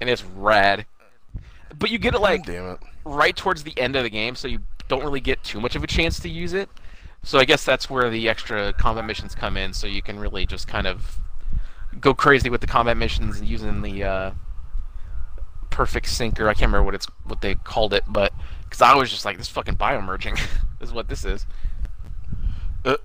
and 0.00 0.08
it's 0.08 0.24
rad. 0.24 0.86
But 1.78 1.90
you 1.90 1.98
get 1.98 2.14
it 2.14 2.20
like 2.20 2.48
it. 2.48 2.78
right 3.04 3.36
towards 3.36 3.62
the 3.62 3.78
end 3.78 3.94
of 3.94 4.04
the 4.04 4.10
game, 4.10 4.36
so 4.36 4.48
you 4.48 4.60
don't 4.88 5.02
really 5.02 5.20
get 5.20 5.44
too 5.44 5.60
much 5.60 5.76
of 5.76 5.84
a 5.84 5.86
chance 5.86 6.18
to 6.20 6.30
use 6.30 6.54
it. 6.54 6.70
So 7.28 7.38
I 7.38 7.44
guess 7.44 7.62
that's 7.62 7.90
where 7.90 8.08
the 8.08 8.26
extra 8.26 8.72
combat 8.72 9.04
missions 9.04 9.34
come 9.34 9.58
in, 9.58 9.74
so 9.74 9.86
you 9.86 10.00
can 10.00 10.18
really 10.18 10.46
just 10.46 10.66
kind 10.66 10.86
of 10.86 11.20
go 12.00 12.14
crazy 12.14 12.48
with 12.48 12.62
the 12.62 12.66
combat 12.66 12.96
missions 12.96 13.42
using 13.42 13.82
the 13.82 14.02
uh, 14.02 14.30
perfect 15.68 16.08
sinker. 16.08 16.48
I 16.48 16.54
can't 16.54 16.72
remember 16.72 16.84
what 16.84 16.94
it's 16.94 17.04
what 17.24 17.42
they 17.42 17.54
called 17.54 17.92
it, 17.92 18.04
but 18.08 18.32
because 18.64 18.80
I 18.80 18.94
was 18.94 19.10
just 19.10 19.26
like, 19.26 19.36
this 19.36 19.46
fucking 19.50 19.76
biomerging 19.76 20.40
is 20.80 20.90
what 20.90 21.08
this 21.08 21.26
is. 21.26 21.44
Uh, 22.86 22.96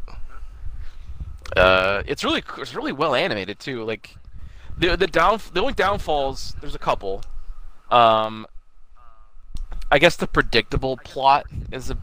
Uh, 1.57 2.03
it's 2.05 2.23
really 2.23 2.41
it's 2.59 2.73
really 2.73 2.93
well 2.93 3.15
animated 3.15 3.59
too. 3.59 3.83
Like 3.83 4.15
the 4.77 4.95
the 4.95 5.05
down 5.05 5.41
the 5.51 5.59
only 5.59 5.73
downfalls 5.73 6.55
there's 6.61 6.75
a 6.75 6.79
couple. 6.79 7.25
Um, 7.91 8.47
I 9.91 9.99
guess 9.99 10.15
the 10.15 10.27
predictable 10.27 10.95
plot 10.95 11.45
is 11.73 11.89
a 11.89 11.97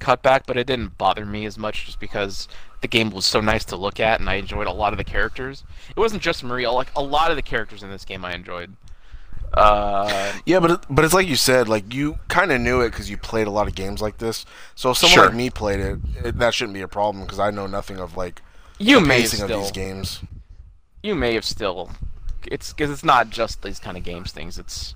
cutback, 0.00 0.42
but 0.46 0.56
it 0.56 0.66
didn't 0.66 0.98
bother 0.98 1.24
me 1.24 1.44
as 1.46 1.56
much 1.58 1.86
just 1.86 2.00
because 2.00 2.48
the 2.80 2.88
game 2.88 3.10
was 3.10 3.26
so 3.26 3.40
nice 3.40 3.64
to 3.66 3.76
look 3.76 4.00
at 4.00 4.20
and 4.20 4.28
I 4.30 4.34
enjoyed 4.34 4.66
a 4.66 4.72
lot 4.72 4.92
of 4.92 4.96
the 4.98 5.04
characters. 5.04 5.64
It 5.90 5.98
wasn't 6.00 6.22
just 6.22 6.42
Maria, 6.42 6.70
like 6.72 6.90
a 6.96 7.02
lot 7.02 7.30
of 7.30 7.36
the 7.36 7.42
characters 7.42 7.82
in 7.82 7.90
this 7.90 8.04
game 8.04 8.24
I 8.24 8.34
enjoyed. 8.34 8.74
Uh, 9.52 10.32
yeah, 10.46 10.60
but 10.60 10.70
it, 10.70 10.80
but 10.88 11.04
it's 11.04 11.12
like 11.14 11.26
you 11.26 11.34
said, 11.36 11.68
like 11.68 11.92
you 11.92 12.18
kind 12.28 12.52
of 12.52 12.60
knew 12.60 12.80
it 12.82 12.90
because 12.90 13.10
you 13.10 13.16
played 13.16 13.48
a 13.48 13.50
lot 13.50 13.66
of 13.66 13.74
games 13.74 14.00
like 14.00 14.18
this. 14.18 14.46
So 14.76 14.90
if 14.92 14.98
someone 14.98 15.14
Sure. 15.14 15.26
like 15.26 15.34
me 15.34 15.50
played 15.50 15.80
it, 15.80 15.98
it, 16.24 16.38
that 16.38 16.54
shouldn't 16.54 16.74
be 16.74 16.82
a 16.82 16.88
problem 16.88 17.24
because 17.24 17.40
I 17.40 17.50
know 17.50 17.66
nothing 17.66 17.98
of 17.98 18.16
like 18.16 18.42
you 18.78 19.00
the 19.00 19.06
may 19.06 19.20
pacing 19.22 19.42
of 19.42 19.48
these 19.48 19.72
games. 19.72 20.20
you 21.02 21.14
may 21.16 21.34
have 21.34 21.44
still, 21.44 21.90
it's 22.46 22.72
because 22.72 22.90
it's 22.90 23.02
not 23.04 23.30
just 23.30 23.62
these 23.62 23.80
kind 23.80 23.96
of 23.96 24.04
games 24.04 24.30
things. 24.30 24.56
It's 24.56 24.94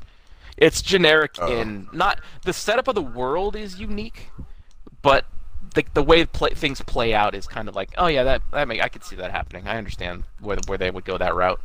it's 0.57 0.83
generic 0.83 1.33
Uh-oh. 1.41 1.53
in 1.61 1.89
not 1.93 2.21
the 2.45 2.53
setup 2.53 2.87
of 2.87 2.95
the 2.95 3.03
world 3.03 3.57
is 3.57 3.81
unique, 3.81 4.29
but 5.05 5.27
the 5.75 5.85
the 5.93 6.03
way 6.03 6.25
play, 6.25 6.51
things 6.51 6.81
play 6.81 7.15
out 7.15 7.35
is 7.35 7.47
kind 7.47 7.69
of 7.69 7.77
like, 7.77 7.91
oh 7.99 8.07
yeah, 8.07 8.25
that 8.25 8.43
that 8.51 8.67
make, 8.67 8.83
I 8.83 8.89
could 8.89 9.05
see 9.05 9.17
that 9.17 9.31
happening. 9.31 9.69
I 9.69 9.77
understand 9.77 10.25
where 10.41 10.57
where 10.67 10.79
they 10.79 10.91
would 10.91 11.05
go 11.05 11.19
that 11.19 11.35
route. 11.35 11.61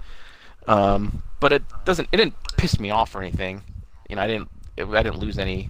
Um, 0.67 1.23
but 1.39 1.53
it 1.53 1.63
doesn't. 1.85 2.09
It 2.11 2.17
didn't 2.17 2.35
piss 2.57 2.79
me 2.79 2.91
off 2.91 3.15
or 3.15 3.21
anything. 3.21 3.63
You 4.09 4.17
know, 4.17 4.21
I 4.21 4.27
didn't. 4.27 4.49
It, 4.75 4.85
I 4.85 5.01
didn't 5.01 5.19
lose 5.19 5.39
any 5.39 5.69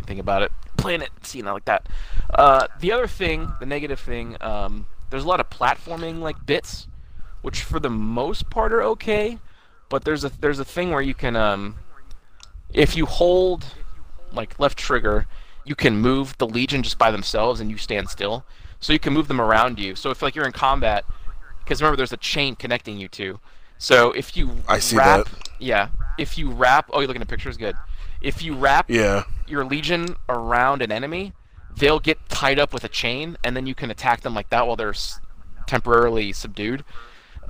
anything 0.00 0.18
about 0.18 0.42
it. 0.42 0.52
Playing 0.76 1.02
it, 1.02 1.10
seeing 1.22 1.46
it 1.46 1.50
like 1.50 1.64
that. 1.66 1.88
Uh, 2.34 2.66
the 2.80 2.90
other 2.90 3.06
thing, 3.06 3.52
the 3.60 3.66
negative 3.66 4.00
thing, 4.00 4.36
um, 4.40 4.86
there's 5.10 5.24
a 5.24 5.28
lot 5.28 5.38
of 5.38 5.48
platforming 5.48 6.18
like 6.18 6.46
bits, 6.46 6.88
which 7.42 7.62
for 7.62 7.78
the 7.78 7.90
most 7.90 8.50
part 8.50 8.72
are 8.72 8.82
okay. 8.82 9.38
But 9.88 10.04
there's 10.04 10.24
a 10.24 10.32
there's 10.40 10.58
a 10.58 10.64
thing 10.64 10.90
where 10.90 11.00
you 11.00 11.14
can 11.14 11.36
um, 11.36 11.76
if 12.72 12.96
you 12.96 13.06
hold 13.06 13.66
like 14.32 14.58
left 14.58 14.76
trigger 14.76 15.26
you 15.66 15.74
can 15.74 15.96
move 15.98 16.36
the 16.38 16.46
Legion 16.46 16.82
just 16.82 16.96
by 16.96 17.10
themselves 17.10 17.60
and 17.60 17.70
you 17.70 17.76
stand 17.76 18.08
still. 18.08 18.44
So 18.80 18.92
you 18.92 18.98
can 18.98 19.12
move 19.12 19.28
them 19.28 19.40
around 19.40 19.78
you. 19.78 19.94
So 19.94 20.10
if 20.10 20.22
like 20.22 20.34
you're 20.34 20.46
in 20.46 20.52
combat, 20.52 21.04
because 21.64 21.82
remember 21.82 21.96
there's 21.96 22.12
a 22.12 22.16
chain 22.18 22.54
connecting 22.56 22.98
you 22.98 23.08
two. 23.08 23.40
So 23.78 24.12
if 24.12 24.36
you 24.36 24.62
I 24.68 24.78
see 24.78 24.96
wrap, 24.96 25.26
that. 25.26 25.48
yeah, 25.58 25.88
if 26.18 26.38
you 26.38 26.50
wrap, 26.50 26.88
oh 26.92 27.00
you're 27.00 27.08
looking 27.08 27.22
at 27.22 27.28
pictures, 27.28 27.56
good. 27.56 27.76
If 28.20 28.42
you 28.42 28.54
wrap 28.54 28.88
Yeah. 28.90 29.24
your 29.46 29.64
Legion 29.64 30.16
around 30.28 30.82
an 30.82 30.90
enemy, 30.92 31.32
they'll 31.76 32.00
get 32.00 32.28
tied 32.28 32.58
up 32.58 32.72
with 32.72 32.84
a 32.84 32.88
chain, 32.88 33.36
and 33.44 33.54
then 33.56 33.66
you 33.66 33.74
can 33.74 33.90
attack 33.90 34.22
them 34.22 34.34
like 34.34 34.48
that 34.50 34.66
while 34.66 34.76
they're 34.76 34.90
s- 34.90 35.20
temporarily 35.66 36.32
subdued. 36.32 36.84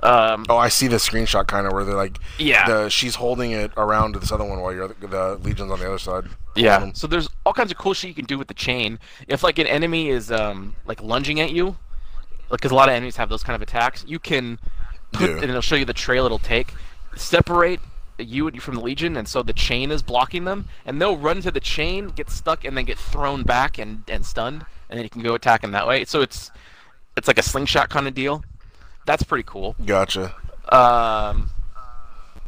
Um, 0.03 0.45
Oh, 0.49 0.57
I 0.57 0.69
see 0.69 0.87
the 0.87 0.97
screenshot 0.97 1.47
kind 1.47 1.65
of 1.67 1.73
where 1.73 1.83
they're 1.83 1.95
like, 1.95 2.17
Yeah. 2.37 2.67
the, 2.67 2.89
she's 2.89 3.15
holding 3.15 3.51
it 3.51 3.71
around 3.77 4.13
to 4.13 4.19
this 4.19 4.31
other 4.31 4.43
one 4.43 4.59
while 4.61 4.73
you're 4.73 4.87
the, 4.89 5.07
the 5.07 5.35
legion's 5.41 5.71
on 5.71 5.79
the 5.79 5.87
other 5.87 5.97
side. 5.97 6.25
Yeah. 6.55 6.77
Um, 6.77 6.93
So 6.95 7.07
there's 7.07 7.27
all 7.45 7.53
kinds 7.53 7.71
of 7.71 7.77
cool 7.77 7.93
shit 7.93 8.07
you 8.09 8.13
can 8.15 8.25
do 8.25 8.37
with 8.37 8.47
the 8.47 8.53
chain. 8.53 8.99
If 9.27 9.43
like 9.43 9.57
an 9.59 9.67
enemy 9.67 10.09
is 10.09 10.31
um 10.31 10.75
like 10.85 11.01
lunging 11.01 11.39
at 11.39 11.51
you, 11.51 11.77
because 12.51 12.71
a 12.71 12.75
lot 12.75 12.89
of 12.89 12.95
enemies 12.95 13.15
have 13.17 13.29
those 13.29 13.43
kind 13.43 13.55
of 13.55 13.61
attacks, 13.61 14.03
you 14.07 14.19
can 14.19 14.59
put 15.13 15.29
Yeah. 15.29 15.35
and 15.37 15.43
it'll 15.45 15.61
show 15.61 15.75
you 15.75 15.85
the 15.85 15.93
trail 15.93 16.25
it'll 16.25 16.39
take. 16.39 16.73
Separate 17.15 17.79
you 18.19 18.49
from 18.59 18.75
the 18.75 18.81
legion, 18.81 19.15
and 19.17 19.27
so 19.27 19.43
the 19.43 19.53
chain 19.53 19.91
is 19.91 20.01
blocking 20.01 20.43
them, 20.45 20.65
and 20.85 20.99
they'll 21.01 21.17
run 21.17 21.41
to 21.41 21.51
the 21.51 21.59
chain, 21.59 22.07
get 22.09 22.29
stuck, 22.31 22.65
and 22.65 22.75
then 22.75 22.85
get 22.85 22.97
thrown 22.97 23.43
back 23.43 23.77
and 23.77 24.03
and 24.07 24.25
stunned, 24.25 24.65
and 24.89 24.97
then 24.97 25.03
you 25.03 25.09
can 25.09 25.21
go 25.21 25.33
attack 25.35 25.61
them 25.61 25.71
that 25.71 25.87
way. 25.87 26.05
So 26.05 26.21
it's 26.21 26.51
it's 27.15 27.27
like 27.27 27.37
a 27.39 27.43
slingshot 27.43 27.89
kind 27.89 28.07
of 28.07 28.13
deal. 28.13 28.43
That's 29.07 29.23
pretty 29.23 29.43
cool. 29.47 29.75
Gotcha. 29.83 30.35
Um, 30.69 31.49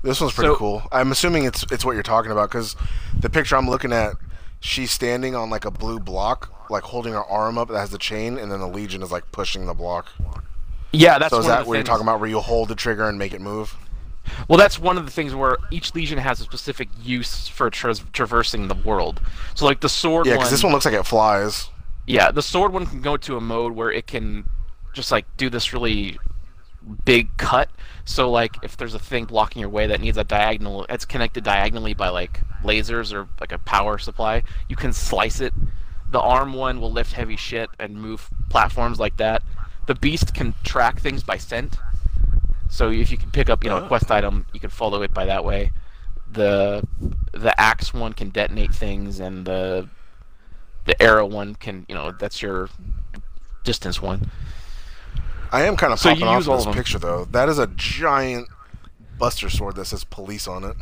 This 0.03 0.21
one's 0.21 0.33
pretty 0.33 0.51
So- 0.51 0.55
cool. 0.55 0.83
I'm 0.91 1.11
assuming 1.11 1.45
it's 1.45 1.65
it's 1.71 1.83
what 1.83 1.93
you're 1.93 2.03
talking 2.03 2.31
about 2.31 2.49
because 2.49 2.75
the 3.19 3.29
picture 3.29 3.57
I'm 3.57 3.67
looking 3.69 3.91
at, 3.91 4.13
she's 4.59 4.91
standing 4.91 5.35
on 5.35 5.49
like 5.49 5.65
a 5.65 5.71
blue 5.71 5.99
block, 5.99 6.53
like 6.69 6.83
holding 6.83 7.13
her 7.13 7.23
arm 7.25 7.57
up 7.57 7.67
that 7.69 7.79
has 7.79 7.89
the 7.89 7.97
chain, 7.97 8.37
and 8.37 8.51
then 8.51 8.59
the 8.59 8.67
legion 8.67 9.01
is 9.01 9.11
like 9.11 9.29
pushing 9.31 9.65
the 9.65 9.73
block. 9.73 10.07
yeah, 10.91 11.17
that's 11.19 11.31
So 11.31 11.39
is 11.39 11.47
that 11.47 11.65
what 11.65 11.73
you're 11.75 11.83
talking 11.83 12.03
about, 12.03 12.19
where 12.19 12.29
you 12.29 12.39
hold 12.39 12.67
the 12.69 12.75
trigger 12.75 13.07
and 13.09 13.17
make 13.19 13.33
it 13.33 13.41
move? 13.41 13.75
Well, 14.47 14.57
that's 14.59 14.77
one 14.79 14.97
of 14.97 15.05
the 15.05 15.11
things 15.11 15.33
where 15.35 15.57
each 15.71 15.93
legion 15.95 16.17
has 16.19 16.39
a 16.39 16.43
specific 16.43 16.87
use 17.03 17.47
for 17.47 17.69
tra- 17.69 17.95
traversing 18.13 18.67
the 18.67 18.75
world. 18.75 19.19
So, 19.55 19.65
like 19.65 19.79
the 19.81 19.89
sword 19.89 20.27
Yeah, 20.27 20.33
because 20.35 20.51
this 20.51 20.63
one 20.63 20.71
looks 20.73 20.85
like 20.85 20.93
it 20.93 21.05
flies. 21.05 21.69
yeah, 22.05 22.31
the 22.31 22.41
sword 22.41 22.71
one 22.73 22.85
can 22.85 23.01
go 23.01 23.17
to 23.17 23.37
a 23.37 23.41
mode 23.41 23.73
where 23.73 23.91
it 23.91 24.07
can 24.07 24.49
just 24.93 25.11
like 25.11 25.25
do 25.37 25.49
this 25.49 25.73
really 25.73 26.17
big 27.05 27.35
cut. 27.37 27.69
So, 28.05 28.29
like 28.29 28.55
if 28.63 28.77
there's 28.77 28.93
a 28.93 28.99
thing 28.99 29.25
blocking 29.25 29.59
your 29.59 29.69
way 29.69 29.87
that 29.87 30.01
needs 30.01 30.17
a 30.17 30.23
diagonal, 30.23 30.85
it's 30.89 31.05
connected 31.05 31.43
diagonally 31.43 31.93
by 31.93 32.09
like 32.09 32.41
lasers 32.63 33.13
or 33.13 33.27
like 33.39 33.51
a 33.51 33.59
power 33.59 33.97
supply. 33.97 34.43
You 34.67 34.75
can 34.75 34.93
slice 34.93 35.39
it. 35.41 35.53
The 36.11 36.19
arm 36.19 36.53
one 36.53 36.81
will 36.81 36.91
lift 36.91 37.13
heavy 37.13 37.35
shit 37.35 37.69
and 37.79 38.01
move 38.01 38.29
platforms 38.49 38.99
like 38.99 39.17
that. 39.17 39.43
The 39.85 39.95
beast 39.95 40.33
can 40.33 40.55
track 40.63 40.99
things 40.99 41.23
by 41.23 41.37
scent. 41.37 41.77
So 42.69 42.91
if 42.91 43.11
you 43.11 43.17
can 43.17 43.31
pick 43.31 43.49
up, 43.49 43.63
you 43.63 43.69
know, 43.69 43.77
a 43.77 43.87
quest 43.87 44.11
item, 44.11 44.45
you 44.53 44.59
can 44.59 44.69
follow 44.69 45.01
it 45.01 45.13
by 45.13 45.25
that 45.25 45.43
way. 45.43 45.71
The 46.31 46.83
the 47.31 47.59
axe 47.59 47.93
one 47.93 48.13
can 48.13 48.29
detonate 48.29 48.73
things, 48.73 49.19
and 49.19 49.45
the 49.45 49.89
the 50.85 51.01
arrow 51.01 51.25
one 51.25 51.55
can, 51.55 51.85
you 51.89 51.95
know, 51.95 52.11
that's 52.11 52.41
your 52.41 52.69
distance 53.63 54.01
one. 54.01 54.31
I 55.51 55.63
am 55.63 55.75
kind 55.75 55.93
of 55.93 55.99
So 55.99 56.09
popping 56.09 56.23
you 56.23 56.29
off 56.29 56.37
use 56.37 56.47
all 56.47 56.57
this 56.63 56.75
picture 56.75 56.99
though. 56.99 57.25
That 57.25 57.49
is 57.49 57.57
a 57.59 57.67
giant 57.67 58.47
Buster 59.17 59.49
sword 59.49 59.75
that 59.75 59.85
says 59.85 60.03
police 60.03 60.47
on 60.47 60.63
it. 60.63 60.75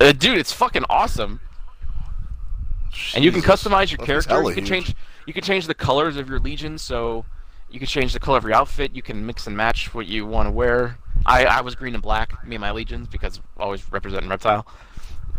Uh, 0.00 0.12
dude, 0.12 0.38
it's 0.38 0.52
fucking 0.52 0.84
awesome. 0.88 1.40
And 3.14 3.24
you 3.24 3.32
can 3.32 3.40
customize 3.42 3.90
your 3.90 3.98
That 3.98 4.06
character. 4.06 4.42
You 4.42 4.54
can 4.54 4.64
huge. 4.64 4.68
change 4.68 4.96
you 5.26 5.32
can 5.32 5.42
change 5.42 5.66
the 5.66 5.74
colors 5.74 6.16
of 6.16 6.28
your 6.28 6.38
legion, 6.40 6.76
so 6.78 7.24
you 7.70 7.78
can 7.78 7.86
change 7.86 8.12
the 8.12 8.20
color 8.20 8.38
of 8.38 8.44
your 8.44 8.54
outfit. 8.54 8.94
You 8.94 9.02
can 9.02 9.24
mix 9.24 9.46
and 9.46 9.56
match 9.56 9.94
what 9.94 10.06
you 10.06 10.26
want 10.26 10.46
to 10.48 10.50
wear. 10.50 10.98
I, 11.26 11.44
I 11.44 11.60
was 11.60 11.74
green 11.74 11.94
and 11.94 12.02
black, 12.02 12.46
me 12.46 12.56
and 12.56 12.60
my 12.60 12.70
legions, 12.72 13.06
because 13.08 13.40
always 13.58 13.90
representing 13.92 14.28
reptile. 14.28 14.66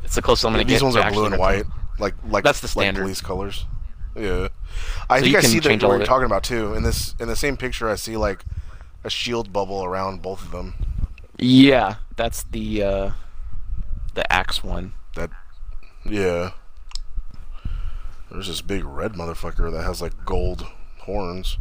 It's 0.03 0.15
the 0.15 0.21
closest 0.21 0.45
I'm 0.45 0.53
gonna 0.53 0.63
These 0.63 0.79
get. 0.81 0.85
These 0.85 0.95
ones 0.95 0.95
are 0.95 1.11
blue 1.11 1.25
and 1.25 1.31
reptile. 1.33 1.55
white, 1.57 1.65
like 1.99 2.13
like 2.27 2.43
That's 2.43 2.61
the 2.61 2.67
like 2.67 2.71
standard. 2.85 3.01
police 3.01 3.21
colors. 3.21 3.65
Yeah, 4.15 4.49
I 5.09 5.19
So 5.19 5.23
think 5.25 5.35
I 5.37 5.41
see 5.41 5.59
the, 5.59 5.69
what 5.87 5.97
you're 5.97 6.05
talking 6.05 6.25
about 6.25 6.43
too. 6.43 6.73
In 6.73 6.83
this 6.83 7.15
in 7.19 7.27
the 7.27 7.35
same 7.35 7.57
picture, 7.57 7.89
I 7.89 7.95
see 7.95 8.17
like 8.17 8.43
a 9.03 9.09
shield 9.09 9.51
bubble 9.51 9.83
around 9.83 10.21
both 10.21 10.43
of 10.43 10.51
them. 10.51 10.73
Yeah, 11.37 11.95
that's 12.15 12.43
the 12.43 12.83
uh, 12.83 13.11
the 14.13 14.31
axe 14.31 14.63
one. 14.63 14.93
That 15.15 15.29
yeah. 16.05 16.51
There's 18.29 18.47
this 18.47 18.61
big 18.61 18.85
red 18.85 19.13
motherfucker 19.13 19.71
that 19.71 19.83
has 19.83 20.01
like 20.01 20.25
gold 20.25 20.65
horns. 20.99 21.57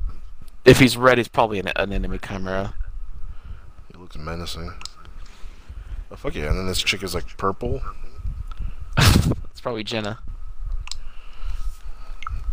If 0.64 0.78
he's 0.78 0.96
red, 0.96 1.18
he's 1.18 1.26
probably 1.26 1.58
an, 1.58 1.68
an 1.74 1.92
enemy 1.92 2.18
chimera. 2.18 2.74
He 3.92 3.98
looks 3.98 4.16
menacing. 4.16 4.72
Oh 6.12 6.16
fuck 6.16 6.34
yeah! 6.34 6.48
And 6.48 6.58
then 6.58 6.66
this 6.66 6.82
chick 6.82 7.02
is 7.02 7.14
like 7.14 7.36
purple. 7.36 7.82
It's 9.60 9.62
probably 9.62 9.84
Jenna. 9.84 10.18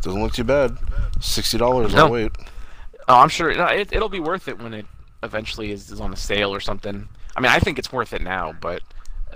Doesn't 0.01 0.21
look 0.21 0.33
too 0.33 0.43
bad. 0.43 0.77
Sixty 1.21 1.57
dollars. 1.57 1.95
No. 1.95 2.07
I'll 2.07 2.11
wait. 2.11 2.33
Oh, 3.07 3.15
I'm 3.15 3.29
sure 3.29 3.53
no, 3.53 3.65
it, 3.65 3.93
it'll 3.93 4.09
be 4.09 4.19
worth 4.19 4.47
it 4.47 4.59
when 4.59 4.73
it 4.73 4.85
eventually 5.23 5.71
is, 5.71 5.89
is 5.91 5.99
on 6.01 6.11
a 6.13 6.17
sale 6.17 6.53
or 6.53 6.59
something. 6.59 7.07
I 7.35 7.39
mean, 7.39 7.51
I 7.51 7.59
think 7.59 7.79
it's 7.79 7.91
worth 7.91 8.13
it 8.13 8.21
now, 8.21 8.53
but 8.59 8.81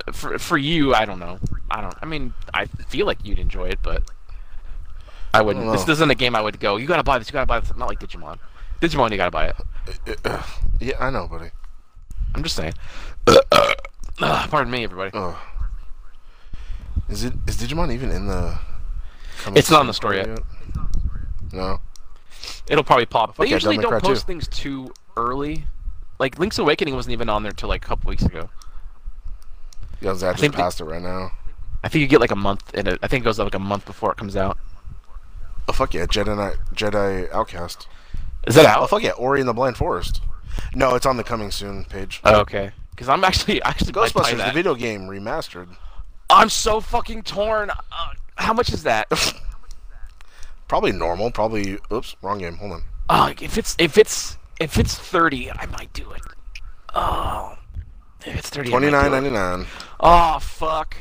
uh, 0.08 0.12
for 0.12 0.38
for 0.40 0.58
you, 0.58 0.94
I 0.94 1.06
don't 1.06 1.20
know. 1.20 1.40
I 1.70 1.82
don't. 1.82 1.96
I 2.02 2.06
mean, 2.06 2.34
I 2.54 2.66
feel 2.66 3.06
like 3.06 3.26
you'd 3.26 3.40
enjoy 3.40 3.70
it, 3.70 3.80
but 3.82 4.04
I 5.34 5.42
wouldn't. 5.42 5.66
don't 5.66 5.76
This 5.76 5.88
isn't 5.88 6.12
a 6.12 6.16
game 6.16 6.36
I 6.36 6.42
would 6.42 6.60
go. 6.60 6.78
You 6.78 6.88
gotta 6.88 7.04
buy 7.04 7.18
this. 7.20 7.30
You 7.30 7.34
gotta 7.34 7.46
buy 7.46 7.60
this. 7.60 7.76
Not 7.76 7.88
like 7.88 8.00
Digimon. 8.00 8.40
Digimon, 8.82 9.12
you 9.12 9.18
gotta 9.18 9.32
buy 9.32 9.48
it. 9.48 10.20
Yeah, 10.82 10.96
I 11.00 11.12
know, 11.12 11.28
buddy. 11.28 11.52
I'm 12.34 12.42
just 12.42 12.56
saying. 12.56 12.74
Pardon 14.18 14.72
me, 14.72 14.84
everybody. 14.84 15.12
Oh. 15.14 15.40
Is 17.08 17.24
it 17.24 17.34
is 17.46 17.58
Digimon 17.58 17.94
even 17.94 18.10
in 18.10 18.26
the? 18.26 18.58
It's 19.54 19.70
not 19.70 19.82
in 19.82 19.88
the 19.88 19.94
store 19.94 20.14
part 20.14 20.28
yet. 20.28 20.40
No. 21.54 21.80
It'll 22.68 22.84
probably 22.84 23.06
pop. 23.06 23.36
They 23.38 23.46
yeah, 23.46 23.56
usually 23.56 23.78
don't 23.78 24.02
post 24.02 24.26
things 24.28 24.48
too 24.48 24.94
early. 25.18 25.66
Like 26.20 26.40
Link's 26.40 26.60
Awakening 26.60 26.96
wasn't 26.96 27.14
even 27.14 27.30
on 27.30 27.44
there 27.44 27.52
till 27.52 27.70
like 27.70 27.84
a 27.84 27.88
couple 27.88 28.10
weeks 28.10 28.24
ago. 28.24 28.50
Yeah, 30.02 30.16
Zach 30.16 30.34
just 30.34 30.42
think 30.42 30.54
the- 30.54 30.62
passed 30.62 30.82
it 30.82 30.86
right 30.86 31.02
now. 31.02 31.32
I 31.84 31.88
think 31.90 32.02
you 32.02 32.08
get 32.08 32.22
like 32.22 32.32
a 32.32 32.36
month 32.36 32.72
and. 32.76 32.88
I 33.02 33.08
think 33.08 33.24
it 33.24 33.26
goes 33.26 33.40
like 33.40 33.56
a 33.56 33.60
month 33.60 33.86
before 33.86 34.12
it 34.12 34.18
comes 34.18 34.36
out. 34.36 34.58
Oh 35.68 35.74
fuck 35.74 35.94
yeah, 35.94 36.06
Jedi 36.06 36.36
Knight, 36.36 36.58
Jedi 36.74 37.32
Outcast. 37.32 37.88
Is 38.48 38.56
that 38.56 38.66
Oh 38.78 38.84
out? 38.84 38.90
fuck 38.90 39.02
yeah, 39.04 39.12
Ori 39.12 39.40
and 39.40 39.50
the 39.50 39.54
Blind 39.54 39.78
Forest. 39.78 40.22
No, 40.76 40.96
it's 40.96 41.06
on 41.06 41.18
the 41.18 41.24
coming 41.24 41.50
soon 41.52 41.86
page. 41.86 42.22
Oh, 42.24 42.42
okay. 42.42 42.72
Because 42.92 43.10
I'm 43.10 43.24
actually 43.24 43.62
actually 43.64 43.94
Ghostbusters, 43.94 44.46
the 44.46 44.52
video 44.54 44.76
game 44.76 45.02
remastered. 45.08 45.70
I'm 46.30 46.50
so 46.50 46.82
fucking 46.82 47.24
torn. 47.24 47.70
Uh, 47.70 47.76
how 48.36 48.54
much 48.54 48.72
is 48.72 48.84
that? 48.84 49.08
Probably 50.72 50.94
normal. 50.94 51.32
Probably. 51.32 51.80
Oops, 51.92 52.16
wrong 52.22 52.38
game. 52.38 52.56
Hold 52.56 52.72
on. 52.72 52.84
uh, 53.10 53.34
if 53.42 53.58
it's 53.58 53.76
if 53.78 53.98
it's 53.98 54.38
if 54.62 54.80
it's 54.80 54.96
thirty, 54.98 55.52
I 55.52 55.66
might 55.66 55.92
do 55.92 56.10
it. 56.12 56.22
Oh, 56.96 57.58
if 58.26 58.38
it's 58.38 58.50
thirty, 58.50 58.70
Twenty 58.70 58.90
nine 58.90 59.12
ninety 59.12 59.32
nine. 59.32 59.66
Oh 60.00 60.40
fuck. 60.40 60.96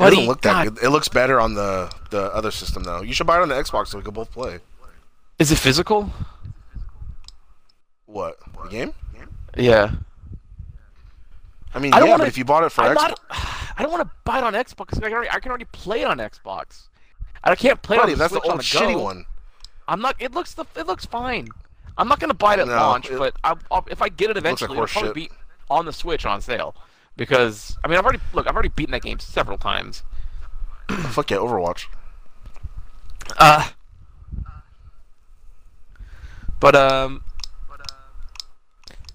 It 0.00 0.04
doesn't 0.04 0.24
look 0.24 0.40
that 0.40 0.64
God. 0.64 0.76
good. 0.76 0.84
It 0.84 0.88
looks 0.88 1.08
better 1.08 1.38
on 1.38 1.52
the 1.52 1.92
the 2.08 2.34
other 2.34 2.50
system 2.50 2.82
though. 2.82 3.02
You 3.02 3.12
should 3.12 3.26
buy 3.26 3.36
it 3.36 3.42
on 3.42 3.50
the 3.50 3.56
Xbox 3.56 3.88
so 3.88 3.98
we 3.98 4.04
can 4.04 4.14
both 4.14 4.30
play. 4.32 4.60
Is 5.38 5.52
it 5.52 5.56
physical? 5.58 6.10
What 8.06 8.38
the 8.62 8.70
game? 8.70 8.94
Yeah. 9.54 9.90
I 11.74 11.78
mean, 11.78 11.92
I 11.92 11.98
don't 11.98 12.06
yeah, 12.08 12.12
wanna- 12.14 12.22
but 12.24 12.28
if 12.28 12.38
you 12.38 12.46
bought 12.46 12.64
it 12.64 12.72
for 12.72 12.84
Xbox, 12.84 13.16
I 13.76 13.82
don't 13.82 13.92
want 13.92 14.02
to 14.02 14.10
buy 14.24 14.38
it 14.38 14.44
on 14.44 14.54
Xbox. 14.54 14.96
I 14.96 15.00
can, 15.02 15.12
already, 15.12 15.28
I 15.28 15.40
can 15.40 15.50
already 15.50 15.66
play 15.72 16.00
it 16.00 16.06
on 16.06 16.16
Xbox. 16.16 16.88
I 17.44 17.54
can't 17.56 17.80
play 17.82 17.96
it 17.96 18.00
buddy, 18.00 18.12
on 18.12 18.18
the 18.18 18.22
that's 18.24 18.32
the 18.32 18.40
Switch 18.40 18.44
old 18.50 18.52
on 18.52 18.56
the 18.58 18.62
shitty 18.62 19.00
one. 19.02 19.26
I'm 19.88 20.00
not. 20.00 20.16
It 20.20 20.32
looks 20.32 20.54
the. 20.54 20.64
It 20.76 20.86
looks 20.86 21.04
fine. 21.06 21.48
I'm 21.98 22.08
not 22.08 22.20
gonna 22.20 22.34
buy 22.34 22.54
it 22.54 22.60
at 22.60 22.68
No, 22.68 22.74
launch, 22.76 23.10
it- 23.10 23.18
but 23.18 23.34
I'll, 23.44 23.58
I'll, 23.70 23.86
if 23.90 24.00
I 24.00 24.08
get 24.08 24.30
it 24.30 24.36
like 24.36 24.42
eventually, 24.44 24.76
it'll 24.76 24.86
probably 24.86 25.08
shit. 25.22 25.30
be 25.30 25.36
on 25.70 25.84
the 25.86 25.92
Switch 25.92 26.24
on 26.24 26.40
sale. 26.40 26.74
Because 27.16 27.76
I 27.84 27.88
mean, 27.88 27.98
I've 27.98 28.04
already 28.04 28.20
look. 28.32 28.46
I've 28.48 28.54
already 28.54 28.70
beaten 28.70 28.92
that 28.92 29.02
game 29.02 29.18
several 29.18 29.58
times. 29.58 30.02
Fuck 31.10 31.30
yeah, 31.30 31.38
Overwatch. 31.38 31.86
Uh. 33.36 33.68
But 36.60 36.74
um. 36.76 37.24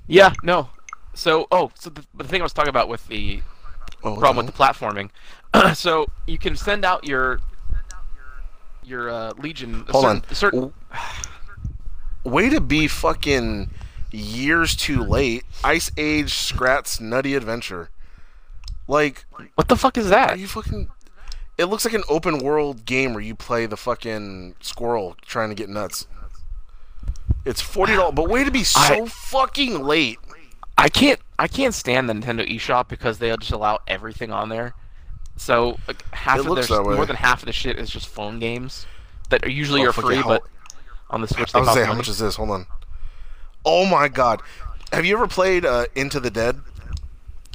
Yeah. 0.08 0.34
No. 0.44 0.70
So 1.14 1.48
oh, 1.52 1.72
so 1.76 1.90
the, 1.90 2.06
the 2.16 2.24
thing 2.24 2.42
I 2.42 2.44
was 2.44 2.54
talking 2.54 2.70
about 2.70 2.88
with 2.90 3.08
the 3.08 3.42
Oh, 4.04 4.16
problem 4.16 4.46
the 4.46 4.52
with 4.52 4.56
the 4.58 4.64
platforming. 4.64 5.10
so 5.76 6.06
you 6.28 6.38
can 6.38 6.56
send 6.56 6.86
out 6.86 7.04
your 7.06 7.40
your 8.88 9.10
uh, 9.10 9.34
legion. 9.38 9.86
Hold 9.90 10.04
certain, 10.04 10.24
on. 10.30 10.36
Certain, 10.36 10.74
Way 12.24 12.50
to 12.50 12.60
be 12.60 12.88
fucking 12.88 13.70
years 14.12 14.76
too 14.76 15.04
late. 15.04 15.44
Ice 15.64 15.92
Age 15.98 16.34
Scrat's 16.34 17.00
Nutty 17.00 17.36
Adventure. 17.36 17.90
Like, 18.88 19.26
what 19.56 19.68
the 19.68 19.76
fuck 19.76 19.98
is 19.98 20.10
that? 20.10 20.32
are 20.32 20.36
that? 20.36 20.40
you 20.40 20.48
fucking? 20.48 20.90
It 21.58 21.66
looks 21.66 21.86
like 21.86 21.94
an 21.94 22.04
open 22.08 22.40
world 22.40 22.86
game 22.86 23.14
where 23.14 23.24
you 23.24 23.36
play 23.36 23.66
the 23.66 23.78
fucking 23.78 24.56
squirrel 24.62 25.16
trying 25.22 25.50
to 25.50 25.56
get 25.56 25.70
nuts. 25.70 26.08
It's 27.46 27.62
forty 27.62 27.96
dollars, 27.96 28.14
but 28.16 28.30
way 28.30 28.44
to 28.44 28.52
be 28.52 28.64
so 28.64 28.80
I- 28.80 29.06
fucking 29.08 29.84
late. 29.84 30.20
I 30.78 30.90
can't 30.90 31.20
I 31.40 31.48
can't 31.48 31.74
stand 31.74 32.08
the 32.08 32.14
Nintendo 32.14 32.48
eShop 32.48 32.88
because 32.88 33.18
they 33.18 33.36
just 33.38 33.52
allow 33.52 33.80
everything 33.88 34.32
on 34.32 34.50
there. 34.50 34.76
So 35.38 35.78
like, 35.88 36.04
half 36.14 36.40
It 36.40 36.48
of 36.48 36.68
their 36.68 36.82
more 36.84 37.06
than 37.06 37.16
half 37.16 37.42
of 37.42 37.46
the 37.46 37.54
shit 37.54 37.78
is 37.80 37.90
just 37.90 38.08
phone 38.08 38.40
games 38.40 38.86
that 39.30 39.46
are 39.46 39.50
usually 39.50 39.82
Oh, 39.86 39.90
are 39.90 39.94
free, 39.94 40.18
how- 40.18 40.28
but 40.28 40.44
on 41.10 41.22
the 41.22 41.28
Switch 41.28 41.54
I 41.56 41.60
was 41.60 41.74
saying, 41.74 41.86
how 41.88 41.94
much 41.94 42.10
is 42.10 42.18
this? 42.20 42.36
Hold 42.36 42.50
on. 42.52 42.66
Oh 43.66 43.86
my 43.86 44.08
god, 44.08 44.42
have 44.92 45.06
you 45.06 45.16
ever 45.16 45.28
played 45.28 45.66
uh, 45.66 45.86
Into 45.96 46.20
the 46.20 46.30
Dead? 46.32 46.60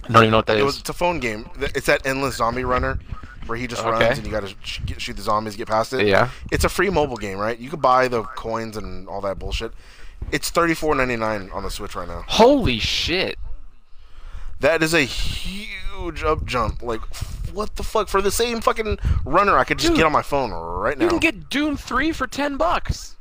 I 0.05 0.13
don't 0.13 0.23
even 0.25 0.31
know 0.33 0.39
what 0.39 0.47
that 0.47 0.57
It 0.57 0.61
is. 0.61 0.65
was, 0.65 0.79
it's 0.81 0.89
a 0.89 0.93
phone 0.95 1.21
game. 1.21 1.49
It's 1.61 1.87
that 1.87 2.07
endless 2.07 2.37
zombie 2.37 2.65
runner 2.65 2.99
where 3.47 3.57
he 3.59 3.67
just 3.67 3.83
Okay. 3.85 3.91
runs 4.07 4.19
and 4.19 4.27
you 4.27 4.33
gotta 4.33 4.53
sh- 4.63 4.81
shoot 4.99 5.17
the 5.17 5.23
zombies, 5.23 5.57
get 5.57 5.69
past 5.69 5.93
it. 5.93 6.07
Yeah. 6.07 6.31
It's 6.51 6.65
a 6.65 6.69
free 6.69 6.91
mobile 6.91 7.17
game, 7.17 7.39
right? 7.39 7.59
You 7.59 7.71
could 7.71 7.83
buy 7.83 8.09
the 8.09 8.23
coins 8.23 8.77
and 8.77 9.09
all 9.09 9.21
that 9.23 9.39
bullshit. 9.39 9.73
It's 10.31 10.51
thirty 10.51 10.75
four 10.75 10.95
ninety 10.95 11.17
nine 11.17 11.51
on 11.53 11.63
the 11.63 11.71
Switch 11.71 11.95
right 11.97 12.07
now. 12.09 12.25
Holy 12.29 12.79
shit! 12.79 13.39
That 14.61 14.83
is 14.83 14.95
a 14.95 15.01
huge 15.03 16.23
up 16.23 16.45
jump. 16.45 16.83
Like, 16.83 17.01
what 17.55 17.77
the 17.77 17.83
fuck? 17.83 18.09
For 18.09 18.21
the 18.23 18.31
same 18.31 18.61
fucking 18.61 18.99
runner, 19.25 19.57
I 19.59 19.65
could 19.65 19.79
just 19.79 19.91
Dude, 19.93 19.97
get 19.99 20.07
on 20.07 20.13
my 20.13 20.23
phone 20.23 20.51
right 20.53 20.97
now. 20.97 21.05
You 21.05 21.11
can 21.11 21.19
get 21.19 21.49
Doom 21.51 21.77
three 21.77 22.13
for 22.13 22.27
ten 22.27 22.57
bucks. 22.57 23.17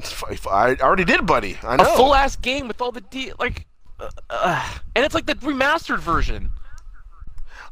If- 0.00 0.22
if 0.30 0.46
I 0.46 0.74
already 0.76 1.04
did, 1.04 1.24
buddy. 1.26 1.58
I 1.62 1.76
know. 1.76 1.92
A 1.92 1.96
full 1.96 2.14
ass 2.14 2.36
game 2.36 2.68
with 2.68 2.80
all 2.80 2.92
the 2.92 3.00
de- 3.00 3.32
like, 3.38 3.66
uh, 4.00 4.08
uh, 4.30 4.68
and 4.94 5.04
it's 5.04 5.14
like 5.14 5.26
the 5.26 5.34
remastered 5.36 6.00
version. 6.00 6.50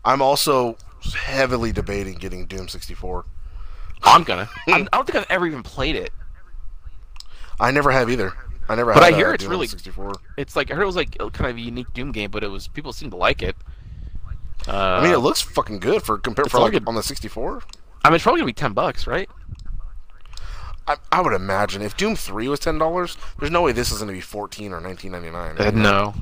I'm 0.04 0.22
also 0.22 0.76
heavily 1.14 1.72
debating 1.72 2.14
getting 2.14 2.46
Doom 2.46 2.68
64. 2.68 3.24
I'm 4.04 4.22
gonna. 4.24 4.48
I'm, 4.68 4.88
I 4.92 4.96
don't 4.96 5.06
think 5.06 5.16
I've 5.16 5.30
ever 5.30 5.46
even 5.46 5.62
played 5.62 5.96
it. 5.96 6.10
I 7.60 7.70
never 7.70 7.90
have 7.90 8.10
either. 8.10 8.32
I 8.68 8.74
never. 8.76 8.92
Have. 8.92 9.00
But 9.00 9.04
had, 9.04 9.14
I 9.14 9.16
hear 9.16 9.28
uh, 9.30 9.34
it's 9.34 9.42
Doom 9.44 9.50
really- 9.50 9.66
64. 9.66 10.12
It's 10.36 10.56
like 10.56 10.70
I 10.70 10.74
heard 10.74 10.82
it 10.82 10.86
was 10.86 10.96
like 10.96 11.18
kind 11.18 11.50
of 11.50 11.56
a 11.56 11.60
unique 11.60 11.92
Doom 11.92 12.12
game, 12.12 12.30
but 12.30 12.42
it 12.42 12.48
was 12.48 12.68
people 12.68 12.92
seem 12.92 13.10
to 13.10 13.16
like 13.16 13.42
it. 13.42 13.56
Uh, 14.68 14.72
I 15.00 15.02
mean, 15.02 15.12
it 15.12 15.18
looks 15.18 15.40
fucking 15.40 15.80
good 15.80 16.02
for 16.02 16.18
compared 16.18 16.50
for 16.50 16.58
all 16.58 16.64
like 16.64 16.72
good. 16.72 16.86
on 16.86 16.94
the 16.94 17.02
64. 17.02 17.62
I 18.04 18.08
mean, 18.08 18.14
it's 18.16 18.22
probably 18.22 18.40
gonna 18.40 18.46
be 18.46 18.52
ten 18.52 18.72
bucks, 18.72 19.06
right? 19.06 19.28
I, 20.86 20.96
I 21.10 21.20
would 21.20 21.32
imagine 21.32 21.82
if 21.82 21.96
Doom 21.96 22.16
3 22.16 22.48
was 22.48 22.60
ten 22.60 22.78
dollars, 22.78 23.16
there's 23.38 23.52
no 23.52 23.62
way 23.62 23.72
this 23.72 23.92
is 23.92 23.98
going 23.98 24.08
to 24.08 24.14
be 24.14 24.20
14 24.20 24.72
or 24.72 24.80
19.99. 24.80 25.60
Uh, 25.60 25.70
no, 25.70 26.14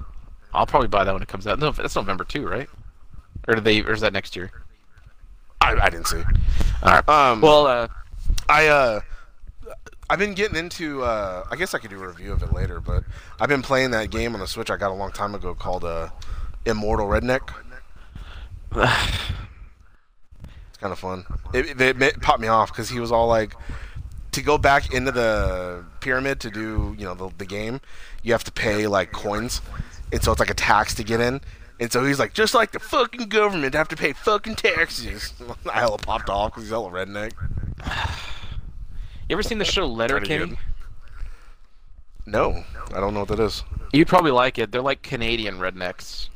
I'll 0.52 0.66
probably 0.66 0.88
buy 0.88 1.04
that 1.04 1.12
when 1.12 1.22
it 1.22 1.28
comes 1.28 1.46
out. 1.46 1.58
No, 1.58 1.70
that's 1.70 1.96
November 1.96 2.24
too, 2.24 2.46
right? 2.46 2.68
Or 3.48 3.54
do 3.54 3.60
they? 3.60 3.80
Or 3.80 3.92
is 3.92 4.00
that 4.02 4.12
next 4.12 4.36
year? 4.36 4.50
I, 5.60 5.76
I 5.80 5.88
didn't 5.90 6.06
see. 6.08 6.22
All 6.82 6.92
right. 6.92 7.08
Um, 7.08 7.40
well, 7.40 7.66
uh, 7.66 7.88
I 8.48 8.68
uh, 8.68 9.00
I've 10.08 10.18
been 10.18 10.34
getting 10.34 10.56
into. 10.56 11.02
Uh, 11.02 11.44
I 11.50 11.56
guess 11.56 11.72
I 11.72 11.78
could 11.78 11.90
do 11.90 12.02
a 12.02 12.06
review 12.08 12.32
of 12.32 12.42
it 12.42 12.52
later, 12.52 12.80
but 12.80 13.04
I've 13.40 13.48
been 13.48 13.62
playing 13.62 13.92
that 13.92 14.10
game 14.10 14.34
on 14.34 14.40
the 14.40 14.46
Switch 14.46 14.70
I 14.70 14.76
got 14.76 14.90
a 14.90 14.94
long 14.94 15.12
time 15.12 15.34
ago 15.34 15.54
called 15.54 15.84
uh, 15.84 16.10
Immortal 16.66 17.06
Redneck. 17.06 17.50
It's 20.70 20.78
kind 20.78 20.92
of 20.92 20.98
fun. 20.98 21.26
It, 21.52 21.78
it, 21.78 22.00
it 22.00 22.22
popped 22.22 22.40
me 22.40 22.48
off 22.48 22.72
because 22.72 22.88
he 22.88 23.00
was 23.00 23.12
all 23.12 23.26
like, 23.26 23.54
to 24.32 24.42
go 24.42 24.58
back 24.58 24.92
into 24.92 25.12
the 25.12 25.84
pyramid 26.00 26.40
to 26.40 26.50
do 26.50 26.94
you 26.98 27.04
know 27.04 27.14
the, 27.14 27.30
the 27.38 27.44
game, 27.44 27.80
you 28.22 28.32
have 28.32 28.44
to 28.44 28.52
pay 28.52 28.86
like 28.86 29.12
coins, 29.12 29.60
and 30.12 30.22
so 30.22 30.32
it's 30.32 30.40
like 30.40 30.50
a 30.50 30.54
tax 30.54 30.94
to 30.94 31.04
get 31.04 31.20
in. 31.20 31.40
And 31.78 31.90
so 31.90 32.04
he's 32.04 32.18
like, 32.18 32.34
just 32.34 32.52
like 32.52 32.72
the 32.72 32.78
fucking 32.78 33.28
government, 33.30 33.74
have 33.74 33.88
to 33.88 33.96
pay 33.96 34.12
fucking 34.12 34.56
taxes. 34.56 35.32
I 35.70 35.80
hella 35.80 35.98
popped 35.98 36.28
off 36.28 36.52
because 36.52 36.64
he's 36.64 36.70
hella 36.70 36.90
redneck. 36.90 37.32
you 39.28 39.34
ever 39.34 39.42
seen 39.42 39.58
the 39.58 39.64
show 39.64 39.86
Letterkenny? 39.86 40.58
No, 42.26 42.64
I 42.94 43.00
don't 43.00 43.14
know 43.14 43.20
what 43.20 43.28
that 43.30 43.40
is. 43.40 43.64
You'd 43.92 44.08
probably 44.08 44.30
like 44.30 44.58
it. 44.58 44.70
They're 44.70 44.82
like 44.82 45.02
Canadian 45.02 45.58
rednecks. 45.58 46.28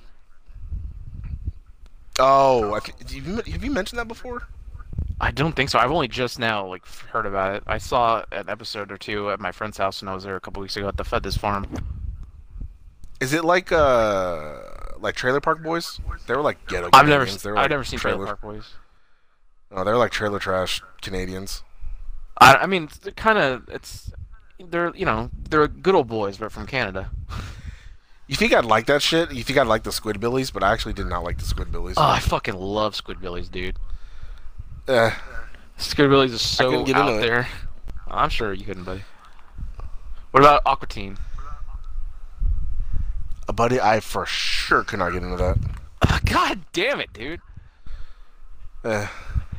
Oh, 2.19 2.79
you, 3.09 3.23
have 3.37 3.65
you 3.65 3.71
mentioned 3.71 3.99
that 3.99 4.09
before? 4.09 4.47
I 5.21 5.31
don't 5.31 5.55
think 5.55 5.71
so. 5.71 5.79
I've 5.79 5.91
only 5.91 6.09
just 6.09 6.39
now 6.39 6.67
like 6.67 6.87
heard 6.87 7.27
about 7.27 7.57
it. 7.57 7.63
I 7.67 7.79
saw 7.79 8.25
an 8.33 8.49
episode 8.49 8.93
or 8.93 8.99
two 8.99 9.31
at 9.31 9.41
my 9.41 9.53
friend's 9.53 9.79
house 9.79 10.03
when 10.03 10.09
I 10.09 10.15
was 10.15 10.25
there 10.25 10.37
a 10.37 10.41
couple 10.41 10.61
weeks 10.61 10.77
ago 10.77 10.89
at 10.89 10.97
the 10.97 11.05
Fedis 11.05 11.39
farm. 11.39 11.67
Is 13.21 13.33
it 13.33 13.45
like 13.45 13.73
uh 13.73 14.59
like 14.99 15.15
Trailer 15.15 15.41
Park 15.41 15.63
Boys? 15.63 16.01
They 16.27 16.35
were 16.35 16.43
like 16.43 16.67
ghetto. 16.67 16.91
I've 16.93 17.07
never, 17.07 17.25
Canadians. 17.25 17.43
They 17.43 17.51
were 17.51 17.57
I've 17.57 17.65
like 17.65 17.71
never 17.71 17.85
seen 17.85 17.99
Trailer 17.99 18.27
Park 18.27 18.41
Boys. 18.41 18.75
Oh, 19.71 19.83
they're 19.83 19.97
like 19.97 20.13
trailer 20.13 20.39
trash 20.39 20.83
Canadians. 21.01 21.63
I, 22.39 22.55
I 22.57 22.67
mean, 22.67 22.89
they're 23.03 23.13
kind 23.13 23.39
of. 23.39 23.69
It's 23.69 24.13
they're 24.59 24.95
you 24.95 25.05
know 25.05 25.31
they're 25.49 25.67
good 25.69 25.95
old 25.95 26.09
boys, 26.09 26.37
but 26.39 26.53
from 26.53 26.67
Canada. 26.67 27.11
You 28.27 28.37
think 28.37 28.55
I'd 28.55 28.65
like 28.65 28.87
that 28.87 29.03
shit? 29.03 29.33
You 29.33 29.43
think 29.43 29.59
I'd 29.59 29.67
like 29.67 29.83
the 29.83 29.91
Squidbillies? 29.91 30.53
But 30.53 30.63
I 30.63 30.73
actually 30.73 30.95
did 30.95 31.07
not 31.07 31.25
like 31.25 31.39
the 31.39 31.45
Squidbillies. 31.45 31.95
Oh, 31.97 32.03
I 32.03 32.21
fucking 32.21 32.55
love 32.55 32.95
Squidbillies, 32.95 33.51
dude. 33.51 33.77
Eh, 34.89 35.11
Squidbillies 35.79 36.31
is 36.31 36.41
so 36.41 36.81
out 36.81 36.89
into 36.89 37.19
it. 37.19 37.21
there. 37.21 37.49
I'm 38.09 38.31
sure 38.31 38.53
you 38.53 38.65
couldn't, 38.65 38.85
buddy. 38.85 39.03
What 40.31 40.43
about 40.43 40.63
Aqua 40.67 40.87
Teen? 40.89 41.17
uh, 43.49 43.53
buddy, 43.53 43.81
I 43.81 44.01
for 44.01 44.25
sure 44.27 44.85
could 44.85 44.99
not 44.99 45.13
get 45.13 45.23
into 45.23 45.37
that. 45.37 45.59
God 46.25 46.61
damn 46.73 47.01
it, 47.01 47.13
dude! 47.13 47.41
Eh. 48.85 49.07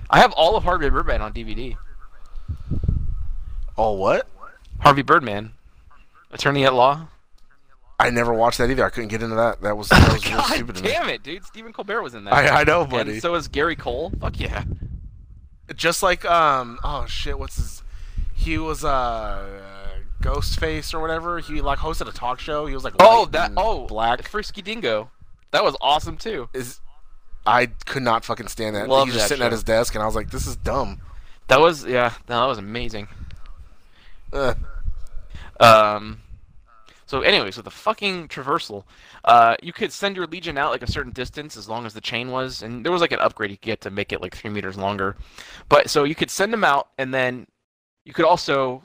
I 0.10 0.20
have 0.20 0.32
all 0.34 0.56
of 0.56 0.64
Harvey 0.64 0.90
Birdman 0.90 1.22
on 1.22 1.34
DVD. 1.34 1.76
All 3.76 3.98
what? 3.98 4.28
Harvey 4.80 5.02
Birdman, 5.02 5.54
Attorney 6.32 6.66
at 6.66 6.74
Law. 6.74 7.08
I 8.00 8.10
never 8.10 8.34
watched 8.34 8.58
that 8.58 8.70
either. 8.70 8.84
I 8.86 8.90
couldn't 8.90 9.08
get 9.10 9.24
into 9.24 9.36
that. 9.36 9.62
That 9.62 9.78
was 9.78 9.88
that 9.90 10.12
was 10.12 10.24
God 10.24 10.44
stupid 10.54 10.76
to 10.78 10.84
me. 10.84 10.90
damn 10.90 11.10
it, 11.10 11.24
dude! 11.24 11.46
Stephen 11.46 11.72
Colbert 11.74 12.02
was 12.02 12.14
in 12.14 12.26
that. 12.26 12.34
I, 12.34 12.62
I 12.62 12.64
know, 12.64 12.86
buddy. 12.86 13.14
And 13.14 13.22
so 13.22 13.36
is 13.36 13.48
Gary 13.48 13.76
Cole. 13.76 14.12
Fuck 14.20 14.40
yeah. 14.40 14.64
Just 15.76 16.04
like 16.04 16.26
um, 16.26 16.80
oh 16.84 17.06
shit, 17.06 17.40
what's 17.40 17.56
his? 17.56 17.84
He 18.34 18.58
was 18.58 18.84
uh, 18.84 19.48
Ghostface 20.22 20.94
or 20.94 21.00
whatever. 21.00 21.40
He 21.40 21.62
like 21.62 21.80
hosted 21.80 22.08
a 22.08 22.12
talk 22.12 22.40
show. 22.40 22.66
He 22.66 22.74
was 22.74 22.84
like 22.84 22.94
Oh, 23.00 23.26
that. 23.28 23.52
Oh, 23.58 23.88
black. 23.88 24.28
Frisky 24.28 24.62
Dingo. 24.62 25.10
That 25.52 25.64
was 25.64 25.76
awesome 25.80 26.18
too. 26.18 26.50
is 26.54 26.82
I 27.48 27.68
could 27.86 28.04
not 28.04 28.26
fucking 28.26 28.48
stand 28.50 28.76
that. 28.76 28.90
Love 28.90 29.08
he 29.08 29.12
was 29.12 29.16
just 29.18 29.30
sitting 29.30 29.46
at 29.46 29.52
his 29.54 29.64
desk, 29.64 29.96
and 29.96 30.04
I 30.04 30.06
was 30.06 30.16
like, 30.16 30.32
"This 30.32 30.46
is 30.48 30.56
dumb." 30.58 31.00
That 31.48 31.60
was 31.62 31.86
yeah. 31.86 32.12
That 32.28 32.46
was 32.46 32.58
amazing. 32.58 33.08
Ugh. 34.34 34.58
Um. 35.60 36.22
So 37.06 37.22
anyway, 37.22 37.52
so 37.52 37.62
the 37.62 37.72
fucking 37.72 38.30
traversal, 38.30 38.84
uh, 39.24 39.56
you 39.62 39.72
could 39.72 39.92
send 39.92 40.16
your 40.16 40.26
legion 40.26 40.58
out 40.58 40.72
like 40.72 40.82
a 40.82 40.92
certain 40.92 41.12
distance 41.12 41.56
as 41.56 41.70
long 41.70 41.86
as 41.86 41.94
the 41.94 42.02
chain 42.02 42.32
was, 42.32 42.64
and 42.64 42.84
there 42.84 42.92
was 42.92 43.02
like 43.02 43.12
an 43.12 43.20
upgrade 43.20 43.52
you 43.52 43.58
could 43.58 43.66
get 43.66 43.82
to 43.82 43.92
make 43.92 44.12
it 44.12 44.22
like 44.22 44.36
three 44.36 44.50
meters 44.50 44.78
longer. 44.78 45.16
But 45.70 45.90
so 45.90 46.04
you 46.04 46.16
could 46.16 46.32
send 46.32 46.54
him 46.54 46.64
out, 46.64 46.90
and 46.98 47.14
then 47.14 47.46
you 48.06 48.14
could 48.14 48.26
also, 48.26 48.82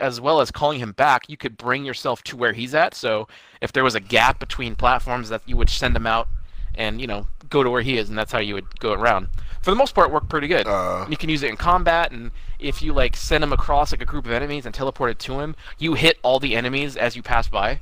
as 0.00 0.20
well 0.20 0.40
as 0.40 0.50
calling 0.50 0.78
him 0.78 0.92
back, 0.92 1.28
you 1.28 1.36
could 1.36 1.56
bring 1.56 1.84
yourself 1.84 2.22
to 2.24 2.36
where 2.36 2.54
he's 2.54 2.74
at. 2.74 2.94
So 2.94 3.28
if 3.60 3.72
there 3.72 3.84
was 3.84 3.94
a 3.94 4.00
gap 4.00 4.38
between 4.38 4.74
platforms, 4.74 5.28
that 5.28 5.42
you 5.46 5.56
would 5.56 5.70
send 5.70 5.94
him 5.94 6.06
out, 6.06 6.28
and 6.76 7.00
you 7.00 7.06
know 7.06 7.26
go 7.50 7.62
to 7.62 7.70
where 7.70 7.82
he 7.82 7.98
is, 7.98 8.08
and 8.08 8.16
that's 8.18 8.32
how 8.32 8.40
you 8.40 8.54
would 8.54 8.80
go 8.80 8.92
around. 8.94 9.28
For 9.64 9.70
the 9.70 9.76
most 9.76 9.94
part, 9.94 10.10
it 10.10 10.12
worked 10.12 10.28
pretty 10.28 10.46
good. 10.46 10.66
Uh. 10.66 11.06
You 11.08 11.16
can 11.16 11.30
use 11.30 11.42
it 11.42 11.48
in 11.48 11.56
combat, 11.56 12.12
and 12.12 12.30
if 12.58 12.82
you 12.82 12.92
like 12.92 13.16
send 13.16 13.42
him 13.42 13.52
across 13.52 13.92
like 13.92 14.02
a 14.02 14.04
group 14.04 14.26
of 14.26 14.32
enemies 14.32 14.66
and 14.66 14.74
teleport 14.74 15.10
it 15.12 15.18
to 15.20 15.40
him, 15.40 15.56
you 15.78 15.94
hit 15.94 16.18
all 16.22 16.38
the 16.38 16.54
enemies 16.54 16.96
as 16.96 17.16
you 17.16 17.22
pass 17.22 17.48
by. 17.48 17.80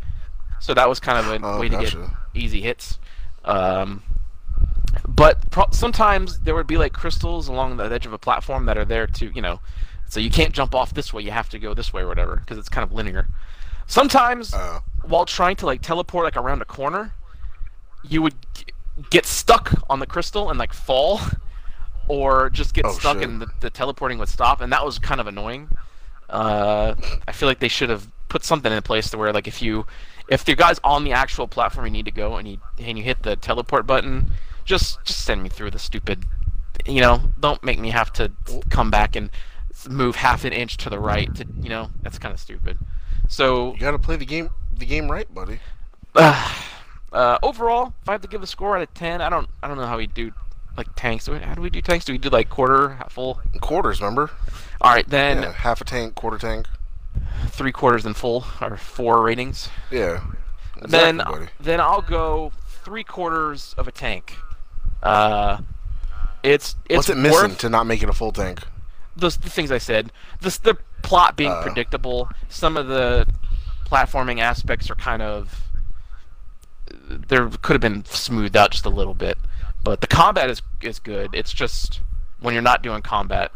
So 0.60 0.74
that 0.74 0.88
was 0.88 1.00
kind 1.00 1.18
of 1.18 1.26
a 1.42 1.44
Oh, 1.44 1.58
way 1.60 1.68
to 1.68 1.78
get 1.78 1.94
easy 2.34 2.60
hits. 2.60 3.00
Um, 3.44 4.04
but 5.08 5.50
pro- 5.50 5.70
sometimes 5.72 6.38
there 6.40 6.54
would 6.54 6.68
be 6.68 6.76
like 6.76 6.92
crystals 6.92 7.48
along 7.48 7.76
the 7.78 7.84
edge 7.84 8.06
of 8.06 8.12
a 8.12 8.18
platform 8.18 8.66
that 8.66 8.78
are 8.78 8.84
there 8.84 9.08
to, 9.08 9.32
you 9.34 9.42
know, 9.42 9.60
so 10.08 10.20
you 10.20 10.30
can't 10.30 10.52
jump 10.54 10.74
off 10.76 10.94
this 10.94 11.12
way. 11.12 11.22
You 11.22 11.32
have 11.32 11.48
to 11.48 11.58
go 11.58 11.74
this 11.74 11.92
way 11.92 12.02
or 12.02 12.06
whatever 12.06 12.36
because 12.36 12.58
it's 12.58 12.68
kind 12.68 12.84
of 12.84 12.92
linear. 12.92 13.26
Sometimes 13.88 14.54
Uh. 14.54 14.78
while 15.02 15.24
trying 15.24 15.56
to 15.56 15.66
like 15.66 15.82
teleport 15.82 16.24
like 16.24 16.36
around 16.36 16.62
a 16.62 16.64
corner, 16.64 17.12
you 18.08 18.22
would 18.22 18.34
g- 18.54 18.66
get 19.10 19.26
stuck 19.26 19.72
on 19.90 19.98
the 19.98 20.06
crystal 20.06 20.48
and 20.48 20.60
like 20.60 20.72
fall, 20.72 21.20
or 22.12 22.50
just 22.50 22.74
get 22.74 22.84
Oh, 22.84 22.92
stuck 22.92 23.18
shit. 23.18 23.28
and 23.28 23.40
the, 23.40 23.48
the 23.60 23.70
teleporting 23.70 24.18
would 24.18 24.28
stop, 24.28 24.60
and 24.60 24.70
that 24.72 24.84
was 24.84 24.98
kind 24.98 25.20
of 25.20 25.26
annoying. 25.26 25.68
Uh, 26.28 26.94
I 27.26 27.32
feel 27.32 27.48
like 27.48 27.58
they 27.60 27.68
should 27.68 27.88
have 27.90 28.06
put 28.28 28.44
something 28.44 28.72
in 28.72 28.82
place 28.82 29.10
to 29.10 29.18
where 29.18 29.32
like 29.32 29.46
if 29.46 29.60
you 29.62 29.86
if 30.28 30.44
the 30.44 30.54
guy's 30.54 30.78
on 30.84 31.04
the 31.04 31.12
actual 31.12 31.46
platform 31.46 31.84
you 31.86 31.92
need 31.92 32.04
to 32.06 32.10
go 32.10 32.36
and 32.36 32.48
you 32.48 32.58
and 32.78 32.96
you 32.98 33.04
hit 33.04 33.22
the 33.22 33.36
teleport 33.36 33.86
button, 33.86 34.30
just 34.64 35.02
just 35.04 35.24
send 35.24 35.42
me 35.42 35.48
through 35.48 35.70
the 35.70 35.78
stupid, 35.78 36.24
you 36.86 37.00
know, 37.00 37.20
don't 37.40 37.62
make 37.64 37.78
me 37.78 37.90
have 37.90 38.12
to 38.14 38.30
come 38.70 38.90
back 38.90 39.16
and 39.16 39.30
move 39.88 40.16
half 40.16 40.44
an 40.44 40.52
inch 40.52 40.76
to 40.76 40.90
the 40.90 40.98
right 40.98 41.34
to 41.34 41.46
you 41.62 41.68
know 41.70 41.90
that's 42.02 42.18
kind 42.18 42.32
of 42.34 42.40
stupid. 42.40 42.76
So 43.28 43.72
You 43.74 43.80
gotta 43.80 43.98
play 43.98 44.16
the 44.16 44.26
game 44.26 44.50
the 44.76 44.86
game 44.86 45.10
right, 45.10 45.32
buddy. 45.34 45.60
uh, 46.14 47.38
overall, 47.42 47.92
if 48.02 48.08
I 48.08 48.12
have 48.12 48.22
to 48.22 48.28
give 48.28 48.42
a 48.42 48.46
score 48.46 48.76
out 48.76 48.82
of 48.82 48.92
ten, 48.94 49.20
I 49.20 49.28
don't 49.28 49.48
I 49.62 49.68
don't 49.68 49.76
know 49.76 49.86
how 49.86 49.96
we 49.98 50.06
do 50.06 50.32
like 50.76 50.88
tanks. 50.96 51.26
How 51.26 51.54
do 51.54 51.60
we 51.62 51.70
do 51.70 51.80
tanks? 51.82 52.04
Do 52.04 52.12
we 52.12 52.18
do 52.18 52.28
like 52.30 52.48
quarter, 52.48 52.90
half 52.94 53.12
full? 53.12 53.40
Quarters, 53.60 54.00
remember? 54.00 54.30
All 54.80 54.92
right, 54.92 55.08
then 55.08 55.42
Yeah, 55.42 55.52
half 55.52 55.80
a 55.80 55.84
tank, 55.84 56.14
quarter 56.14 56.38
tank. 56.38 56.66
three 57.48 57.72
quarters 57.72 58.04
and 58.06 58.16
full 58.16 58.44
are 58.60 58.76
four 58.76 59.22
ratings. 59.22 59.68
Yeah. 59.90 60.22
then 60.80 61.18
buddy. 61.18 61.46
then 61.60 61.80
I'll 61.80 62.02
go 62.02 62.52
three 62.84 63.04
quarters 63.04 63.74
of 63.78 63.86
a 63.86 63.92
tank. 63.92 64.36
Uh, 65.02 65.58
it's 66.42 66.74
it's 66.88 66.96
What's 66.96 67.08
it 67.10 67.16
missing 67.16 67.50
worth 67.50 67.58
to 67.58 67.68
not 67.68 67.86
make 67.86 68.02
it 68.02 68.08
a 68.08 68.12
full 68.12 68.32
tank? 68.32 68.60
those 69.16 69.36
the 69.36 69.50
things 69.50 69.70
I 69.70 69.78
said. 69.78 70.10
This 70.40 70.56
the 70.58 70.76
plot 71.02 71.36
being 71.36 71.50
Uh. 71.52 71.62
predictable. 71.62 72.28
Some 72.48 72.76
of 72.76 72.86
the 72.88 73.26
platforming 73.86 74.40
aspects 74.40 74.88
are 74.90 74.94
kind 74.94 75.20
of 75.22 75.68
there 77.08 77.48
could 77.62 77.74
have 77.74 77.80
been 77.80 78.04
smoothed 78.06 78.56
out 78.56 78.70
just 78.70 78.86
a 78.86 78.90
little 78.90 79.14
bit, 79.14 79.36
but 79.84 80.00
the 80.00 80.06
combat 80.06 80.50
is 80.50 80.62
is 80.82 80.98
good. 80.98 81.34
It's 81.34 81.52
just 81.52 82.00
when 82.40 82.54
you're 82.54 82.62
not 82.62 82.82
doing 82.82 83.02
combat, 83.02 83.52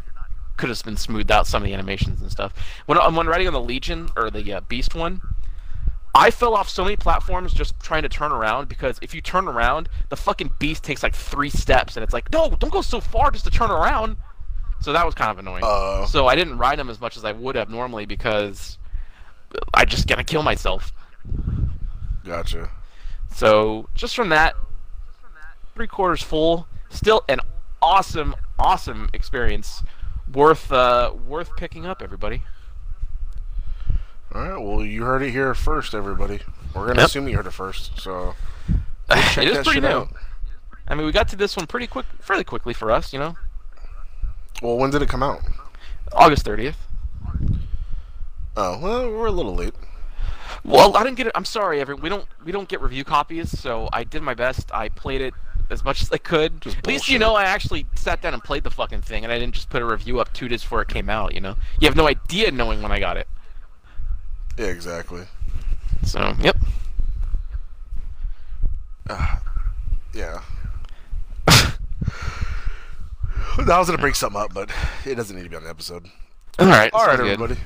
could 0.57 0.69
have 0.69 0.83
been 0.83 0.97
smoothed 0.97 1.31
out 1.31 1.47
some 1.47 1.61
of 1.61 1.67
the 1.67 1.73
animations 1.73 2.21
and 2.21 2.31
stuff. 2.31 2.53
When 2.85 2.97
when 3.13 3.27
riding 3.27 3.47
on 3.47 3.53
the 3.53 3.61
Legion 3.61 4.09
or 4.15 4.29
the 4.29 4.53
uh, 4.53 4.61
Beast 4.61 4.95
one, 4.95 5.21
I 6.13 6.31
fell 6.31 6.55
off 6.55 6.69
so 6.69 6.83
many 6.83 6.95
platforms 6.95 7.53
just 7.53 7.79
trying 7.79 8.01
to 8.01 8.09
turn 8.09 8.31
around 8.31 8.67
because 8.67 8.97
if 9.01 9.13
you 9.13 9.21
turn 9.21 9.47
around, 9.47 9.87
the 10.09 10.15
fucking 10.15 10.51
beast 10.59 10.83
takes 10.83 11.03
like 11.03 11.15
three 11.15 11.49
steps, 11.49 11.95
and 11.95 12.03
it's 12.03 12.13
like, 12.13 12.31
no, 12.31 12.49
don't 12.59 12.71
go 12.71 12.81
so 12.81 12.99
far 12.99 13.31
just 13.31 13.45
to 13.45 13.51
turn 13.51 13.71
around. 13.71 14.17
So 14.79 14.93
that 14.93 15.05
was 15.05 15.15
kind 15.15 15.31
of 15.31 15.39
annoying. 15.39 15.63
Uh. 15.65 16.05
so 16.05 16.27
I 16.27 16.35
didn't 16.35 16.57
ride 16.57 16.77
them 16.79 16.89
as 16.89 16.99
much 16.99 17.17
as 17.17 17.25
I 17.25 17.31
would 17.31 17.55
have 17.55 17.69
normally 17.69 18.05
because 18.05 18.77
I 19.73 19.85
just 19.85 20.07
gonna 20.07 20.23
kill 20.23 20.43
myself. 20.43 20.91
Gotcha. 22.23 22.69
So 23.35 23.89
just 23.95 24.15
from 24.15 24.29
that, 24.29 24.55
three 25.77 25.87
quarters 25.87 26.23
full, 26.23 26.67
still 26.89 27.23
an 27.29 27.39
awesome, 27.83 28.35
awesome 28.57 29.09
experience, 29.13 29.83
worth 30.33 30.71
uh, 30.71 31.13
worth 31.27 31.55
picking 31.55 31.85
up. 31.85 32.01
Everybody. 32.01 32.41
All 34.33 34.41
right. 34.41 34.57
Well, 34.59 34.83
you 34.83 35.03
heard 35.03 35.21
it 35.21 35.29
here 35.31 35.53
first, 35.53 35.93
everybody. 35.93 36.39
We're 36.73 36.87
gonna 36.87 37.01
Yep. 37.01 37.07
assume 37.07 37.27
you 37.27 37.37
heard 37.37 37.45
it 37.45 37.51
first. 37.53 37.99
So 37.99 38.33
check 39.09 39.45
it 39.45 39.49
is 39.55 39.65
pretty 39.65 39.81
new. 39.81 39.87
out. 39.87 40.09
I 40.87 40.95
mean, 40.95 41.05
we 41.05 41.11
got 41.11 41.27
to 41.29 41.35
this 41.35 41.55
one 41.55 41.67
pretty 41.67 41.85
quick, 41.85 42.07
fairly 42.21 42.43
quickly 42.43 42.73
for 42.73 42.91
us, 42.91 43.13
you 43.13 43.19
know. 43.19 43.35
Well, 44.63 44.77
when 44.77 44.89
did 44.89 45.03
it 45.03 45.09
come 45.09 45.21
out? 45.21 45.41
August 46.11 46.43
thirtieth. 46.43 46.77
Oh, 48.55 48.79
well, 48.79 49.11
we're 49.11 49.27
a 49.27 49.31
little 49.31 49.53
late. 49.53 49.75
Well, 50.63 50.97
I 50.97 51.03
didn't 51.03 51.17
get 51.17 51.27
it. 51.27 51.33
I'm 51.35 51.45
sorry, 51.45 51.79
everyone. 51.79 52.01
We 52.01 52.09
don't 52.09 52.25
we 52.43 52.51
don't 52.51 52.67
get 52.67 52.81
review 52.81 53.03
copies, 53.03 53.57
so 53.57 53.87
I 53.93 54.03
did 54.03 54.23
my 54.23 54.33
best. 54.33 54.71
I 54.73 54.89
played 54.89 55.21
it 55.21 55.35
as 55.69 55.83
much 55.83 56.01
as 56.01 56.11
I 56.11 56.17
could. 56.17 56.61
Just 56.61 56.77
At 56.77 56.87
least 56.87 57.09
you 57.09 57.19
know 57.19 57.35
I 57.35 57.43
actually 57.43 57.85
sat 57.95 58.21
down 58.21 58.33
and 58.33 58.43
played 58.43 58.63
the 58.63 58.69
fucking 58.69 59.01
thing, 59.01 59.23
and 59.23 59.31
I 59.31 59.39
didn't 59.39 59.55
just 59.55 59.69
put 59.69 59.81
a 59.81 59.85
review 59.85 60.19
up 60.19 60.31
two 60.33 60.47
days 60.47 60.63
before 60.63 60.81
it 60.81 60.87
came 60.87 61.09
out. 61.09 61.33
You 61.33 61.41
know, 61.41 61.55
you 61.79 61.87
have 61.87 61.95
no 61.95 62.07
idea 62.07 62.51
knowing 62.51 62.81
when 62.81 62.91
I 62.91 62.99
got 62.99 63.17
it. 63.17 63.27
Yeah, 64.57 64.67
exactly. 64.67 65.23
So, 66.03 66.33
yep. 66.39 66.57
Yeah. 70.13 70.41
I 71.47 71.73
was 73.57 73.87
gonna 73.87 73.99
bring 73.99 74.15
something 74.15 74.41
up, 74.41 74.51
but 74.51 74.71
it 75.05 75.13
doesn't 75.13 75.35
need 75.35 75.43
to 75.43 75.49
be 75.49 75.55
on 75.55 75.63
the 75.63 75.69
episode. 75.69 76.07
All 76.57 76.65
right. 76.65 76.91
All 76.91 77.05
right, 77.05 77.17
sounds 77.17 77.21
good. 77.21 77.33
everybody. 77.39 77.59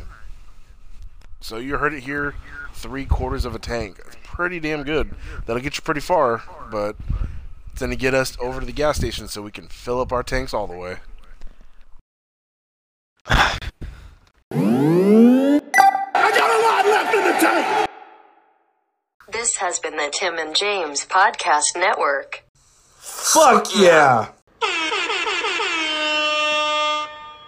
So 1.40 1.58
you 1.58 1.78
heard 1.78 1.94
it 1.94 2.04
here. 2.04 2.36
Three 2.74 3.06
quarters 3.06 3.46
of 3.46 3.56
a 3.56 3.60
tank. 3.60 4.02
It's 4.06 4.18
pretty 4.24 4.60
damn 4.60 4.84
good. 4.84 5.12
That'll 5.46 5.62
get 5.62 5.78
you 5.78 5.82
pretty 5.82 6.02
far, 6.02 6.44
but 6.70 6.98
it's 7.72 7.82
gonna 7.82 7.96
get 7.96 8.14
us 8.14 8.38
over 8.40 8.60
to 8.60 8.66
the 8.66 8.72
gas 8.72 8.98
station 8.98 9.28
so 9.28 9.42
we 9.42 9.52
can 9.52 9.68
fill 9.68 10.00
up 10.02 10.12
our 10.12 10.24
tanks 10.24 10.54
all 10.54 10.68
the 10.68 10.78
way. 10.78 10.98
I 14.54 15.60
got 16.14 16.50
a 16.50 16.62
lot 16.64 16.86
left 16.86 17.16
in 17.16 17.24
the 17.24 17.34
tank. 17.40 17.90
This 19.32 19.58
has 19.58 19.80
been 19.80 19.96
the 19.96 20.10
Tim 20.12 20.38
and 20.38 20.56
James 20.56 21.06
Podcast 21.06 21.78
Network. 21.78 22.44
Fuck 22.98 23.68
yeah. 23.76 24.30